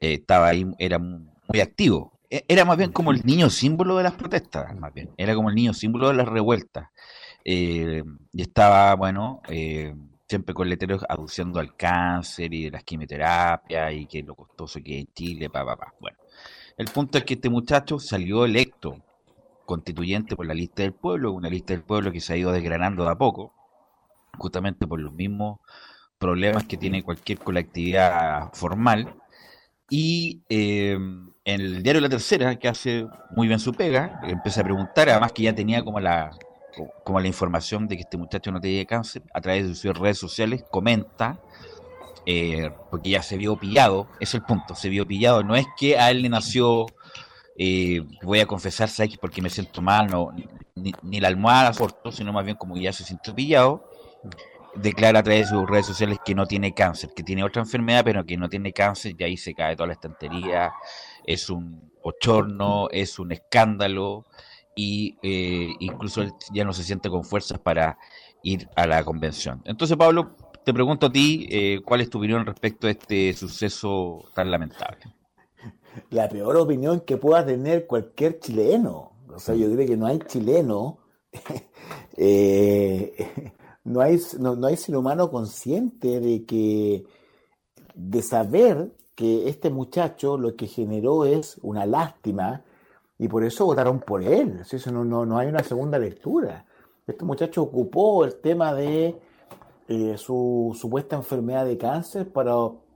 eh, 0.00 0.14
estaba 0.14 0.48
ahí, 0.48 0.66
era 0.78 0.98
muy 0.98 1.60
activo. 1.60 2.18
E, 2.30 2.42
era 2.48 2.64
más 2.64 2.78
bien 2.78 2.90
como 2.90 3.10
el 3.10 3.20
niño 3.22 3.50
símbolo 3.50 3.98
de 3.98 4.04
las 4.04 4.14
protestas, 4.14 4.74
más 4.78 4.94
bien. 4.94 5.10
Era 5.18 5.34
como 5.34 5.50
el 5.50 5.54
niño 5.54 5.74
símbolo 5.74 6.08
de 6.08 6.14
las 6.14 6.26
revueltas. 6.26 6.88
Eh, 7.44 8.02
y 8.32 8.40
estaba, 8.40 8.94
bueno, 8.94 9.42
eh, 9.50 9.94
siempre 10.26 10.54
con 10.54 10.66
letreros 10.66 11.04
aduciendo 11.06 11.60
al 11.60 11.76
cáncer 11.76 12.54
y 12.54 12.64
de 12.64 12.70
las 12.70 12.82
quimioterapias 12.82 13.92
y 13.92 14.06
que 14.06 14.22
lo 14.22 14.34
costoso 14.34 14.80
que 14.82 15.00
es 15.00 15.00
en 15.06 15.12
Chile, 15.12 15.50
pa, 15.50 15.66
pa, 15.66 15.76
pa. 15.76 15.94
Bueno, 16.00 16.16
el 16.78 16.86
punto 16.86 17.18
es 17.18 17.24
que 17.24 17.34
este 17.34 17.50
muchacho 17.50 17.98
salió 17.98 18.46
electo 18.46 19.02
constituyente 19.64 20.36
por 20.36 20.46
la 20.46 20.54
lista 20.54 20.82
del 20.82 20.92
pueblo, 20.92 21.32
una 21.32 21.48
lista 21.48 21.72
del 21.74 21.82
pueblo 21.82 22.12
que 22.12 22.20
se 22.20 22.32
ha 22.32 22.36
ido 22.36 22.52
desgranando 22.52 23.04
de 23.04 23.10
a 23.10 23.16
poco, 23.16 23.52
justamente 24.38 24.86
por 24.86 25.00
los 25.00 25.12
mismos 25.12 25.60
problemas 26.18 26.64
que 26.64 26.76
tiene 26.76 27.02
cualquier 27.02 27.38
colectividad 27.38 28.50
formal. 28.52 29.14
Y 29.90 30.42
eh, 30.48 30.92
en 30.92 31.60
el 31.60 31.82
diario 31.82 32.00
La 32.00 32.08
Tercera, 32.08 32.56
que 32.58 32.68
hace 32.68 33.06
muy 33.36 33.46
bien 33.46 33.60
su 33.60 33.72
pega, 33.74 34.20
empecé 34.24 34.60
a 34.60 34.64
preguntar, 34.64 35.08
además 35.08 35.32
que 35.32 35.42
ya 35.42 35.54
tenía 35.54 35.84
como 35.84 36.00
la, 36.00 36.30
como 37.04 37.20
la 37.20 37.26
información 37.26 37.86
de 37.86 37.96
que 37.96 38.02
este 38.02 38.16
muchacho 38.16 38.50
no 38.50 38.60
tenía 38.60 38.84
cáncer, 38.86 39.22
a 39.32 39.40
través 39.40 39.68
de 39.68 39.74
sus 39.74 39.96
redes 39.96 40.18
sociales, 40.18 40.64
comenta, 40.70 41.38
eh, 42.26 42.70
porque 42.90 43.10
ya 43.10 43.22
se 43.22 43.36
vio 43.36 43.56
pillado, 43.56 44.08
es 44.20 44.34
el 44.34 44.42
punto, 44.42 44.74
se 44.74 44.88
vio 44.88 45.06
pillado, 45.06 45.42
no 45.42 45.54
es 45.54 45.66
que 45.76 45.98
a 45.98 46.10
él 46.10 46.22
le 46.22 46.30
nació, 46.30 46.86
eh, 47.56 48.02
voy 48.22 48.40
a 48.40 48.46
confesar, 48.46 48.88
¿sabes? 48.88 49.16
porque 49.18 49.40
me 49.40 49.50
siento 49.50 49.80
mal, 49.80 50.08
no, 50.08 50.30
ni, 50.74 51.20
la 51.20 51.28
almohada 51.28 51.72
soportó, 51.72 52.10
sino 52.10 52.32
más 52.32 52.44
bien 52.44 52.56
como 52.56 52.76
ya 52.76 52.92
se 52.92 53.04
sintió 53.04 53.34
pillado, 53.34 53.88
declara 54.74 55.20
a 55.20 55.22
través 55.22 55.50
de 55.50 55.56
sus 55.56 55.68
redes 55.68 55.86
sociales 55.86 56.18
que 56.24 56.34
no 56.34 56.46
tiene 56.46 56.74
cáncer, 56.74 57.10
que 57.14 57.22
tiene 57.22 57.44
otra 57.44 57.62
enfermedad, 57.62 58.02
pero 58.04 58.24
que 58.24 58.36
no 58.36 58.48
tiene 58.48 58.72
cáncer, 58.72 59.14
y 59.18 59.24
ahí 59.24 59.36
se 59.36 59.54
cae 59.54 59.76
toda 59.76 59.88
la 59.88 59.92
estantería, 59.92 60.72
es 61.24 61.48
un 61.48 61.92
ochorno, 62.02 62.88
es 62.90 63.18
un 63.18 63.32
escándalo, 63.32 64.26
y 64.74 65.16
eh, 65.22 65.72
incluso 65.78 66.24
ya 66.52 66.64
no 66.64 66.72
se 66.72 66.82
siente 66.82 67.08
con 67.08 67.24
fuerzas 67.24 67.60
para 67.60 67.96
ir 68.42 68.68
a 68.74 68.86
la 68.86 69.04
convención. 69.04 69.62
Entonces, 69.64 69.96
Pablo, 69.96 70.34
te 70.64 70.74
pregunto 70.74 71.06
a 71.06 71.12
ti, 71.12 71.46
eh, 71.50 71.80
¿cuál 71.84 72.00
es 72.00 72.10
tu 72.10 72.18
opinión 72.18 72.44
respecto 72.44 72.88
a 72.88 72.90
este 72.90 73.32
suceso 73.34 74.30
tan 74.34 74.50
lamentable? 74.50 75.14
La 76.10 76.28
peor 76.28 76.56
opinión 76.56 77.00
que 77.00 77.16
pueda 77.16 77.44
tener 77.44 77.86
cualquier 77.86 78.40
chileno. 78.40 79.12
O 79.34 79.38
sea, 79.38 79.54
yo 79.54 79.70
creo 79.72 79.86
que 79.86 79.96
no 79.96 80.06
hay 80.06 80.18
chileno, 80.20 80.98
eh, 82.16 83.52
no, 83.84 84.00
hay, 84.00 84.20
no, 84.38 84.54
no 84.56 84.66
hay 84.66 84.76
ser 84.76 84.96
humano 84.96 85.30
consciente 85.30 86.20
de 86.20 86.44
que, 86.44 87.04
de 87.94 88.22
saber 88.22 88.92
que 89.14 89.48
este 89.48 89.70
muchacho 89.70 90.38
lo 90.38 90.54
que 90.56 90.66
generó 90.66 91.24
es 91.24 91.58
una 91.62 91.86
lástima, 91.86 92.64
y 93.18 93.28
por 93.28 93.44
eso 93.44 93.66
votaron 93.66 94.00
por 94.00 94.22
él. 94.22 94.60
Eso 94.70 94.90
no, 94.90 95.04
no, 95.04 95.24
no 95.24 95.38
hay 95.38 95.48
una 95.48 95.62
segunda 95.62 95.98
lectura. 95.98 96.66
Este 97.06 97.24
muchacho 97.24 97.62
ocupó 97.62 98.24
el 98.24 98.36
tema 98.36 98.74
de 98.74 99.16
eh, 99.88 100.16
su 100.16 100.76
supuesta 100.78 101.16
enfermedad 101.16 101.64
de 101.66 101.78
cáncer 101.78 102.30
para, 102.32 102.54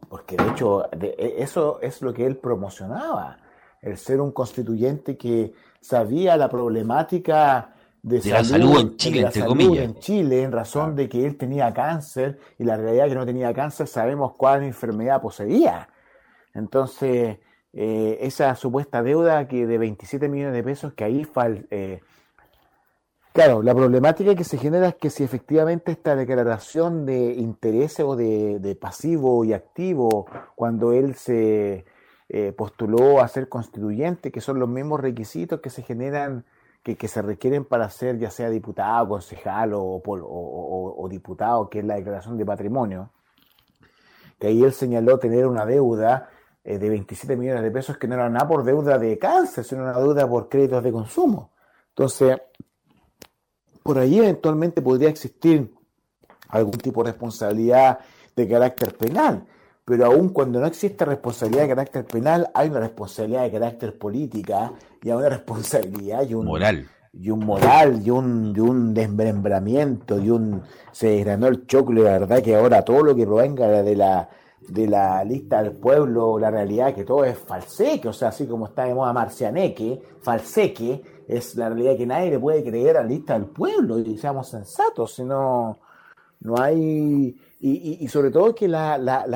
porque 0.09 0.37
de 0.37 0.49
hecho 0.49 0.89
e, 1.01 1.37
eso 1.39 1.81
es 1.83 2.03
lo 2.03 2.13
que 2.13 2.27
él 2.27 2.37
promocionaba, 2.37 3.39
el 3.81 3.97
ser 3.97 4.21
un 4.21 4.33
constituyente 4.33 5.17
que 5.17 5.53
sabía 5.81 6.37
la 6.37 6.49
problemática 6.49 7.75
de, 8.03 8.21
salud, 8.21 8.79
en 8.79 8.97
Chile, 8.97 9.29
en 9.83 9.99
Chile, 9.99 10.43
en 10.43 10.53
razón 10.53 10.95
de 10.95 11.09
que 11.09 11.27
él 11.27 11.37
tenía 11.37 11.73
cáncer 11.73 12.39
y 12.59 12.65
la 12.65 12.77
realidad 12.77 13.07
es 13.07 13.13
que 13.13 13.19
no 13.19 13.27
tenía 13.27 13.53
cáncer 13.53 13.87
sabemos 13.87 14.33
cuál 14.37 14.63
enfermedad 14.63 15.21
poseía. 15.21 15.89
Entonces, 16.55 17.39
eh, 17.73 18.19
esa 18.21 18.55
supuesta 18.55 19.03
deuda 19.03 19.47
que 19.47 19.67
de 19.67 19.79
27 19.79 20.29
millones 20.29 20.55
de 20.55 20.63
pesos 20.63 20.93
que 20.95 21.05
ahí 21.05 21.25
falta. 21.25 21.67
Eh, 21.71 22.01
claro, 23.33 23.63
la 23.63 23.75
problemática 23.75 24.35
que 24.35 24.45
se 24.45 24.59
genera 24.59 24.89
es 24.89 24.95
que 24.97 25.11
si 25.11 25.25
efectivamente 25.25 25.93
esta 25.93 26.17
declaración 26.17 27.07
de 27.07 27.35
interés 27.35 27.99
o 28.01 28.17
de, 28.17 28.79
pasivo 28.81 29.45
y 29.45 29.53
activo, 29.53 30.27
cuando 30.55 30.93
él 30.93 31.15
se 31.15 31.85
eh, 32.29 32.53
postuló 32.57 33.21
a 33.21 33.29
ser 33.29 33.49
constituyente, 33.49 34.31
que 34.31 34.41
son 34.41 34.59
los 34.59 34.69
mismos 34.69 35.01
requisitos 35.01 35.61
que 35.61 35.71
se 35.71 35.83
generan, 35.83 36.45
que, 36.83 36.97
que 36.97 37.09
se 37.09 37.23
requieren 37.23 37.65
para 37.65 37.91
ser 37.91 38.19
ya 38.19 38.31
sea 38.31 38.51
diputado, 38.51 39.09
concejal 39.09 39.75
o, 39.75 39.83
o, 39.83 40.95
o 40.99 41.09
diputado, 41.09 41.69
que 41.69 41.81
es 41.81 41.85
la 41.85 41.97
declaración 41.97 42.37
de 42.37 42.47
patrimonio, 42.47 43.11
que 44.39 44.49
ahí 44.49 44.63
él 44.63 44.73
señaló 44.73 45.19
tener 45.19 45.47
una 45.47 45.67
deuda 45.67 46.31
eh, 46.65 46.79
de 46.79 46.91
27 46.91 47.35
millones 47.37 47.63
de 47.63 47.71
pesos 47.71 47.97
que 47.97 48.07
no 48.07 48.15
era 48.15 48.29
nada 48.29 48.47
por 48.47 48.63
deuda 48.63 48.99
de 48.99 49.19
cáncer, 49.19 49.65
sino 49.65 49.85
una 49.85 49.99
deuda 49.99 50.29
por 50.29 50.51
créditos 50.51 50.85
de 50.85 50.93
consumo. 50.93 51.51
Entonces, 51.89 52.39
por 53.89 53.99
ahí 53.99 54.19
eventualmente 54.19 54.83
podría 54.83 55.09
existir 55.09 55.73
algún 56.51 56.77
tipo 56.77 57.03
de 57.03 57.13
responsabilidad 57.13 58.01
de 58.37 58.47
carácter 58.47 58.95
penal, 58.95 59.47
pero 59.87 60.05
aún 60.05 60.29
cuando 60.29 60.61
no 60.61 60.67
existe 60.67 61.07
responsabilidad 61.07 61.63
de 61.63 61.69
carácter 61.69 62.05
penal, 62.05 62.51
hay 62.53 62.69
una 62.69 62.81
responsabilidad 62.81 63.45
de 63.45 63.51
carácter 63.51 63.97
política 63.97 64.75
y 65.03 65.09
hay 65.09 65.17
una 65.17 65.31
responsabilidad 65.31 66.29
y 66.29 66.35
un 66.35 66.45
moral. 66.45 66.87
y 67.15 67.31
un 67.31 67.39
moral 67.47 68.03
y 68.05 68.11
un, 68.11 68.53
y 68.55 68.61
un 68.61 68.93
desmembramiento 68.93 70.19
y 70.19 70.29
un 70.29 70.61
se 70.93 71.07
desgranó 71.09 71.47
el 71.47 71.67
choclo 71.67 72.03
la 72.03 72.11
verdad 72.11 72.43
que 72.43 72.57
ahora 72.57 72.83
todo 72.83 73.03
lo 73.03 73.17
que 73.17 73.25
provenga 73.25 73.69
de 73.83 73.97
la 73.97 74.29
de 74.69 74.87
la 74.87 75.25
lista 75.25 75.63
del 75.63 75.73
pueblo, 75.73 76.39
la 76.39 76.51
realidad 76.51 76.95
que 76.95 77.05
todo 77.05 77.25
es 77.25 77.39
falseque, 77.39 78.09
o 78.09 78.13
sea, 78.13 78.29
así 78.29 78.47
como 78.47 78.67
está 78.67 78.85
de 78.85 78.95
moda 78.95 79.15
marcianeque, 79.15 80.03
falseque, 80.21 81.01
es 81.29 81.55
la 81.55 81.69
realidad 81.69 81.97
que 81.97 82.07
nadie 82.07 82.31
le 82.31 82.41
puede 82.41 82.65
creer 82.65 82.97
a 82.97 83.03
la 83.03 83.09
lista 83.09 83.35
del 83.35 83.47
pueblo, 83.47 83.99
y 83.99 84.19
seamos 84.19 84.49
sensatos, 84.49 85.15
si 85.15 85.25
no, 85.25 85.79
hay, 86.57 87.41
y, 87.61 88.09
sobre 88.09 88.31
todo 88.31 88.55
que 88.55 88.67
la, 88.67 88.99
la, 88.99 89.27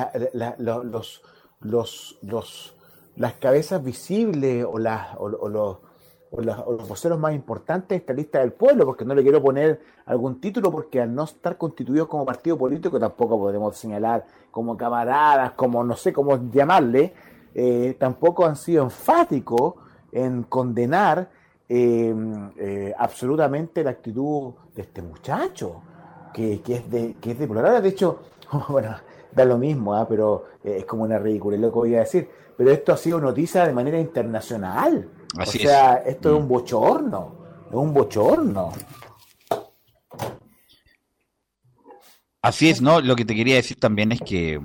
los, 0.58 1.22
los, 1.60 2.18
los, 2.22 2.74
las 3.16 3.34
cabezas 3.34 3.84
visibles 3.84 4.66
o, 4.68 4.78
las, 4.78 5.14
o 5.18 5.28
los 5.28 5.76
o, 6.32 6.40
los 6.40 6.88
voceros 6.88 7.18
más 7.18 7.34
importantes 7.34 7.90
de 7.90 7.96
esta 7.96 8.12
lista 8.12 8.40
del 8.40 8.52
pueblo, 8.52 8.86
porque 8.86 9.04
no 9.04 9.14
le 9.14 9.22
quiero 9.22 9.42
poner 9.42 9.80
algún 10.06 10.40
título, 10.40 10.70
porque 10.72 11.00
al 11.00 11.14
no 11.14 11.24
estar 11.24 11.56
constituidos 11.58 12.08
como 12.08 12.24
partido 12.24 12.56
político 12.58 12.98
tampoco 12.98 13.38
podemos 13.38 13.76
señalar 13.76 14.24
como 14.50 14.76
camaradas, 14.76 15.52
como 15.52 15.84
no 15.84 15.94
sé 15.94 16.12
cómo 16.12 16.50
llamarle, 16.50 17.12
eh, 17.54 17.96
tampoco 17.98 18.46
han 18.46 18.56
sido 18.56 18.82
enfáticos 18.82 19.74
en 20.10 20.42
condenar 20.44 21.30
eh, 21.74 22.14
eh, 22.58 22.94
absolutamente 22.98 23.82
la 23.82 23.90
actitud 23.90 24.54
de 24.74 24.82
este 24.82 25.02
muchacho, 25.02 25.82
que, 26.34 26.60
que, 26.60 26.76
es 26.76 26.90
de, 26.90 27.14
que 27.20 27.32
es 27.32 27.38
deplorable. 27.38 27.80
De 27.80 27.88
hecho, 27.88 28.20
bueno, 28.68 28.96
da 29.32 29.44
lo 29.44 29.58
mismo, 29.58 29.94
¿ah? 29.94 30.06
pero 30.08 30.44
es 30.62 30.84
como 30.84 31.04
una 31.04 31.18
ridícula, 31.18 31.56
es 31.56 31.62
lo 31.62 31.70
que 31.70 31.78
voy 31.78 31.94
a 31.94 32.00
decir. 32.00 32.28
Pero 32.56 32.70
esto 32.70 32.92
ha 32.92 32.96
sido 32.96 33.20
noticia 33.20 33.66
de 33.66 33.72
manera 33.72 33.98
internacional 33.98 35.08
o 35.40 35.46
sea, 35.46 35.94
esto 36.06 36.30
es 36.30 36.36
un 36.36 36.44
mm. 36.44 36.48
bochorno, 36.48 37.34
Es 37.68 37.74
un 37.74 37.94
bochorno. 37.94 38.72
Así 42.42 42.68
es, 42.68 42.82
¿no? 42.82 43.00
Lo 43.00 43.16
que 43.16 43.24
te 43.24 43.34
quería 43.34 43.54
decir 43.54 43.78
también 43.78 44.12
es 44.12 44.20
que, 44.20 44.60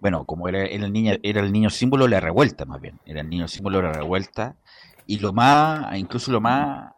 bueno, 0.00 0.24
como 0.24 0.48
era, 0.48 0.64
el 0.64 0.92
niño, 0.92 1.14
era 1.22 1.40
el 1.40 1.52
niño 1.52 1.70
símbolo 1.70 2.04
de 2.04 2.10
la 2.10 2.20
revuelta, 2.20 2.64
más 2.64 2.80
bien, 2.80 2.98
era 3.06 3.20
el 3.20 3.30
niño 3.30 3.46
símbolo 3.46 3.78
de 3.78 3.84
la 3.84 3.92
revuelta, 3.92 4.56
y 5.12 5.18
lo 5.18 5.34
más, 5.34 5.94
incluso 5.98 6.32
lo 6.32 6.40
más, 6.40 6.94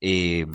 eh, 0.00 0.46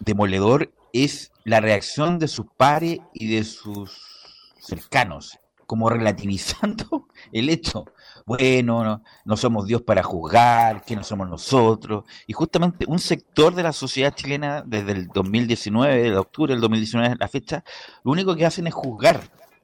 demoledor 0.00 0.72
es 0.92 1.30
la 1.44 1.60
reacción 1.60 2.18
de 2.18 2.26
sus 2.26 2.46
pares 2.56 2.98
y 3.14 3.32
de 3.32 3.44
sus 3.44 4.52
cercanos, 4.58 5.38
como 5.68 5.88
relativizando 5.88 7.06
el 7.32 7.48
hecho 7.48 7.84
bueno, 8.26 8.84
no, 8.84 9.02
no, 9.24 9.36
somos 9.36 9.66
Dios 9.66 9.82
para 9.82 10.02
juzgar, 10.02 10.84
que 10.84 10.96
no 10.96 11.04
somos 11.04 11.28
nosotros. 11.28 12.04
Y 12.26 12.32
justamente 12.32 12.86
un 12.88 12.98
sector 12.98 13.54
de 13.54 13.62
la 13.62 13.72
sociedad 13.72 14.14
chilena, 14.14 14.62
desde 14.66 14.92
el 14.92 15.08
2019, 15.08 16.10
de 16.10 16.16
octubre 16.16 16.52
del 16.52 16.60
2019, 16.60 17.16
la 17.18 17.28
fecha, 17.28 17.64
lo 18.04 18.12
único 18.12 18.34
que 18.34 18.46
hacen 18.46 18.66
es 18.66 18.74
juzgar. 18.74 19.20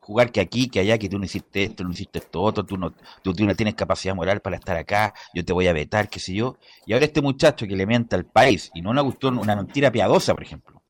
Jugar 0.06 0.30
que 0.30 0.40
aquí, 0.40 0.68
que 0.68 0.78
allá, 0.78 0.98
que 0.98 1.08
tú 1.08 1.18
no 1.18 1.24
hiciste 1.24 1.64
esto, 1.64 1.82
no 1.82 1.90
hiciste 1.90 2.20
esto 2.20 2.40
otro, 2.40 2.64
tú 2.64 2.76
no, 2.76 2.92
tú, 3.22 3.34
no 3.40 3.56
tienes 3.56 3.74
capacidad 3.74 4.14
moral 4.14 4.40
para 4.40 4.54
estar 4.54 4.76
acá, 4.76 5.12
yo 5.34 5.44
te 5.44 5.52
voy 5.52 5.66
a 5.66 5.72
vetar, 5.72 6.08
qué 6.08 6.20
sé 6.20 6.32
yo. 6.32 6.58
Y 6.86 6.92
ahora 6.92 7.06
este 7.06 7.20
muchacho 7.20 7.66
que 7.66 7.74
le 7.74 7.86
mienta 7.86 8.14
al 8.14 8.24
país, 8.24 8.70
y 8.72 8.82
no 8.82 8.90
una 8.90 9.02
cuestión, 9.02 9.36
una 9.36 9.56
mentira 9.56 9.90
piadosa, 9.90 10.32
por 10.32 10.44
ejemplo. 10.44 10.80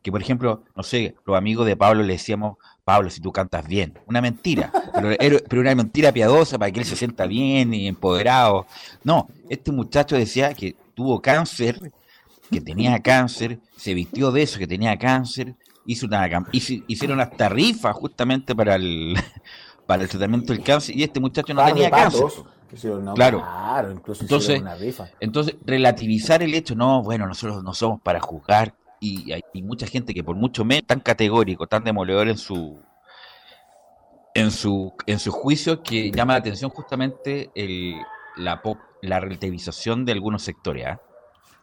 Que, 0.00 0.10
por 0.10 0.22
ejemplo, 0.22 0.64
no 0.74 0.82
sé, 0.82 1.14
los 1.26 1.36
amigos 1.36 1.66
de 1.66 1.76
Pablo 1.76 2.02
le 2.02 2.14
decíamos, 2.14 2.56
Pablo, 2.84 3.10
si 3.10 3.20
tú 3.20 3.32
cantas 3.32 3.68
bien. 3.68 3.98
Una 4.06 4.22
mentira, 4.22 4.72
pero, 5.18 5.60
una 5.60 5.74
mentira 5.74 6.10
piadosa 6.10 6.58
para 6.58 6.72
que 6.72 6.80
él 6.80 6.86
se 6.86 6.96
sienta 6.96 7.26
bien 7.26 7.74
y 7.74 7.86
empoderado. 7.86 8.66
No, 9.02 9.28
este 9.50 9.72
muchacho 9.72 10.16
decía 10.16 10.54
que 10.54 10.74
tuvo 10.94 11.20
cáncer, 11.20 11.92
que 12.50 12.62
tenía 12.62 12.98
cáncer, 13.00 13.58
se 13.76 13.92
vistió 13.92 14.32
de 14.32 14.40
eso, 14.40 14.58
que 14.58 14.66
tenía 14.66 14.98
cáncer, 14.98 15.54
hizo 15.86 16.06
una, 16.06 16.28
hicieron 16.52 17.18
las 17.18 17.36
tarifas 17.36 17.94
justamente 17.94 18.54
para 18.54 18.76
el, 18.76 19.14
para 19.86 20.02
el 20.02 20.08
tratamiento 20.08 20.52
del 20.52 20.62
cáncer 20.62 20.96
y 20.96 21.02
este 21.02 21.20
muchacho 21.20 21.54
no 21.54 21.64
tenía 21.64 21.90
cáncer. 21.90 22.24
claro, 23.14 23.90
entonces, 24.20 24.62
entonces 25.20 25.56
relativizar 25.64 26.42
el 26.42 26.54
hecho, 26.54 26.74
no, 26.74 27.02
bueno, 27.02 27.26
nosotros 27.26 27.62
no 27.62 27.74
somos 27.74 28.00
para 28.00 28.20
juzgar, 28.20 28.74
y 29.04 29.32
hay 29.32 29.62
mucha 29.62 29.86
gente 29.86 30.14
que 30.14 30.24
por 30.24 30.34
mucho 30.34 30.64
menos 30.64 30.86
tan 30.86 31.00
categórico, 31.00 31.66
tan 31.66 31.84
demoledor 31.84 32.28
en 32.28 32.38
su 32.38 32.80
en 34.34 34.50
su 34.50 34.94
en 35.06 35.18
su 35.18 35.30
juicio 35.30 35.82
que 35.82 36.10
llama 36.10 36.32
la 36.32 36.38
atención 36.38 36.70
justamente 36.70 37.50
el, 37.54 37.94
la 38.36 38.60
la 39.02 39.20
relativización 39.20 40.04
de 40.04 40.12
algunos 40.12 40.42
sectores. 40.42 40.86
¿ah? 40.86 41.00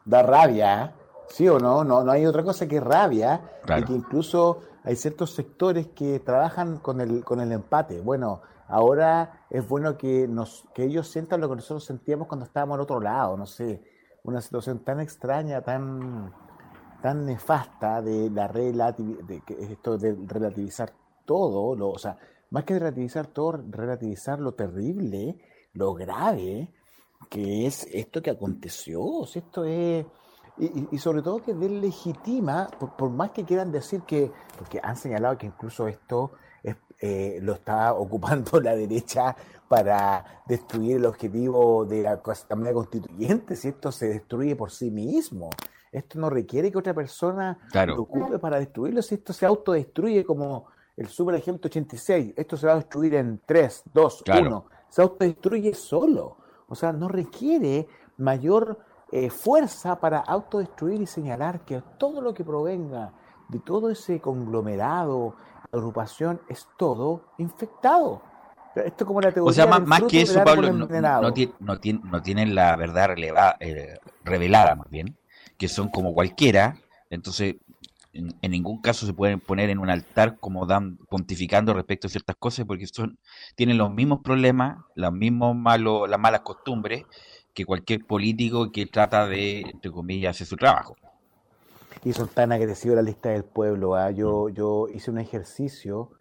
Da 0.05 0.21
rabia, 0.21 0.83
¿eh? 0.85 1.00
Sí 1.31 1.47
o 1.47 1.59
no, 1.59 1.83
no, 1.83 2.03
no 2.03 2.11
hay 2.11 2.25
otra 2.25 2.43
cosa 2.43 2.67
que 2.67 2.79
rabia 2.79 3.41
y 3.77 3.83
que 3.83 3.93
incluso 3.93 4.61
hay 4.83 4.95
ciertos 4.95 5.33
sectores 5.33 5.87
que 5.87 6.19
trabajan 6.19 6.77
con 6.77 7.01
el 7.01 7.23
con 7.23 7.39
el 7.39 7.51
empate. 7.51 8.01
Bueno, 8.01 8.41
ahora 8.67 9.45
es 9.49 9.67
bueno 9.67 9.97
que 9.97 10.27
nos 10.27 10.65
que 10.73 10.83
ellos 10.83 11.07
sientan 11.07 11.41
lo 11.41 11.49
que 11.49 11.55
nosotros 11.55 11.85
sentíamos 11.85 12.27
cuando 12.27 12.45
estábamos 12.45 12.75
al 12.75 12.81
otro 12.81 12.99
lado, 12.99 13.37
no 13.37 13.45
sé, 13.45 13.81
una 14.23 14.41
situación 14.41 14.79
tan 14.79 14.99
extraña, 14.99 15.61
tan 15.61 16.33
tan 17.01 17.25
nefasta 17.25 18.01
de 18.01 18.29
la 18.29 18.47
de 18.91 19.41
esto 19.59 19.97
de 19.97 20.15
relativizar 20.27 20.91
todo, 21.25 21.75
lo, 21.75 21.89
o 21.89 21.97
sea, 21.97 22.17
más 22.49 22.63
que 22.65 22.77
relativizar 22.77 23.27
todo, 23.27 23.63
relativizar 23.69 24.39
lo 24.39 24.53
terrible, 24.53 25.37
lo 25.73 25.93
grave 25.93 26.69
que 27.29 27.65
es 27.65 27.87
esto 27.91 28.21
que 28.21 28.31
aconteció, 28.31 29.23
esto 29.23 29.63
es 29.63 30.05
y, 30.91 30.97
sobre 30.99 31.21
todo 31.21 31.41
que 31.41 31.53
deslegitima, 31.53 32.67
por, 32.79 32.91
por, 32.91 33.09
más 33.09 33.31
que 33.31 33.43
quieran 33.43 33.71
decir 33.71 34.01
que, 34.01 34.31
porque 34.57 34.79
han 34.83 34.95
señalado 34.95 35.37
que 35.37 35.47
incluso 35.47 35.87
esto 35.87 36.31
eh, 37.03 37.39
lo 37.41 37.53
está 37.53 37.93
ocupando 37.95 38.61
la 38.61 38.75
derecha 38.75 39.35
para 39.67 40.43
destruir 40.45 40.97
el 40.97 41.05
objetivo 41.05 41.85
de 41.85 42.03
la 42.03 42.21
Asamblea 42.23 42.73
Constituyente, 42.73 43.55
si 43.55 43.69
esto 43.69 43.91
se 43.91 44.07
destruye 44.07 44.55
por 44.55 44.71
sí 44.71 44.91
mismo. 44.91 45.49
Esto 45.91 46.19
no 46.19 46.29
requiere 46.29 46.71
que 46.71 46.77
otra 46.77 46.93
persona 46.93 47.57
lo 47.73 48.03
ocupe 48.03 48.39
para 48.39 48.59
destruirlo. 48.59 49.01
Si 49.01 49.15
esto 49.15 49.33
se 49.33 49.45
autodestruye 49.45 50.23
como 50.23 50.67
el 50.95 51.07
Super 51.07 51.35
Ejemplo 51.35 51.67
86, 51.67 52.33
esto 52.37 52.55
se 52.55 52.67
va 52.67 52.73
a 52.73 52.77
destruir 52.77 53.15
en 53.15 53.41
3, 53.45 53.83
2, 53.93 54.23
1. 54.41 54.65
Se 54.87 55.01
autodestruye 55.01 55.73
solo. 55.73 56.37
O 56.67 56.75
sea, 56.75 56.93
no 56.93 57.09
requiere 57.09 57.87
mayor 58.17 58.79
eh, 59.11 59.29
fuerza 59.29 59.99
para 59.99 60.19
autodestruir 60.19 61.01
y 61.01 61.05
señalar 61.05 61.65
que 61.65 61.81
todo 61.97 62.21
lo 62.21 62.33
que 62.33 62.43
provenga 62.43 63.13
de 63.49 63.59
todo 63.59 63.89
ese 63.89 64.19
conglomerado, 64.21 65.35
agrupación, 65.71 66.41
es 66.47 66.67
todo 66.77 67.25
infectado. 67.37 68.21
Esto 68.75 69.05
como 69.05 69.19
la 69.19 69.31
teoría 69.31 69.49
o 69.49 69.53
sea, 69.53 69.65
más, 69.67 70.03
que 70.03 70.21
eso, 70.21 70.41
Pablo, 70.45 70.71
no, 70.71 70.87
no, 71.59 72.21
tienen 72.21 72.55
la 72.55 72.75
verdad 72.77 73.09
eh, 73.59 73.99
revelada, 74.23 74.75
más 74.75 74.89
bien 74.89 75.17
que 75.61 75.67
son 75.67 75.89
como 75.89 76.15
cualquiera, 76.15 76.75
entonces 77.11 77.57
en, 78.13 78.33
ningún 78.41 78.81
caso 78.81 79.05
se 79.05 79.13
pueden 79.13 79.39
poner 79.39 79.69
en 79.69 79.77
un 79.77 79.91
altar 79.91 80.39
como 80.39 80.65
dan 80.65 80.97
pontificando 81.07 81.71
respecto 81.75 82.07
a 82.07 82.09
ciertas 82.09 82.35
cosas 82.35 82.65
porque 82.65 82.87
son 82.87 83.19
tienen 83.55 83.77
los 83.77 83.91
mismos 83.91 84.21
problemas, 84.23 84.79
los 84.95 85.13
mismos 85.13 85.55
malos, 85.55 86.09
las 86.09 86.19
malas 86.19 86.41
costumbres 86.41 87.05
que 87.53 87.65
cualquier 87.65 88.05
político 88.05 88.71
que 88.71 88.85
trata 88.85 89.27
de, 89.27 89.61
entre 89.61 89.91
comillas, 89.91 90.35
hacer 90.35 90.47
su 90.47 90.55
trabajo. 90.55 90.95
Y 92.03 92.13
son 92.13 92.27
tan 92.27 92.51
agresivos 92.51 92.95
la 92.95 93.01
lista 93.01 93.29
del 93.29 93.43
pueblo. 93.43 93.95
¿ah? 93.95 94.11
Yo, 94.11 94.47
mm. 94.49 94.53
yo 94.53 94.87
hice 94.93 95.11
un 95.11 95.19
ejercicio 95.19 96.11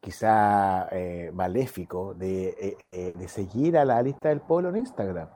quizá 0.00 0.88
eh, 0.92 1.30
maléfico 1.34 2.14
de, 2.14 2.48
eh, 2.48 2.76
eh, 2.92 3.12
de 3.16 3.28
seguir 3.28 3.76
a 3.76 3.84
la 3.84 4.00
lista 4.02 4.28
del 4.28 4.40
pueblo 4.40 4.70
en 4.70 4.76
Instagram 4.76 5.28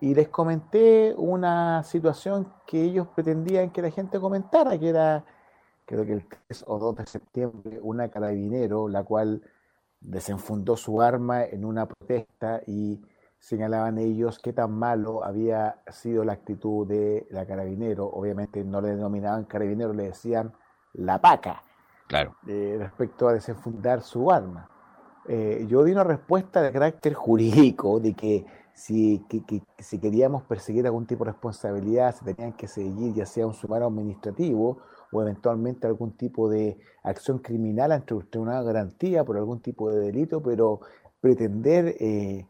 y 0.00 0.14
les 0.14 0.28
comenté 0.28 1.14
una 1.16 1.82
situación 1.82 2.52
que 2.66 2.82
ellos 2.82 3.08
pretendían 3.14 3.70
que 3.70 3.82
la 3.82 3.90
gente 3.90 4.20
comentara, 4.20 4.78
que 4.78 4.88
era, 4.90 5.24
creo 5.84 6.06
que 6.06 6.12
el 6.12 6.24
3 6.46 6.64
o 6.68 6.78
2 6.78 6.96
de 6.96 7.06
septiembre, 7.06 7.78
una 7.82 8.08
carabinero, 8.08 8.88
la 8.88 9.02
cual 9.02 9.42
desenfundó 10.00 10.76
su 10.76 11.02
arma 11.02 11.44
en 11.44 11.64
una 11.64 11.86
protesta 11.86 12.60
y 12.66 13.00
señalaban 13.38 13.98
ellos 13.98 14.38
qué 14.38 14.52
tan 14.52 14.72
malo 14.72 15.24
había 15.24 15.80
sido 15.90 16.24
la 16.24 16.32
actitud 16.32 16.86
de 16.86 17.26
la 17.30 17.46
carabinero. 17.46 18.06
Obviamente 18.06 18.64
no 18.64 18.80
le 18.80 18.90
denominaban 18.90 19.44
carabinero, 19.44 19.92
le 19.92 20.04
decían 20.04 20.52
la 20.94 21.20
paca. 21.20 21.62
Claro. 22.08 22.36
Eh, 22.46 22.76
respecto 22.78 23.28
a 23.28 23.34
desenfundar 23.34 24.02
su 24.02 24.30
arma. 24.30 24.68
Eh, 25.28 25.66
yo 25.68 25.84
di 25.84 25.92
una 25.92 26.04
respuesta 26.04 26.62
de 26.62 26.72
carácter 26.72 27.12
jurídico 27.12 28.00
de 28.00 28.14
que 28.14 28.46
si, 28.74 29.26
si 29.78 29.98
queríamos 29.98 30.44
perseguir 30.44 30.86
algún 30.86 31.06
tipo 31.06 31.24
de 31.24 31.32
responsabilidad, 31.32 32.14
se 32.14 32.32
tenían 32.32 32.54
que 32.54 32.66
seguir 32.66 33.12
ya 33.12 33.26
sea 33.26 33.46
un 33.46 33.52
sumario 33.52 33.88
administrativo 33.88 34.78
o 35.12 35.22
eventualmente 35.22 35.86
algún 35.86 36.12
tipo 36.16 36.48
de 36.48 36.78
acción 37.02 37.38
criminal 37.38 37.92
ante 37.92 38.14
una 38.38 38.62
garantía 38.62 39.24
por 39.24 39.36
algún 39.36 39.60
tipo 39.60 39.90
de 39.90 40.00
delito, 40.00 40.42
pero 40.42 40.80
pretender 41.20 41.96
eh, 41.98 42.46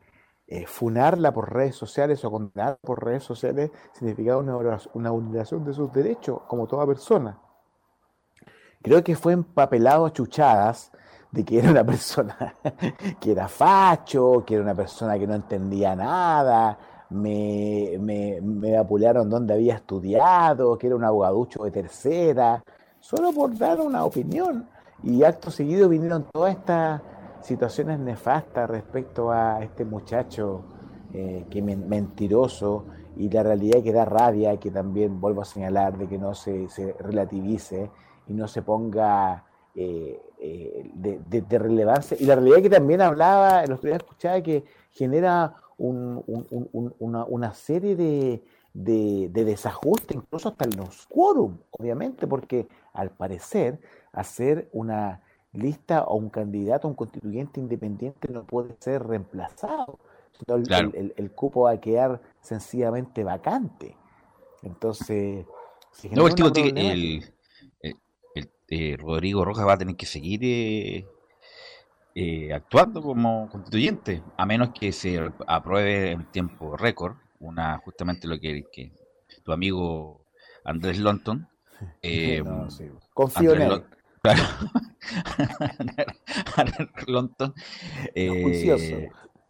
eh, 0.51 0.65
funarla 0.67 1.31
por 1.31 1.53
redes 1.53 1.77
sociales 1.77 2.25
o 2.25 2.31
condenarla 2.31 2.79
por 2.81 3.05
redes 3.05 3.23
sociales 3.23 3.71
significaba 3.93 4.39
una, 4.39 5.11
vulneración 5.11 5.63
de 5.63 5.75
sus 5.75 5.93
derechos 5.93 6.41
como 6.49 6.67
toda 6.67 6.87
persona. 6.87 7.39
Creo 8.81 9.05
que 9.05 9.15
fue 9.15 9.35
empapelado 9.35 10.07
a 10.07 10.13
chuchadas 10.13 10.91
de 11.31 11.45
que 11.45 11.59
era 11.59 11.71
una 11.71 11.85
persona 11.93 12.55
que 13.21 13.33
era 13.33 13.47
facho, 13.47 14.43
que 14.47 14.55
era 14.55 14.63
una 14.63 14.75
persona 14.75 15.19
que 15.19 15.27
no 15.27 15.35
entendía 15.35 15.95
nada, 15.95 16.79
me, 17.11 17.99
me, 18.01 18.41
me 18.41 18.71
dónde 19.27 19.53
había 19.53 19.75
estudiado, 19.75 20.79
que 20.79 20.87
era 20.87 20.97
un 20.97 21.05
abogaducho 21.05 21.63
de 21.65 21.71
tercera, 21.71 22.65
solo 23.01 23.33
por 23.33 23.55
dar 23.55 23.83
una 23.83 24.03
opinión. 24.03 24.67
Y 25.03 25.23
acto 25.25 25.51
seguido 25.51 25.91
vinieron 25.91 26.25
todas 26.33 26.57
estas 26.57 27.03
situaciones 27.43 27.99
nefastas 27.99 28.69
respecto 28.69 29.31
a 29.31 29.63
este 29.63 29.85
muchacho 29.85 30.63
eh, 31.13 31.47
que 31.51 31.63
mentiroso 31.63 32.85
y 33.17 33.31
la 33.31 33.43
realidad 33.43 33.83
que 33.83 33.93
da 33.93 34.05
rabia, 34.05 34.59
que 34.59 34.71
también 34.71 35.21
vuelvo 35.21 35.43
a 35.43 35.45
señalar, 35.45 35.99
de 35.99 36.07
que 36.07 36.19
no 36.19 36.35
se, 36.35 36.69
se 36.69 36.93
relativice 37.01 37.91
y 38.29 38.35
no 38.35 38.47
se 38.47 38.63
ponga 38.63 39.45
eh, 39.75 40.21
eh, 40.39 40.91
de, 40.95 41.59
relevancia. 41.59 42.17
Y 42.21 42.27
la 42.27 42.37
realidad 42.37 42.63
que 42.63 42.71
también 42.71 43.01
hablaba, 43.01 43.63
otro 43.63 43.89
día 43.89 43.97
escuchaba 43.97 44.41
que 44.41 44.65
genera 44.93 45.55
una, 45.79 47.55
serie 47.55 47.97
de, 47.97 48.43
de, 48.75 49.45
desajustes, 49.45 50.17
incluso 50.17 50.49
hasta 50.49 50.65
en 50.65 50.77
los 50.77 51.07
quórum, 51.07 51.59
obviamente, 51.71 52.27
porque 52.27 52.69
al 52.93 53.11
parecer 53.11 53.81
hacer 54.13 54.69
una 54.73 55.23
lista 55.53 56.05
o 56.05 56.17
un 56.17 56.31
candidato, 56.31 56.89
un 56.89 56.95
constituyente 56.95 57.61
independiente 57.61 58.29
no 58.29 58.45
puede 58.45 58.77
ser 58.81 59.07
reemplazado. 59.07 59.99
el, 60.47 61.31
cupo 61.33 61.63
va 61.63 61.73
a 61.73 61.81
quedar 61.81 62.21
sencillamente 62.41 63.25
vacante. 63.25 63.97
Entonces, 64.63 65.47
no, 66.13 66.27
el, 66.27 67.25
eh, 68.71 68.97
Rodrigo 68.99 69.45
Rojas 69.45 69.67
va 69.67 69.75
a 69.75 69.79
tener 69.79 69.97
que 69.97 70.07
seguir 70.07 70.41
eh, 70.43 71.07
eh, 72.15 72.53
actuando 72.53 73.01
como 73.01 73.49
constituyente, 73.49 74.23
a 74.37 74.45
menos 74.45 74.71
que 74.71 74.93
se 74.93 75.31
apruebe 75.47 76.11
en 76.13 76.31
tiempo 76.31 76.77
récord, 76.77 77.17
una 77.41 77.79
justamente 77.79 78.29
lo 78.29 78.39
que, 78.39 78.93
tu 79.43 79.53
amigo 79.53 80.21
Andrés 80.65 80.99
Lonton. 80.99 81.49
Confío 83.15 83.55
en 83.55 83.63
él. 83.63 83.85
Claro. 84.23 84.43
Lonton. 87.07 87.55
juicioso. 88.15 88.97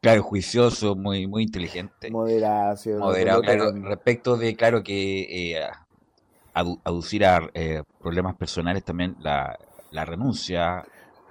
Claro, 0.01 0.23
juicioso, 0.23 0.95
muy, 0.95 1.27
muy 1.27 1.43
inteligente. 1.43 2.11
Moderación. 2.11 3.01
Moderado, 3.01 3.43
claro, 3.43 3.73
respecto 3.73 4.37
de, 4.37 4.55
claro, 4.55 4.83
que 4.83 5.59
aducir 6.85 7.25
a 7.25 7.51
eh, 7.55 7.83
problemas 8.01 8.37
personales 8.37 8.85
también 8.85 9.17
la, 9.21 9.59
la 9.91 10.05
renuncia 10.05 10.85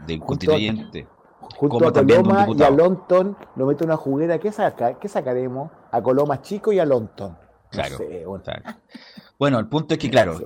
del 0.06 0.20
constituyente. 0.20 1.08
junto 1.56 1.88
a 1.88 1.94
Coloma 1.94 2.48
y 2.56 2.64
a 2.64 2.70
Lonton 2.70 3.38
lo 3.56 3.66
mete 3.66 3.84
una 3.84 3.98
juguera. 3.98 4.38
¿Qué, 4.40 4.52
saca, 4.52 5.00
¿Qué 5.00 5.08
sacaremos? 5.08 5.72
A 5.92 6.02
Coloma 6.02 6.42
chico 6.42 6.72
y 6.72 6.80
a 6.80 6.86
Lonton. 6.86 7.38
Claro, 7.72 7.98
bueno. 8.26 8.44
el 9.40 9.68
punto 9.68 9.94
es 9.94 10.00
que, 10.00 10.10
claro, 10.10 10.40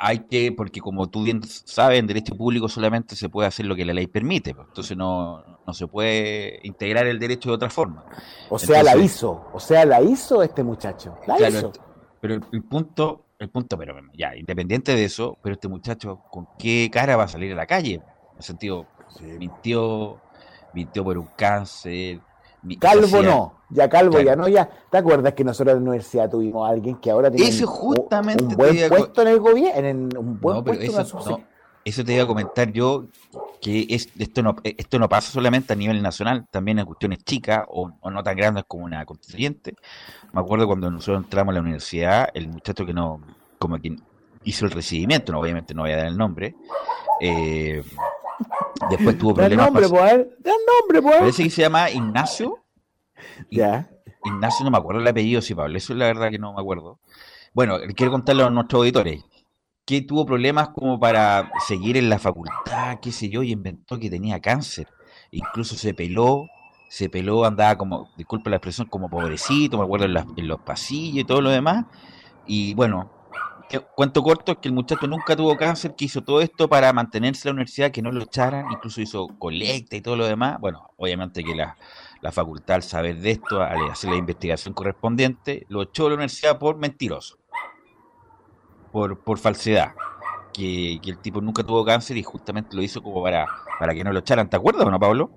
hay 0.00 0.20
que, 0.20 0.52
porque 0.52 0.80
como 0.80 1.08
tú 1.08 1.24
bien 1.24 1.42
sabes, 1.42 1.98
en 1.98 2.06
derecho 2.06 2.34
público 2.34 2.68
solamente 2.68 3.14
se 3.14 3.28
puede 3.28 3.48
hacer 3.48 3.66
lo 3.66 3.76
que 3.76 3.84
la 3.84 3.92
ley 3.92 4.06
permite, 4.06 4.54
pues. 4.54 4.66
entonces 4.68 4.96
no, 4.96 5.44
no 5.66 5.74
se 5.74 5.86
puede 5.86 6.60
integrar 6.62 7.06
el 7.06 7.18
derecho 7.18 7.50
de 7.50 7.56
otra 7.56 7.70
forma. 7.70 8.04
O 8.48 8.58
sea, 8.58 8.82
la 8.82 8.96
hizo, 8.96 9.46
o 9.52 9.60
sea, 9.60 9.84
la 9.84 10.00
hizo 10.00 10.42
este 10.42 10.62
muchacho, 10.62 11.18
la 11.26 11.48
hizo. 11.48 11.72
Pero 12.20 12.40
el 12.50 12.62
punto 12.62 13.26
el 13.38 13.50
punto, 13.50 13.76
pero 13.76 13.94
ya, 14.14 14.34
independiente 14.34 14.94
de 14.94 15.04
eso, 15.04 15.36
pero 15.42 15.54
este 15.54 15.68
muchacho, 15.68 16.22
¿con 16.30 16.48
qué 16.58 16.88
cara 16.90 17.16
va 17.16 17.24
a 17.24 17.28
salir 17.28 17.52
a 17.52 17.56
la 17.56 17.66
calle? 17.66 17.94
En 17.94 18.36
el 18.38 18.42
sentido, 18.42 18.86
mintió, 19.38 20.20
mintió 20.72 21.04
por 21.04 21.18
un 21.18 21.28
cáncer. 21.36 22.20
Calvo 22.80 23.22
no, 23.22 23.54
ya 23.70 23.88
calvo 23.88 24.20
ya 24.20 24.36
no, 24.36 24.48
ya. 24.48 24.68
¿Te 24.90 24.98
acuerdas 24.98 25.34
que 25.34 25.44
nosotros 25.44 25.76
en 25.76 25.84
la 25.84 25.90
universidad 25.90 26.30
tuvimos 26.30 26.68
a 26.68 26.72
alguien 26.72 26.96
que 26.96 27.10
ahora 27.10 27.30
tiene 27.30 27.62
justamente 27.62 28.44
un, 28.44 28.56
buen 28.56 28.88
puesto 28.88 29.22
en 29.22 29.28
el 29.28 29.40
gobierno, 29.40 29.88
en 29.88 30.18
un 30.18 30.40
buen 30.40 30.64
puesto 30.64 30.84
en 30.84 30.92
la 30.94 31.04
eso 31.86 32.04
te 32.04 32.14
iba 32.14 32.24
a 32.24 32.26
comentar 32.26 32.72
yo, 32.72 33.06
que 33.62 33.86
esto, 33.88 34.42
no, 34.42 34.56
esto 34.64 34.98
no 34.98 35.08
pasa 35.08 35.30
solamente 35.30 35.72
a 35.72 35.76
nivel 35.76 36.02
nacional, 36.02 36.44
también 36.50 36.80
en 36.80 36.84
cuestiones 36.84 37.22
chicas 37.22 37.64
o, 37.68 37.92
no 38.10 38.24
tan 38.24 38.36
grandes 38.36 38.64
como 38.66 38.84
una 38.84 39.06
constituyente. 39.06 39.76
Me 40.32 40.40
acuerdo 40.40 40.66
cuando 40.66 40.90
nosotros 40.90 41.22
entramos 41.22 41.52
a 41.52 41.54
la 41.54 41.60
universidad, 41.60 42.28
el 42.34 42.48
muchacho 42.48 42.84
que 42.84 42.92
no, 42.92 43.20
como 43.60 43.78
quien 43.78 44.02
hizo 44.42 44.64
el 44.64 44.72
recibimiento, 44.72 45.30
no, 45.30 45.38
obviamente 45.38 45.74
no 45.74 45.82
voy 45.82 45.92
a 45.92 45.98
dar 45.98 46.06
el 46.06 46.18
nombre, 46.18 46.56
eh, 47.20 47.84
después 48.90 49.18
tuvo 49.18 49.34
problemas. 49.34 49.66
nombre, 49.66 49.88
pues, 49.88 50.26
nombre, 50.44 51.02
pues. 51.02 51.16
Parece 51.18 51.44
que 51.44 51.50
se 51.50 51.62
llama 51.62 51.90
Ignacio. 51.90 52.62
Ya. 53.50 53.88
Ignacio, 54.24 54.64
no 54.64 54.70
me 54.70 54.76
acuerdo 54.76 55.00
el 55.00 55.06
apellido, 55.06 55.40
sí, 55.40 55.54
Pablo, 55.54 55.76
eso 55.78 55.92
es 55.92 55.98
la 55.98 56.06
verdad 56.06 56.30
que 56.30 56.38
no 56.38 56.52
me 56.52 56.60
acuerdo. 56.60 56.98
Bueno, 57.54 57.78
quiero 57.94 58.12
contarle 58.12 58.42
a 58.42 58.50
nuestros 58.50 58.80
auditores 58.80 59.24
que 59.86 60.02
tuvo 60.02 60.26
problemas 60.26 60.70
como 60.70 60.98
para 60.98 61.50
seguir 61.66 61.96
en 61.96 62.10
la 62.10 62.18
facultad, 62.18 62.98
qué 63.00 63.12
sé 63.12 63.28
yo, 63.30 63.42
y 63.42 63.52
inventó 63.52 63.98
que 63.98 64.10
tenía 64.10 64.40
cáncer. 64.40 64.88
Incluso 65.30 65.76
se 65.76 65.94
peló, 65.94 66.48
se 66.88 67.08
peló, 67.08 67.44
andaba 67.44 67.78
como, 67.78 68.10
disculpe 68.16 68.50
la 68.50 68.56
expresión, 68.56 68.88
como 68.88 69.08
pobrecito, 69.08 69.78
me 69.78 69.84
acuerdo 69.84 70.06
en, 70.06 70.48
los 70.48 70.60
pasillos 70.60 71.18
y 71.20 71.24
todo 71.24 71.40
lo 71.40 71.50
demás. 71.50 71.86
Y 72.46 72.74
bueno, 72.74 73.10
cuento 73.94 74.22
corto 74.22 74.52
es 74.52 74.58
que 74.58 74.68
el 74.68 74.74
muchacho 74.74 75.06
nunca 75.06 75.34
tuvo 75.36 75.56
cáncer, 75.56 75.94
que 75.96 76.04
hizo 76.04 76.22
todo 76.22 76.40
esto 76.40 76.68
para 76.68 76.92
mantenerse 76.92 77.48
en 77.48 77.50
la 77.50 77.56
universidad, 77.56 77.90
que 77.90 78.02
no 78.02 78.12
lo 78.12 78.22
echaran, 78.22 78.70
incluso 78.70 79.00
hizo 79.00 79.28
colecta 79.38 79.96
y 79.96 80.00
todo 80.00 80.16
lo 80.16 80.26
demás. 80.26 80.58
Bueno, 80.60 80.90
obviamente 80.96 81.42
que 81.42 81.54
la, 81.54 81.76
la 82.20 82.32
facultad 82.32 82.76
al 82.76 82.82
saber 82.82 83.18
de 83.20 83.32
esto, 83.32 83.62
al 83.62 83.90
hacer 83.90 84.10
la 84.10 84.16
investigación 84.16 84.74
correspondiente, 84.74 85.66
lo 85.68 85.82
echó 85.82 86.04
de 86.04 86.10
la 86.10 86.14
universidad 86.16 86.58
por 86.58 86.76
mentiroso 86.76 87.38
por, 88.96 89.18
por 89.18 89.38
falsedad. 89.38 89.92
Que, 90.54 90.98
el 91.04 91.18
tipo 91.18 91.42
nunca 91.42 91.62
tuvo 91.62 91.84
cáncer 91.84 92.16
y 92.16 92.22
justamente 92.22 92.74
lo 92.74 92.82
hizo 92.82 93.02
como 93.02 93.22
para, 93.22 93.46
para 93.78 93.92
que 93.92 94.02
no 94.02 94.10
lo 94.10 94.20
echaran. 94.20 94.48
¿Te 94.48 94.56
acuerdas 94.56 94.86
o 94.86 94.90
no, 94.90 94.98
Pablo? 94.98 95.28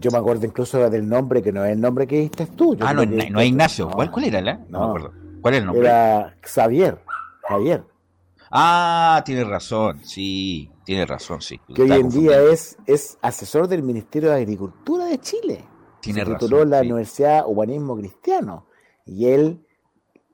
Yo 0.00 0.10
me 0.10 0.16
acuerdo 0.16 0.46
incluso 0.46 0.88
del 0.88 1.06
nombre, 1.06 1.42
que 1.42 1.52
no 1.52 1.62
es 1.62 1.72
el 1.72 1.80
nombre 1.82 2.06
que 2.06 2.20
diste 2.20 2.46
tú. 2.46 2.74
ah, 2.80 2.94
no, 2.94 3.04
no, 3.04 3.40
es 3.40 3.46
Ignacio. 3.46 3.90
¿Cuál, 3.90 4.10
¿Cuál 4.10 4.24
era? 4.24 4.40
La? 4.40 4.60
No, 4.70 4.80
me 4.80 4.86
acuerdo. 4.86 5.12
¿Cuál 5.42 5.54
era 5.54 5.60
el 5.60 5.66
nombre? 5.66 5.86
Era 5.86 6.36
Xavier. 6.40 6.98
Javier. 7.48 7.84
Ah, 8.50 9.22
tiene 9.24 9.44
razón, 9.44 10.04
sí, 10.04 10.70
tiene 10.84 11.04
razón, 11.04 11.40
sí. 11.42 11.60
Que 11.74 11.82
hoy 11.82 11.92
en 11.92 12.10
día 12.10 12.40
es, 12.42 12.78
es 12.86 13.18
asesor 13.20 13.66
del 13.66 13.82
Ministerio 13.82 14.30
de 14.30 14.36
Agricultura 14.36 15.06
de 15.06 15.18
Chile. 15.18 15.64
Tiene 16.00 16.24
Se 16.24 16.32
tituló 16.32 16.64
la 16.64 16.80
Universidad 16.80 17.44
Humanismo 17.46 17.96
Cristiano. 17.96 18.66
Y 19.04 19.26
él 19.26 19.66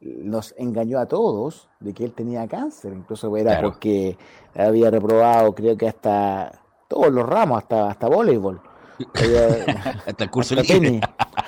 nos 0.02 0.54
engañó 0.58 0.98
a 0.98 1.06
todos 1.06 1.68
de 1.80 1.94
que 1.94 2.04
él 2.04 2.12
tenía 2.12 2.46
cáncer, 2.48 2.92
incluso 2.92 3.34
era 3.36 3.60
porque 3.60 4.16
había 4.54 4.90
reprobado 4.90 5.54
creo 5.54 5.76
que 5.76 5.88
hasta 5.88 6.60
todos 6.88 7.12
los 7.12 7.26
ramos, 7.26 7.58
hasta 7.58 7.90
hasta 7.90 8.08
voleibol. 8.08 8.60
hasta 10.06 10.24
el 10.24 10.30
curso 10.30 10.54
libre. 10.54 10.68
Tenis, 10.68 11.02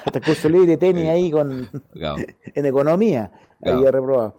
hasta 0.05 0.19
el 0.19 0.25
curso 0.25 0.49
libre 0.49 0.69
de 0.69 0.77
tenis 0.77 1.09
ahí 1.09 1.31
con 1.31 1.69
en 2.45 2.67
economía 2.67 3.31
había 3.65 3.91
reprobado. 3.91 4.37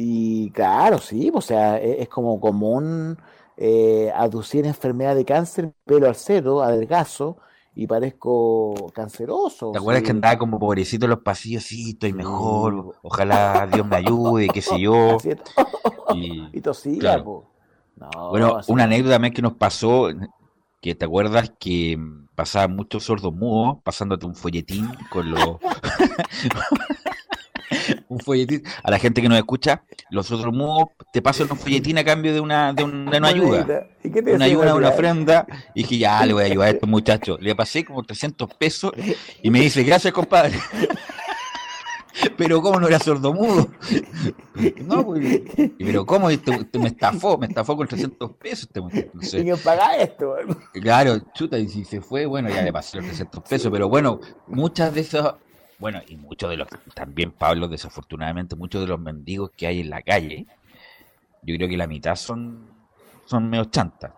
Y 0.00 0.52
claro, 0.52 0.98
sí, 0.98 1.28
o 1.34 1.40
sea, 1.40 1.76
e, 1.78 2.02
es, 2.02 2.08
como 2.08 2.38
común 2.38 3.18
eh, 3.56 4.12
aducir 4.14 4.64
enfermedad 4.64 5.16
de 5.16 5.24
cáncer, 5.24 5.72
pelo 5.84 6.06
al 6.06 6.14
cero, 6.14 6.62
adelgazo, 6.62 7.38
y 7.74 7.88
parezco 7.88 8.92
canceroso. 8.94 9.72
¿Te 9.72 9.78
acuerdas 9.78 10.04
que 10.04 10.12
andaba 10.12 10.38
como 10.38 10.60
pobrecito 10.60 11.06
en 11.06 11.10
los 11.10 11.22
pasillos? 11.22 11.64
Sí, 11.64 11.90
estoy 11.90 12.12
mejor, 12.12 12.94
ojalá 13.02 13.68
Dios 13.72 13.84
me 13.88 13.96
ayude, 13.96 14.46
qué 14.50 14.62
sé 14.62 14.78
yo. 14.78 15.18
y, 16.14 16.48
y 16.56 16.60
tosía, 16.60 17.24
bueno, 18.30 18.60
una 18.68 18.84
anécdota 18.84 19.18
más 19.18 19.32
que 19.32 19.42
nos 19.42 19.54
pasó, 19.54 20.10
que 20.80 20.94
te 20.94 21.06
acuerdas 21.06 21.52
que 21.58 21.98
pasaban 22.36 22.76
muchos 22.76 23.02
sordos 23.02 23.34
mudos 23.34 23.78
pasándote 23.82 24.26
un 24.26 24.36
folletín 24.36 24.92
con 25.10 25.28
los... 25.28 25.56
un 28.08 28.20
folletín. 28.20 28.62
A 28.82 28.90
la 28.90 28.98
gente 28.98 29.22
que 29.22 29.28
nos 29.28 29.38
escucha, 29.38 29.82
los 30.10 30.30
otros 30.30 30.52
mudos 30.52 30.88
te 31.12 31.22
pasan 31.22 31.50
un 31.50 31.58
folletín 31.58 31.98
a 31.98 32.04
cambio 32.04 32.32
de 32.32 32.40
una, 32.40 32.72
de, 32.72 32.84
una 32.84 33.28
ayuda. 33.28 33.88
una 34.04 34.44
ayuda, 34.44 34.74
una 34.74 34.88
ofrenda. 34.88 35.46
Y 35.74 35.82
dije, 35.82 35.98
ya 35.98 36.24
le 36.26 36.32
voy 36.32 36.42
a 36.42 36.46
ayudar 36.46 36.68
a 36.68 36.70
este 36.70 36.86
muchacho. 36.86 37.38
Le 37.40 37.54
pasé 37.54 37.84
como 37.84 38.02
300 38.02 38.54
pesos 38.54 38.92
y 39.42 39.50
me 39.50 39.60
dice, 39.60 39.82
gracias, 39.82 40.12
compadre. 40.12 40.58
pero 42.36 42.60
¿cómo 42.60 42.80
no 42.80 42.88
era 42.88 42.98
sordomudo? 42.98 43.68
No, 44.84 45.06
pues, 45.06 45.42
pero 45.78 46.04
¿cómo? 46.04 46.30
Este, 46.30 46.52
este 46.52 46.80
me 46.80 46.88
estafó, 46.88 47.38
me 47.38 47.46
estafó 47.46 47.76
con 47.76 47.86
300 47.86 48.32
pesos. 48.32 48.68
Este, 48.92 49.08
no 49.14 49.22
sé. 49.22 49.62
paga 49.62 49.94
esto? 49.96 50.34
Claro, 50.72 51.20
chuta, 51.32 51.56
y 51.58 51.68
si 51.68 51.84
se 51.84 52.00
fue, 52.00 52.26
bueno, 52.26 52.48
ya 52.48 52.62
le 52.62 52.72
pasé 52.72 52.96
los 52.96 53.06
300 53.06 53.42
pesos, 53.48 53.70
pero 53.70 53.88
bueno, 53.88 54.18
muchas 54.48 54.92
de 54.94 55.02
esas 55.02 55.34
bueno, 55.78 56.00
y 56.08 56.16
muchos 56.16 56.50
de 56.50 56.56
los, 56.56 56.68
también 56.94 57.30
Pablo, 57.30 57.68
desafortunadamente, 57.68 58.56
muchos 58.56 58.80
de 58.80 58.88
los 58.88 59.00
mendigos 59.00 59.50
que 59.56 59.66
hay 59.66 59.80
en 59.80 59.90
la 59.90 60.02
calle, 60.02 60.46
yo 61.42 61.56
creo 61.56 61.68
que 61.68 61.76
la 61.76 61.86
mitad 61.86 62.16
son, 62.16 62.66
son 63.26 63.48
medio 63.48 63.66
chantas. 63.66 64.12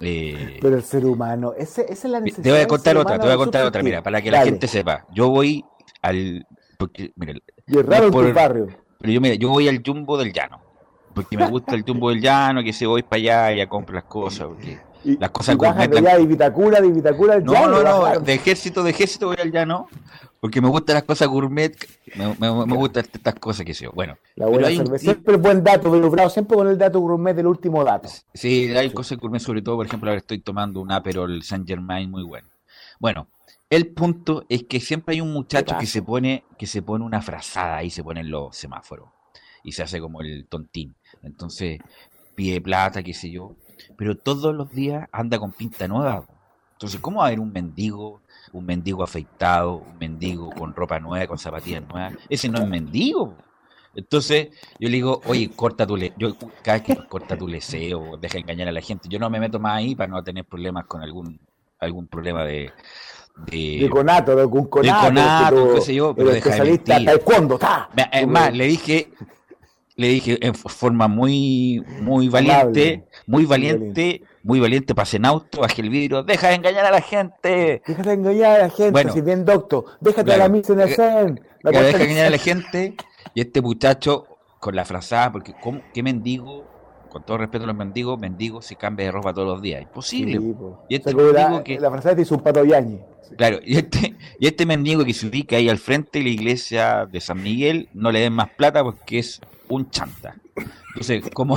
Eh, 0.00 0.58
Pero 0.60 0.76
el 0.76 0.82
ser 0.82 1.04
humano, 1.06 1.54
esa 1.56 1.82
es 1.82 2.04
la 2.04 2.20
necesidad. 2.20 2.44
Te 2.44 2.50
voy 2.50 2.60
a 2.60 2.66
contar 2.68 2.96
otra, 2.96 3.18
te 3.18 3.24
voy 3.24 3.34
a 3.34 3.36
contar 3.36 3.64
otra, 3.64 3.82
mira, 3.82 4.02
para 4.02 4.20
que 4.22 4.30
la 4.30 4.44
gente 4.44 4.68
sepa. 4.68 5.06
Yo 5.12 5.28
voy 5.28 5.64
al. 6.02 6.46
Porque, 6.76 7.12
mira, 7.16 7.34
y 7.66 7.78
es 7.78 7.86
raro 7.86 8.10
por, 8.10 8.24
en 8.24 8.30
tu 8.30 8.36
barrio. 8.36 8.66
Pero 9.00 9.12
yo, 9.12 9.20
mira, 9.20 9.34
yo 9.34 9.48
voy 9.48 9.66
al 9.66 9.82
jumbo 9.84 10.16
del 10.16 10.32
llano. 10.32 10.60
Porque 11.14 11.36
me 11.36 11.48
gusta 11.48 11.74
el 11.74 11.82
jumbo 11.82 12.10
del 12.10 12.20
llano, 12.20 12.62
que 12.62 12.72
se 12.72 12.86
voy 12.86 13.02
para 13.02 13.16
allá 13.16 13.52
y 13.52 13.56
ya 13.56 13.68
compro 13.68 13.94
las 13.94 14.04
cosas. 14.04 14.46
Porque 14.46 14.78
las 15.04 15.30
cosas 15.30 15.54
y 15.54 15.58
de 15.58 15.98
allá, 15.98 16.18
de 16.18 16.26
Vitacura, 16.26 16.80
de 16.80 16.90
Vitacura 16.90 17.34
al 17.34 17.44
no, 17.44 17.52
llano. 17.52 17.68
No, 17.68 17.82
no, 17.82 18.14
no, 18.14 18.20
de 18.20 18.34
ejército, 18.34 18.82
de 18.82 18.90
ejército 18.90 19.26
voy 19.26 19.36
al 19.40 19.50
llano. 19.50 19.88
Porque 20.40 20.60
me 20.60 20.68
gustan 20.68 20.94
las 20.94 21.02
cosas 21.02 21.26
gourmet, 21.28 21.74
me, 22.14 22.34
me, 22.38 22.76
gustan 22.76 23.04
estas 23.12 23.34
cosas 23.34 23.66
que 23.66 23.74
sé 23.74 23.88
Bueno, 23.88 24.16
la 24.36 24.46
buena 24.46 24.68
cerveza. 24.68 24.98
Siempre 24.98 25.36
buen 25.36 25.64
dato, 25.64 25.90
pero 25.90 26.30
siempre 26.30 26.56
con 26.56 26.68
el 26.68 26.78
dato 26.78 27.00
gourmet 27.00 27.34
del 27.34 27.46
último 27.46 27.82
dato. 27.82 28.08
Sí, 28.34 28.68
hay 28.76 28.90
cosas 28.90 29.18
gourmet, 29.18 29.40
sobre 29.40 29.62
todo, 29.62 29.76
por 29.76 29.86
ejemplo, 29.86 30.10
ahora 30.10 30.18
estoy 30.18 30.38
tomando 30.38 30.80
un 30.80 30.92
Aperol 30.92 31.42
Saint 31.42 31.66
Germain 31.66 32.08
muy 32.08 32.22
bueno. 32.22 32.48
Bueno, 33.00 33.26
el 33.70 33.88
punto 33.88 34.44
es 34.48 34.64
que 34.64 34.80
siempre 34.80 35.14
hay 35.14 35.20
un 35.20 35.32
muchacho 35.32 35.76
que 35.78 35.86
se 35.86 36.02
pone 36.02 36.44
que 36.56 36.66
se 36.66 36.82
pone 36.82 37.04
una 37.04 37.20
frazada 37.20 37.82
y 37.82 37.90
se 37.90 38.02
pone 38.02 38.20
en 38.20 38.30
los 38.30 38.56
semáforos 38.56 39.08
y 39.62 39.72
se 39.72 39.82
hace 39.82 40.00
como 40.00 40.20
el 40.20 40.46
tontín. 40.46 40.94
Entonces 41.22 41.80
pide 42.34 42.60
plata, 42.60 43.02
qué 43.02 43.12
sé 43.12 43.30
yo, 43.30 43.56
pero 43.96 44.16
todos 44.16 44.54
los 44.54 44.70
días 44.70 45.08
anda 45.12 45.38
con 45.38 45.52
pinta 45.52 45.88
nueva 45.88 46.26
Entonces, 46.72 47.00
¿cómo 47.00 47.18
va 47.18 47.24
a 47.24 47.26
haber 47.28 47.40
un 47.40 47.52
mendigo, 47.52 48.22
un 48.52 48.66
mendigo 48.66 49.02
afeitado, 49.02 49.76
un 49.76 49.98
mendigo 49.98 50.50
con 50.50 50.74
ropa 50.74 50.98
nueva, 50.98 51.26
con 51.26 51.38
zapatillas 51.38 51.82
nuevas? 51.88 52.14
Ese 52.28 52.48
no 52.48 52.58
es 52.60 52.68
mendigo. 52.68 53.36
Entonces, 53.94 54.48
yo 54.78 54.88
le 54.88 54.94
digo, 54.96 55.20
oye, 55.26 55.50
corta 55.50 55.86
tu 55.86 55.96
le 55.96 56.12
yo 56.16 56.36
cada 56.62 56.78
vez 56.78 56.82
que 56.82 57.08
corta 57.08 57.36
tu 57.36 57.48
leseo, 57.48 58.16
deja 58.16 58.38
engañar 58.38 58.68
a 58.68 58.72
la 58.72 58.80
gente. 58.80 59.08
Yo 59.08 59.18
no 59.18 59.28
me 59.28 59.40
meto 59.40 59.58
más 59.58 59.78
ahí 59.78 59.94
para 59.94 60.08
no 60.08 60.22
tener 60.22 60.44
problemas 60.44 60.86
con 60.86 61.02
algún 61.02 61.40
algún 61.80 62.06
problema 62.06 62.44
de 62.44 62.70
de, 63.46 63.78
de 63.80 63.90
conato, 63.90 64.34
de 64.34 64.42
algún 64.42 64.66
conato, 64.66 65.02
de 65.02 65.08
conato, 65.08 65.74
qué 65.74 65.80
sé 65.80 65.94
yo, 65.94 66.14
pero 66.14 66.30
deja 66.30 66.50
de 66.50 66.70
mentir. 66.70 67.08
Es 68.12 68.26
más, 68.26 68.52
le 68.52 68.66
dije, 68.66 69.10
le 69.94 70.08
dije 70.08 70.38
en 70.46 70.54
forma 70.54 71.08
muy, 71.08 71.82
muy 72.00 72.28
valiente, 72.28 73.04
muy 73.26 73.44
valiente, 73.44 73.44
muy 73.44 73.44
valiente, 73.44 74.22
pase 74.94 75.16
en 75.18 75.26
auto, 75.26 75.60
baje 75.60 75.82
el 75.82 75.90
vidrio, 75.90 76.22
deja 76.22 76.48
de 76.48 76.54
engañar 76.54 76.86
a 76.86 76.90
la 76.90 77.00
gente. 77.00 77.82
Deja 77.86 78.02
de 78.02 78.12
engañar 78.12 78.60
a 78.60 78.62
la 78.64 78.70
gente, 78.70 79.12
si 79.12 79.20
bien 79.20 79.44
doctor, 79.44 79.84
déjate 80.00 80.32
a 80.32 80.36
la 80.38 80.48
misa 80.48 80.72
en 80.72 80.80
el 80.80 80.94
zen. 80.94 81.40
Deja 81.62 81.82
de 81.82 81.90
engañar 81.90 82.26
a 82.26 82.30
la 82.30 82.38
gente, 82.38 82.94
y 83.34 83.40
este 83.40 83.60
muchacho, 83.60 84.26
con 84.58 84.74
la 84.74 84.84
frazada, 84.84 85.32
porque 85.32 85.54
¿cómo, 85.60 85.80
¿qué 85.92 86.02
mendigo? 86.02 86.64
Con 87.08 87.24
todo 87.24 87.38
respeto 87.38 87.64
a 87.64 87.66
los 87.68 87.76
mendigos, 87.76 88.18
mendigos 88.18 88.66
se 88.66 88.76
cambia 88.76 89.06
de 89.06 89.12
ropa 89.12 89.32
todos 89.32 89.48
los 89.48 89.62
días. 89.62 89.82
Imposible. 89.82 90.40
y 90.88 90.94
este 90.94 91.14
mendigo 91.14 91.64
que... 91.64 91.80
La 91.80 91.90
frazada 91.90 92.16
te 92.16 92.22
hizo 92.22 92.34
un 92.34 92.42
pato 92.42 92.64
yañi. 92.64 93.00
Claro, 93.36 93.58
y 93.64 93.76
este, 93.76 94.14
y 94.38 94.46
este 94.46 94.66
mendigo 94.66 95.04
que 95.04 95.14
se 95.14 95.26
ubica 95.26 95.56
ahí 95.56 95.68
al 95.68 95.78
frente 95.78 96.18
de 96.18 96.24
la 96.24 96.30
iglesia 96.30 97.06
de 97.06 97.20
San 97.20 97.42
Miguel, 97.42 97.88
no 97.92 98.10
le 98.10 98.20
den 98.20 98.32
más 98.32 98.50
plata 98.50 98.82
porque 98.82 99.18
es 99.18 99.40
un 99.68 99.90
chanta. 99.90 100.34
Entonces, 100.88 101.30
como, 101.32 101.56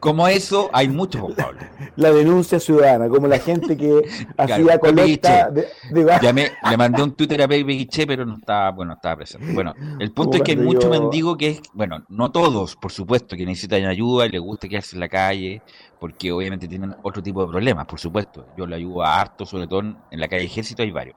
como 0.00 0.26
eso, 0.26 0.68
hay 0.72 0.88
muchos 0.88 1.22
culpables. 1.22 1.64
La 1.96 2.10
denuncia 2.10 2.58
ciudadana, 2.58 3.08
como 3.08 3.28
la 3.28 3.38
gente 3.38 3.76
que 3.76 4.02
hacía 4.36 4.78
colecta 4.78 5.50
de, 5.50 5.68
le 5.92 6.76
mandé 6.76 7.02
un 7.02 7.12
Twitter 7.12 7.42
a 7.42 7.48
Pepe 7.48 7.88
pero 8.06 8.26
no 8.26 8.36
estaba, 8.38 8.70
bueno, 8.70 8.94
estaba 8.94 9.16
presente. 9.16 9.52
Bueno, 9.52 9.74
el 9.98 10.10
punto 10.12 10.38
es 10.38 10.42
que 10.42 10.52
hay 10.52 10.56
mucho 10.56 10.88
mendigo 10.88 11.36
que 11.36 11.50
es, 11.50 11.62
bueno, 11.72 12.04
no 12.08 12.32
todos, 12.32 12.74
por 12.74 12.90
supuesto, 12.90 13.36
que 13.36 13.46
necesitan 13.46 13.84
ayuda 13.84 14.26
y 14.26 14.30
les 14.30 14.40
gusta 14.40 14.68
quedarse 14.68 14.96
en 14.96 15.00
la 15.00 15.08
calle, 15.08 15.62
porque 16.00 16.32
obviamente 16.32 16.66
tienen 16.66 16.96
otro 17.02 17.22
tipo 17.22 17.42
de 17.42 17.48
problemas, 17.48 17.86
por 17.86 18.00
supuesto. 18.00 18.46
Yo 18.56 18.66
le 18.66 18.76
ayudo 18.76 19.02
a 19.02 19.20
harto, 19.20 19.46
sobre 19.46 19.68
todo 19.68 19.80
en 19.80 20.20
la 20.20 20.26
calle 20.26 20.44
Ejército 20.44 20.82
hay 20.82 20.90
varios. 20.90 21.16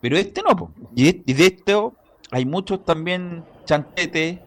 Pero 0.00 0.16
este 0.16 0.42
no, 0.42 0.72
y 0.94 1.04
de, 1.04 1.22
y 1.24 1.32
de 1.32 1.46
esto 1.46 1.94
hay 2.30 2.44
muchos 2.44 2.84
también 2.84 3.44
chantetes 3.64 4.40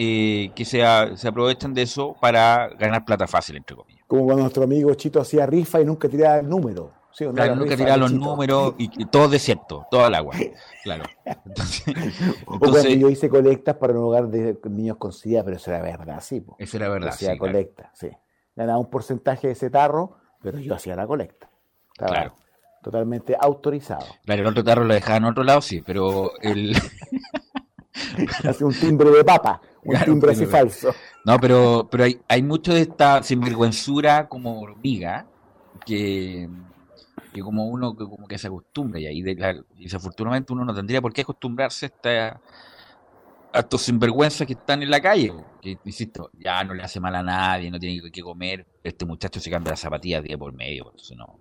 eh, 0.00 0.52
que 0.54 0.64
se, 0.64 0.80
se, 1.16 1.26
aprovechan 1.26 1.74
de 1.74 1.82
eso 1.82 2.14
para 2.20 2.68
ganar 2.78 3.04
plata 3.04 3.26
fácil, 3.26 3.56
entre 3.56 3.74
comillas. 3.74 4.04
Como 4.06 4.26
cuando 4.26 4.42
nuestro 4.42 4.62
amigo 4.62 4.94
Chito 4.94 5.20
hacía 5.20 5.44
rifa 5.44 5.80
y 5.80 5.84
nunca 5.84 6.08
tiraba 6.08 6.38
el 6.38 6.48
número. 6.48 6.92
claro, 7.34 7.56
nunca 7.56 7.76
tiraba 7.76 7.96
los 7.96 8.12
números 8.12 8.74
y, 8.78 9.06
todo 9.06 9.28
desierto, 9.28 9.86
todo 9.90 10.06
el 10.06 10.14
agua. 10.14 10.36
Claro. 10.84 11.02
Entonces, 11.44 11.82
o 12.46 12.60
cuando 12.60 12.80
yo 12.84 13.10
hice 13.10 13.28
colectas 13.28 13.74
para 13.74 13.94
un 13.94 14.04
hogar 14.04 14.28
de 14.28 14.56
niños 14.70 14.98
con 14.98 15.12
SIDA, 15.12 15.42
pero 15.42 15.56
eso 15.56 15.72
era 15.72 15.82
verdad, 15.82 16.20
sí. 16.20 16.46
Eso 16.60 16.76
era 16.76 16.88
verdad. 16.88 17.08
Hacía 17.08 17.32
sí, 17.32 17.38
colecta, 17.38 17.90
sí. 17.92 18.08
Ganaba 18.54 18.78
un 18.78 18.90
porcentaje 18.90 19.48
de 19.48 19.54
ese 19.54 19.68
tarro, 19.68 20.16
pero 20.40 20.60
yo 20.60 20.76
hacía 20.76 20.94
la 20.94 21.08
colecta. 21.08 21.50
claro. 21.96 22.36
Totalmente 22.84 23.36
autorizado. 23.38 24.06
Claro, 24.24 24.42
el 24.42 24.46
otro 24.46 24.62
tarro 24.62 24.84
lo 24.84 24.94
dejaba 24.94 25.16
en 25.16 25.24
otro 25.24 25.42
lado, 25.42 25.60
sí, 25.60 25.82
pero 25.84 26.38
el. 26.40 26.76
Hace 28.48 28.64
un 28.64 28.72
timbre 28.72 29.10
de 29.10 29.24
papa. 29.24 29.60
Un 29.84 29.98
timbre 30.04 30.32
así 30.32 30.46
falso. 30.46 30.94
No, 31.24 31.38
pero, 31.38 31.88
pero 31.90 32.04
hay, 32.04 32.20
hay 32.28 32.42
mucho 32.42 32.72
de 32.72 32.82
esta 32.82 33.22
sinvergüenzura 33.22 34.28
como 34.28 34.60
hormiga 34.60 35.26
que, 35.84 36.48
que 37.32 37.40
como 37.40 37.66
uno 37.66 37.96
que, 37.96 38.04
como 38.04 38.26
que 38.26 38.38
se 38.38 38.48
acostumbra 38.48 39.00
y, 39.00 39.22
de, 39.22 39.64
y 39.76 39.84
desafortunadamente 39.84 40.52
uno 40.52 40.64
no 40.64 40.74
tendría 40.74 41.00
por 41.00 41.12
qué 41.12 41.22
acostumbrarse 41.22 41.86
a, 41.86 41.88
esta, 41.88 42.40
a 43.52 43.60
estos 43.60 43.82
sinvergüenzas 43.82 44.46
que 44.46 44.54
están 44.54 44.82
en 44.82 44.90
la 44.90 45.00
calle. 45.00 45.32
Que, 45.60 45.78
insisto, 45.84 46.30
ya 46.38 46.62
no 46.64 46.74
le 46.74 46.82
hace 46.82 47.00
mal 47.00 47.14
a 47.14 47.22
nadie, 47.22 47.70
no 47.70 47.78
tiene 47.78 48.10
que 48.10 48.22
comer. 48.22 48.66
Este 48.82 49.04
muchacho 49.04 49.40
se 49.40 49.50
cambia 49.50 49.72
las 49.72 49.80
zapatillas 49.80 50.22
día 50.22 50.38
por 50.38 50.52
medio, 50.52 50.86
entonces 50.86 51.16
no. 51.16 51.38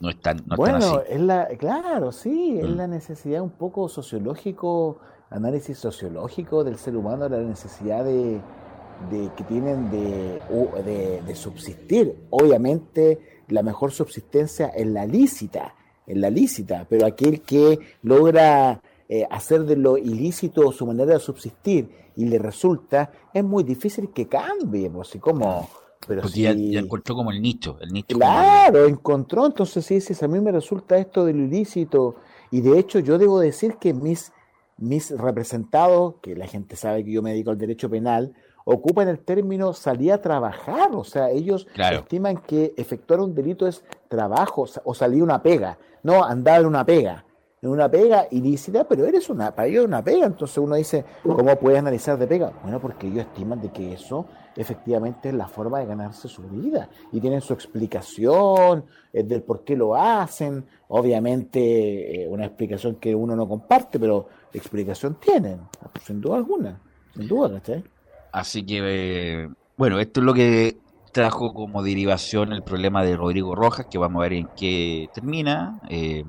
No 0.00 0.10
están, 0.10 0.42
no 0.46 0.56
bueno, 0.56 0.78
así. 0.78 0.96
Es 1.10 1.20
la, 1.20 1.46
claro, 1.56 2.10
sí, 2.10 2.58
es 2.58 2.68
mm. 2.68 2.76
la 2.76 2.88
necesidad 2.88 3.40
un 3.40 3.52
poco 3.52 3.88
sociológico 3.88 4.98
análisis 5.32 5.78
sociológico 5.78 6.64
del 6.64 6.76
ser 6.76 6.96
humano, 6.96 7.28
la 7.28 7.38
necesidad 7.38 8.04
de, 8.04 8.40
que 9.36 9.44
tienen 9.44 9.90
de, 9.90 10.40
de, 11.26 11.34
subsistir. 11.34 12.14
Obviamente 12.30 13.42
la 13.48 13.62
mejor 13.62 13.92
subsistencia 13.92 14.68
es 14.68 14.86
la 14.86 15.06
lícita, 15.06 15.74
es 16.06 16.16
la 16.16 16.30
lícita, 16.30 16.86
pero 16.88 17.06
aquel 17.06 17.40
que 17.42 17.78
logra 18.02 18.80
eh, 19.08 19.26
hacer 19.30 19.64
de 19.64 19.76
lo 19.76 19.98
ilícito 19.98 20.70
su 20.72 20.86
manera 20.86 21.14
de 21.14 21.20
subsistir 21.20 21.90
y 22.16 22.26
le 22.26 22.38
resulta, 22.38 23.10
es 23.32 23.42
muy 23.42 23.64
difícil 23.64 24.10
que 24.10 24.26
cambie, 24.26 24.90
pues, 24.90 25.16
como... 25.20 25.68
Pero 26.06 26.22
Porque 26.22 26.40
ya, 26.40 26.50
encontró 26.50 27.14
como 27.14 27.30
el 27.30 27.40
nicho, 27.40 27.78
el 27.80 27.92
nicho. 27.92 28.16
Claro, 28.16 28.86
encontró, 28.86 29.46
entonces 29.46 29.86
sí, 29.86 30.00
sí, 30.00 30.12
a 30.20 30.26
mí 30.26 30.40
me 30.40 30.50
resulta 30.50 30.98
esto 30.98 31.24
de 31.24 31.32
lo 31.32 31.44
ilícito, 31.44 32.16
y 32.50 32.60
de 32.60 32.76
hecho 32.76 32.98
yo 32.98 33.18
debo 33.18 33.38
decir 33.38 33.76
que 33.76 33.94
mis 33.94 34.32
mis 34.82 35.16
representados, 35.16 36.16
que 36.20 36.34
la 36.34 36.46
gente 36.46 36.76
sabe 36.76 37.04
que 37.04 37.12
yo 37.12 37.22
me 37.22 37.30
dedico 37.30 37.50
al 37.50 37.58
derecho 37.58 37.88
penal, 37.88 38.34
ocupan 38.64 39.08
el 39.08 39.20
término 39.20 39.72
salir 39.72 40.12
a 40.12 40.20
trabajar. 40.20 40.90
O 40.92 41.04
sea, 41.04 41.30
ellos 41.30 41.66
estiman 41.76 42.38
que 42.38 42.74
efectuar 42.76 43.20
un 43.20 43.34
delito 43.34 43.66
es 43.66 43.84
trabajo 44.08 44.66
o 44.84 44.94
salir 44.94 45.22
una 45.22 45.42
pega. 45.42 45.78
No, 46.02 46.24
andar 46.24 46.60
en 46.60 46.66
una 46.66 46.84
pega. 46.84 47.24
En 47.62 47.70
una 47.70 47.88
pega 47.88 48.26
ilícita, 48.32 48.88
pero 48.88 49.04
eres 49.06 49.30
una, 49.30 49.54
para 49.54 49.68
ellos 49.68 49.84
una 49.84 50.02
pega. 50.02 50.26
Entonces 50.26 50.58
uno 50.58 50.74
dice, 50.74 51.04
¿cómo 51.22 51.54
puedes 51.56 51.78
analizar 51.78 52.18
de 52.18 52.26
pega? 52.26 52.52
Bueno, 52.62 52.80
porque 52.80 53.06
ellos 53.06 53.26
estiman 53.26 53.60
de 53.60 53.70
que 53.70 53.92
eso 53.92 54.26
efectivamente 54.56 55.28
es 55.28 55.34
la 55.34 55.48
forma 55.48 55.80
de 55.80 55.86
ganarse 55.86 56.28
su 56.28 56.42
vida. 56.42 56.88
Y 57.12 57.20
tienen 57.20 57.40
su 57.40 57.52
explicación 57.52 58.84
eh, 59.12 59.22
del 59.22 59.42
por 59.42 59.64
qué 59.64 59.76
lo 59.76 59.94
hacen. 59.94 60.64
Obviamente, 60.88 62.22
eh, 62.22 62.28
una 62.28 62.46
explicación 62.46 62.96
que 62.96 63.14
uno 63.14 63.36
no 63.36 63.48
comparte, 63.48 63.98
pero 63.98 64.28
explicación 64.52 65.16
tienen, 65.20 65.60
sin 66.04 66.20
duda 66.20 66.36
alguna, 66.36 66.80
sin 67.14 67.26
duda, 67.28 67.60
Así 68.32 68.64
que, 68.64 69.48
bueno, 69.76 69.98
esto 70.00 70.20
es 70.20 70.26
lo 70.26 70.34
que 70.34 70.76
trajo 71.12 71.52
como 71.52 71.82
derivación 71.82 72.52
el 72.52 72.62
problema 72.62 73.04
de 73.04 73.16
Rodrigo 73.16 73.54
Rojas, 73.54 73.86
que 73.90 73.98
vamos 73.98 74.20
a 74.20 74.22
ver 74.22 74.32
en 74.32 74.48
qué 74.56 75.08
termina. 75.12 75.80
Eh, 75.88 76.24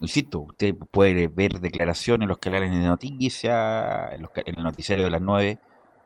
insisto, 0.00 0.40
usted 0.40 0.74
puede 0.90 1.28
ver 1.28 1.60
declaraciones 1.60 2.28
los 2.28 2.38
canales 2.38 2.70
de 2.70 2.78
noticias, 2.78 4.12
en, 4.12 4.28
en 4.46 4.58
el 4.58 4.64
noticiario 4.64 5.04
de 5.04 5.10
las 5.10 5.22
9, 5.22 5.58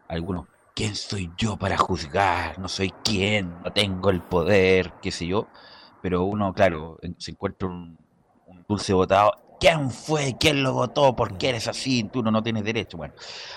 algunos, 0.08 0.46
¿quién 0.78 0.94
soy 0.94 1.28
yo 1.36 1.56
para 1.56 1.76
juzgar? 1.76 2.56
No 2.60 2.68
soy 2.68 2.94
quién, 3.02 3.52
no 3.64 3.72
tengo 3.72 4.10
el 4.10 4.22
poder, 4.22 4.92
qué 5.02 5.10
sé 5.10 5.26
yo. 5.26 5.48
Pero 6.00 6.22
uno, 6.22 6.54
claro, 6.54 7.00
se 7.18 7.32
encuentra 7.32 7.66
un, 7.66 7.98
un 8.46 8.64
dulce 8.68 8.92
votado 8.92 9.32
¿Quién 9.58 9.90
fue? 9.90 10.36
¿Quién 10.38 10.62
lo 10.62 10.72
votó? 10.72 11.16
¿Por 11.16 11.36
qué 11.36 11.48
eres 11.48 11.66
así? 11.66 12.04
Tú 12.04 12.22
no, 12.22 12.30
no 12.30 12.44
tienes 12.44 12.62
derecho. 12.62 12.96
Bueno, 12.96 13.12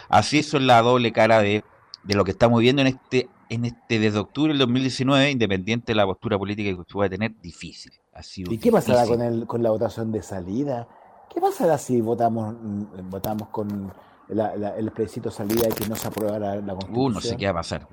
así 0.10 0.40
eso 0.40 0.58
es 0.58 0.64
la 0.64 0.82
doble 0.82 1.12
cara 1.12 1.44
de, 1.44 1.64
de 2.04 2.16
lo 2.16 2.26
que 2.26 2.32
estamos 2.32 2.60
viendo 2.60 2.82
en 2.82 2.88
este, 2.88 3.30
en 3.50 3.66
este 3.66 4.00
desde 4.00 4.18
octubre 4.18 4.52
del 4.52 4.58
2019, 4.58 5.30
independiente 5.30 5.92
de 5.92 5.98
la 5.98 6.08
postura 6.08 6.40
política 6.40 6.76
que 6.76 6.92
pueda 6.92 7.08
tener, 7.08 7.40
difícil. 7.40 7.94
¿Y 8.36 8.58
qué 8.58 8.72
pasará 8.72 9.06
con, 9.06 9.22
el, 9.22 9.46
con 9.46 9.62
la 9.62 9.70
votación 9.70 10.12
de 10.12 10.24
salida? 10.24 10.88
¿Qué 11.32 11.40
pasará 11.40 11.78
si 11.78 12.02
votamos, 12.02 12.56
mm, 12.60 13.10
votamos 13.12 13.50
con 13.50 13.94
el 14.32 14.92
plebiscito 14.92 15.30
salida 15.30 15.68
y 15.70 15.74
que 15.74 15.88
no 15.88 15.96
se 15.96 16.08
aprueba 16.08 16.40
la, 16.40 16.56
constitución? 16.56 17.06
Uh, 17.06 17.10
no 17.10 17.22
sé 17.22 17.36
qué 17.36 17.46
va 17.46 17.52
a 17.52 17.56
pasar. 17.56 17.88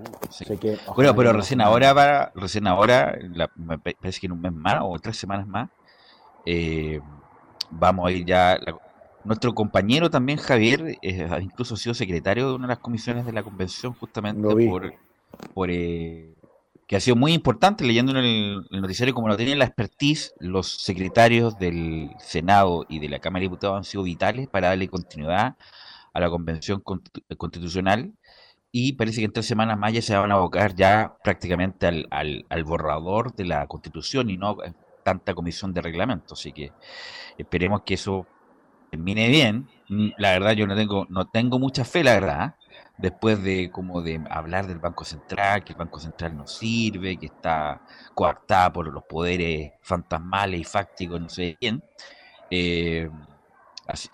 bueno, 0.95 1.15
pero 1.15 1.33
recién 1.33 1.61
ahora, 1.61 1.95
para, 1.95 2.33
recién 2.35 2.67
ahora, 2.67 3.19
me 3.57 3.79
parece 3.79 4.21
que 4.21 4.27
en 4.27 4.33
un 4.33 4.41
mes 4.41 4.53
más 4.53 4.79
o 4.83 4.99
tres 4.99 5.17
semanas 5.17 5.47
más, 5.47 5.69
eh, 6.47 7.01
vamos 7.71 8.07
a 8.07 8.13
ir 8.13 8.25
ya. 8.25 8.59
nuestro 9.25 9.55
compañero 9.55 10.11
también, 10.11 10.39
Javier, 10.39 10.99
eh, 11.03 11.29
incluso 11.43 11.75
ha 11.75 11.77
sido 11.77 11.95
secretario 11.95 12.49
de 12.49 12.55
una 12.55 12.67
de 12.67 12.75
las 12.75 12.79
comisiones 12.79 13.27
de 13.27 13.33
la 13.33 13.43
convención, 13.43 13.95
justamente 13.95 14.41
por, 14.69 14.95
por 15.55 15.71
eh, 15.71 16.35
que 16.89 16.97
ha 16.97 17.01
sido 17.01 17.17
muy 17.17 17.35
importante 17.35 17.85
leyendo 17.85 18.13
en 18.13 18.25
el, 18.25 18.67
noticiario 18.71 19.15
como 19.15 19.29
lo 19.29 19.37
tienen 19.37 19.59
la 19.59 19.67
expertise, 19.67 20.33
los 20.39 20.69
secretarios 20.69 21.59
del 21.59 22.11
Senado 22.19 22.87
y 22.89 22.99
de 22.99 23.11
la 23.11 23.19
Cámara 23.19 23.41
de 23.41 23.47
Diputados 23.47 23.77
han 23.77 23.85
sido 23.85 24.05
vitales 24.05 24.49
para 24.49 24.69
darle 24.69 24.89
continuidad 24.89 25.57
a 26.19 26.21
la 26.21 26.31
convención 26.31 26.83
constitucional 26.83 28.13
y 28.71 28.95
parece 28.95 29.21
que 29.21 29.27
en 29.27 29.33
tres 29.33 29.47
semanas 29.47 29.79
más 29.79 29.93
ya 29.93 30.03
se 30.03 30.17
van 30.17 30.31
a 30.31 30.35
abocar 30.35 30.75
ya 30.75 31.15
prácticamente 31.25 31.87
al, 31.87 32.07
al, 32.11 32.65
borrador 32.65 33.35
de 33.35 33.45
la 33.45 33.67
constitución 33.67 34.29
y 34.29 34.37
no 34.37 34.59
tanta 35.03 35.35
comisión 35.35 35.73
de 35.73 35.81
reglamento. 35.81 36.35
Así 36.35 36.53
que 36.53 36.73
esperemos 37.39 37.83
que 37.83 37.95
eso 37.95 38.27
termine 38.91 39.29
bien. 39.29 39.69
Mm, 39.89 40.09
la 40.19 40.33
verdad, 40.33 40.53
yo 40.53 40.67
no 40.67 40.75
tengo, 40.77 41.07
no 41.09 41.29
tengo 41.29 41.59
mucha 41.59 41.85
fe, 41.85 42.05
la 42.05 42.15
verdad, 42.15 42.57
después 42.99 43.43
de 43.43 43.71
como 43.71 44.03
de 44.03 44.21
hablar 44.29 44.67
del 44.67 44.81
Banco 44.81 45.05
Central, 45.05 45.65
que 45.65 45.73
el 45.73 45.79
Banco 45.79 46.01
Central 46.01 46.37
no 46.37 46.47
sirve, 46.47 47.17
que 47.17 47.27
está 47.27 47.81
coartada 48.15 48.73
por 48.73 48.93
los 48.93 49.05
poderes 49.05 49.73
fantasmales 49.83 50.61
y 50.61 50.65
fácticos, 50.65 51.21
no 51.21 51.29
sé 51.29 51.57
quién, 51.59 51.83
eh, 52.51 53.09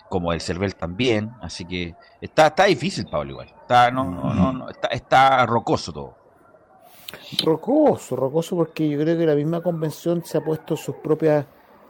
como 0.09 0.31
el 0.31 0.41
CERVEL 0.41 0.75
también, 0.75 1.31
así 1.41 1.65
que 1.65 1.95
está, 2.21 2.47
está 2.47 2.65
difícil, 2.65 3.05
Pablo, 3.07 3.31
igual, 3.31 3.53
está, 3.61 3.91
no, 3.91 4.03
no, 4.05 4.53
no, 4.53 4.69
está, 4.69 4.87
está 4.87 5.45
rocoso 5.45 5.91
todo. 5.91 6.15
Rocoso, 7.43 8.15
rocoso 8.15 8.55
porque 8.55 8.87
yo 8.89 8.99
creo 8.99 9.17
que 9.17 9.25
la 9.25 9.35
misma 9.35 9.61
convención 9.61 10.23
se 10.23 10.37
ha 10.37 10.41
puesto 10.43 10.75
sus 10.75 10.95
propias 10.95 11.45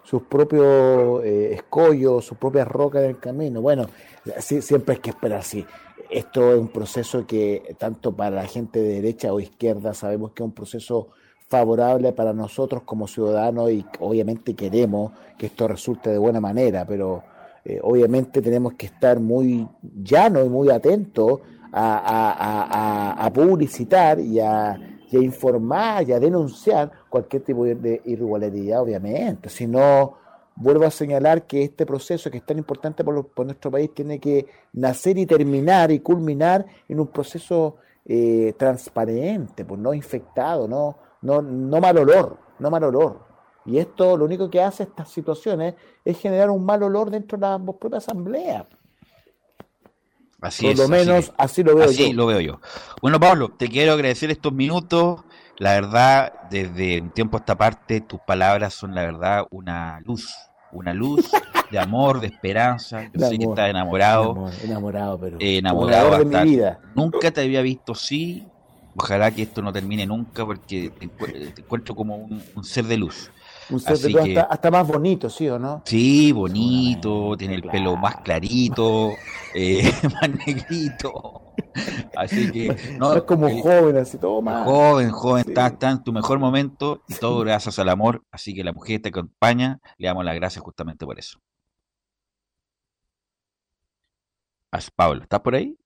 sus 0.06 0.22
propios 0.22 1.24
eh, 1.24 1.54
escollos, 1.54 2.24
sus 2.24 2.38
propias 2.38 2.68
rocas 2.68 3.04
en 3.04 3.10
el 3.10 3.20
camino. 3.20 3.60
Bueno, 3.60 3.88
siempre 4.40 4.96
hay 4.96 5.02
que 5.02 5.10
esperar, 5.10 5.44
sí. 5.44 5.66
Esto 6.12 6.54
es 6.54 6.60
un 6.60 6.68
proceso 6.68 7.26
que 7.26 7.76
tanto 7.80 8.16
para 8.16 8.36
la 8.36 8.46
gente 8.46 8.80
de 8.80 9.02
derecha 9.02 9.34
o 9.34 9.40
izquierda 9.40 9.96
sabemos 9.96 10.32
que 10.32 10.44
es 10.44 10.46
un 10.46 10.54
proceso 10.54 11.10
favorable 11.48 12.12
para 12.12 12.34
nosotros 12.34 12.84
como 12.84 13.08
ciudadanos 13.08 13.72
y 13.72 13.84
obviamente 14.00 14.56
queremos 14.56 15.12
que 15.38 15.48
esto 15.48 15.68
resulte 15.68 16.12
de 16.12 16.20
buena 16.20 16.40
manera, 16.40 16.86
pero 16.86 17.24
eh, 17.66 17.80
obviamente 17.82 18.42
tenemos 18.42 18.76
que 18.76 18.86
estar 18.86 19.20
muy 19.20 19.68
llanos 19.82 20.46
y 20.46 20.50
muy 20.50 20.70
atentos 20.70 21.42
a 21.78 23.30
publicitar 23.34 24.18
y 24.22 24.40
a 24.40 24.80
y 25.12 25.18
a 25.18 25.22
informar 25.22 26.08
y 26.08 26.14
a 26.14 26.20
denunciar 26.20 26.92
cualquier 27.10 27.44
tipo 27.44 27.66
de 27.66 28.02
irregularidad, 28.06 28.82
obviamente. 28.82 29.50
Si 29.50 29.68
no, 29.68 30.18
vuelvo 30.56 30.86
a 30.86 30.92
señalar 30.92 31.44
que 31.44 31.64
este 31.64 31.86
proceso 31.86 32.32
que 32.32 32.38
es 32.38 32.46
tan 32.46 32.58
importante 32.58 33.04
por, 33.04 33.46
nuestro 33.46 33.72
país 33.72 33.94
tiene 33.94 34.20
que 34.20 34.48
nacer 34.74 35.18
y 35.18 35.26
terminar 35.26 35.92
y 35.92 36.00
culminar 36.00 36.66
en 36.88 37.00
un 37.00 37.08
proceso 37.08 37.78
eh, 38.06 38.54
transparente, 38.58 39.66
pues 39.66 39.80
no 39.80 39.94
infectado, 39.94 40.68
no, 40.68 40.98
no, 41.22 41.42
no 41.42 41.80
mal 41.80 41.98
olor, 41.98 42.38
no 42.60 42.70
mal 42.70 42.84
olor. 42.84 43.35
Y 43.66 43.80
esto 43.80 44.16
lo 44.16 44.26
único 44.26 44.50
que 44.50 44.62
hace 44.62 44.84
estas 44.84 45.10
situaciones 45.10 45.74
es 46.04 46.20
generar 46.20 46.52
un 46.52 46.64
mal 46.64 46.84
olor 46.84 47.10
dentro 47.10 47.38
de 47.38 47.48
la 47.48 47.60
propia 47.60 47.98
asamblea. 47.98 48.66
Así 50.42 50.68
Por 50.68 50.78
lo 50.78 50.88
menos 50.88 51.34
así, 51.38 51.64
lo 51.64 51.76
veo 51.76 51.92
yo. 51.92 52.14
lo 52.14 52.26
veo 52.28 52.40
yo. 52.40 52.60
Bueno, 53.02 53.20
Pablo, 53.20 53.50
te 53.50 53.68
quiero 53.68 53.94
agradecer 53.94 54.30
estos 54.30 54.54
minutos. 54.54 55.22
La 55.58 55.74
verdad, 55.74 56.34
desde 56.52 57.02
un 57.02 57.10
tiempo 57.10 57.38
a 57.38 57.40
esta 57.40 57.58
parte, 57.58 58.02
tus 58.02 58.20
palabras 58.20 58.74
son 58.74 58.94
la 58.94 59.02
verdad 59.02 59.48
una 59.50 60.02
luz, 60.02 60.32
una 60.72 60.94
luz 60.94 61.32
de 61.72 61.80
amor, 61.80 62.20
de 62.20 62.28
esperanza. 62.28 63.10
Yo 63.12 63.20
sé 63.28 63.40
que 63.40 63.46
estás 63.46 63.70
enamorado. 63.70 64.52
enamorado, 64.64 65.20
pero. 65.20 65.38
enamorado 65.40 66.20
de 66.20 66.26
mi 66.26 66.52
vida. 66.52 66.80
Nunca 66.94 67.32
te 67.32 67.42
había 67.42 67.62
visto 67.62 67.94
así. 67.94 68.46
Ojalá 68.98 69.32
que 69.32 69.42
esto 69.42 69.62
no 69.62 69.74
termine 69.74 70.06
nunca 70.06 70.46
porque 70.46 70.92
te, 70.92 71.62
encuentro 71.62 71.96
como 71.96 72.16
un 72.18 72.64
ser 72.64 72.86
de 72.86 72.98
luz. 72.98 73.32
Un 73.70 73.80
ser 73.80 74.46
hasta, 74.50 74.72
más 74.72 74.88
bonito, 74.88 75.30
¿sí 75.30 75.50
o 75.50 75.58
no? 75.58 75.82
Sí, 75.86 76.32
bonito, 76.32 77.36
tiene 77.38 77.56
el 77.56 77.64
pelo 77.64 77.96
más 77.96 78.18
clarito, 78.18 79.14
eh, 79.56 79.92
más 80.04 80.30
negrito. 80.46 81.54
Así 82.16 82.52
que. 82.52 82.76
No, 83.00 83.14
es 83.14 83.24
como 83.24 83.50
joven, 83.62 83.98
así 83.98 84.18
todo 84.18 84.42
más. 84.42 84.66
Joven, 84.66 85.12
joven, 85.12 85.46
está, 85.48 85.90
en 85.90 86.04
tu 86.04 86.14
mejor 86.14 86.40
momento 86.40 87.02
y 87.08 87.16
todo 87.16 87.40
gracias 87.40 87.80
al 87.80 87.90
amor. 87.90 88.24
Así 88.32 88.54
que 88.54 88.64
la 88.64 88.74
mujer 88.74 89.02
te 89.02 89.10
acompaña, 89.10 89.80
le 89.98 90.08
damos 90.08 90.24
las 90.26 90.36
gracias 90.36 90.64
justamente 90.64 91.06
por 91.06 91.18
eso. 91.18 91.40
Pablo, 94.96 95.24
¿estás 95.24 95.40
por 95.40 95.56
ahí? 95.56 95.78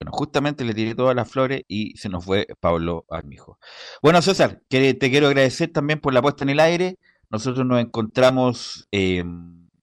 Bueno, 0.00 0.12
justamente 0.16 0.64
le 0.64 0.72
tiré 0.72 0.94
todas 0.94 1.14
las 1.14 1.30
flores 1.30 1.62
y 1.68 1.94
se 1.98 2.08
nos 2.08 2.24
fue 2.24 2.46
Pablo 2.58 3.04
Armijo. 3.10 3.58
Bueno, 4.02 4.22
César, 4.22 4.62
te 4.68 4.96
quiero 4.98 5.26
agradecer 5.26 5.70
también 5.72 6.00
por 6.00 6.14
la 6.14 6.22
puesta 6.22 6.42
en 6.42 6.48
el 6.48 6.60
aire. 6.60 6.98
Nosotros 7.28 7.66
nos 7.66 7.80
encontramos 7.80 8.88
eh, 8.92 9.22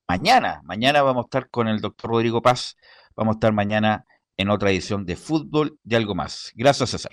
mañana. 0.08 0.60
Mañana 0.64 1.02
vamos 1.02 1.22
a 1.22 1.26
estar 1.26 1.50
con 1.50 1.68
el 1.68 1.80
doctor 1.80 2.10
Rodrigo 2.10 2.42
Paz. 2.42 2.76
Vamos 3.14 3.34
a 3.34 3.36
estar 3.36 3.52
mañana 3.52 4.06
en 4.36 4.50
otra 4.50 4.70
edición 4.72 5.06
de 5.06 5.14
fútbol 5.14 5.78
y 5.84 5.94
algo 5.94 6.16
más. 6.16 6.50
Gracias, 6.56 6.90
César. 6.90 7.12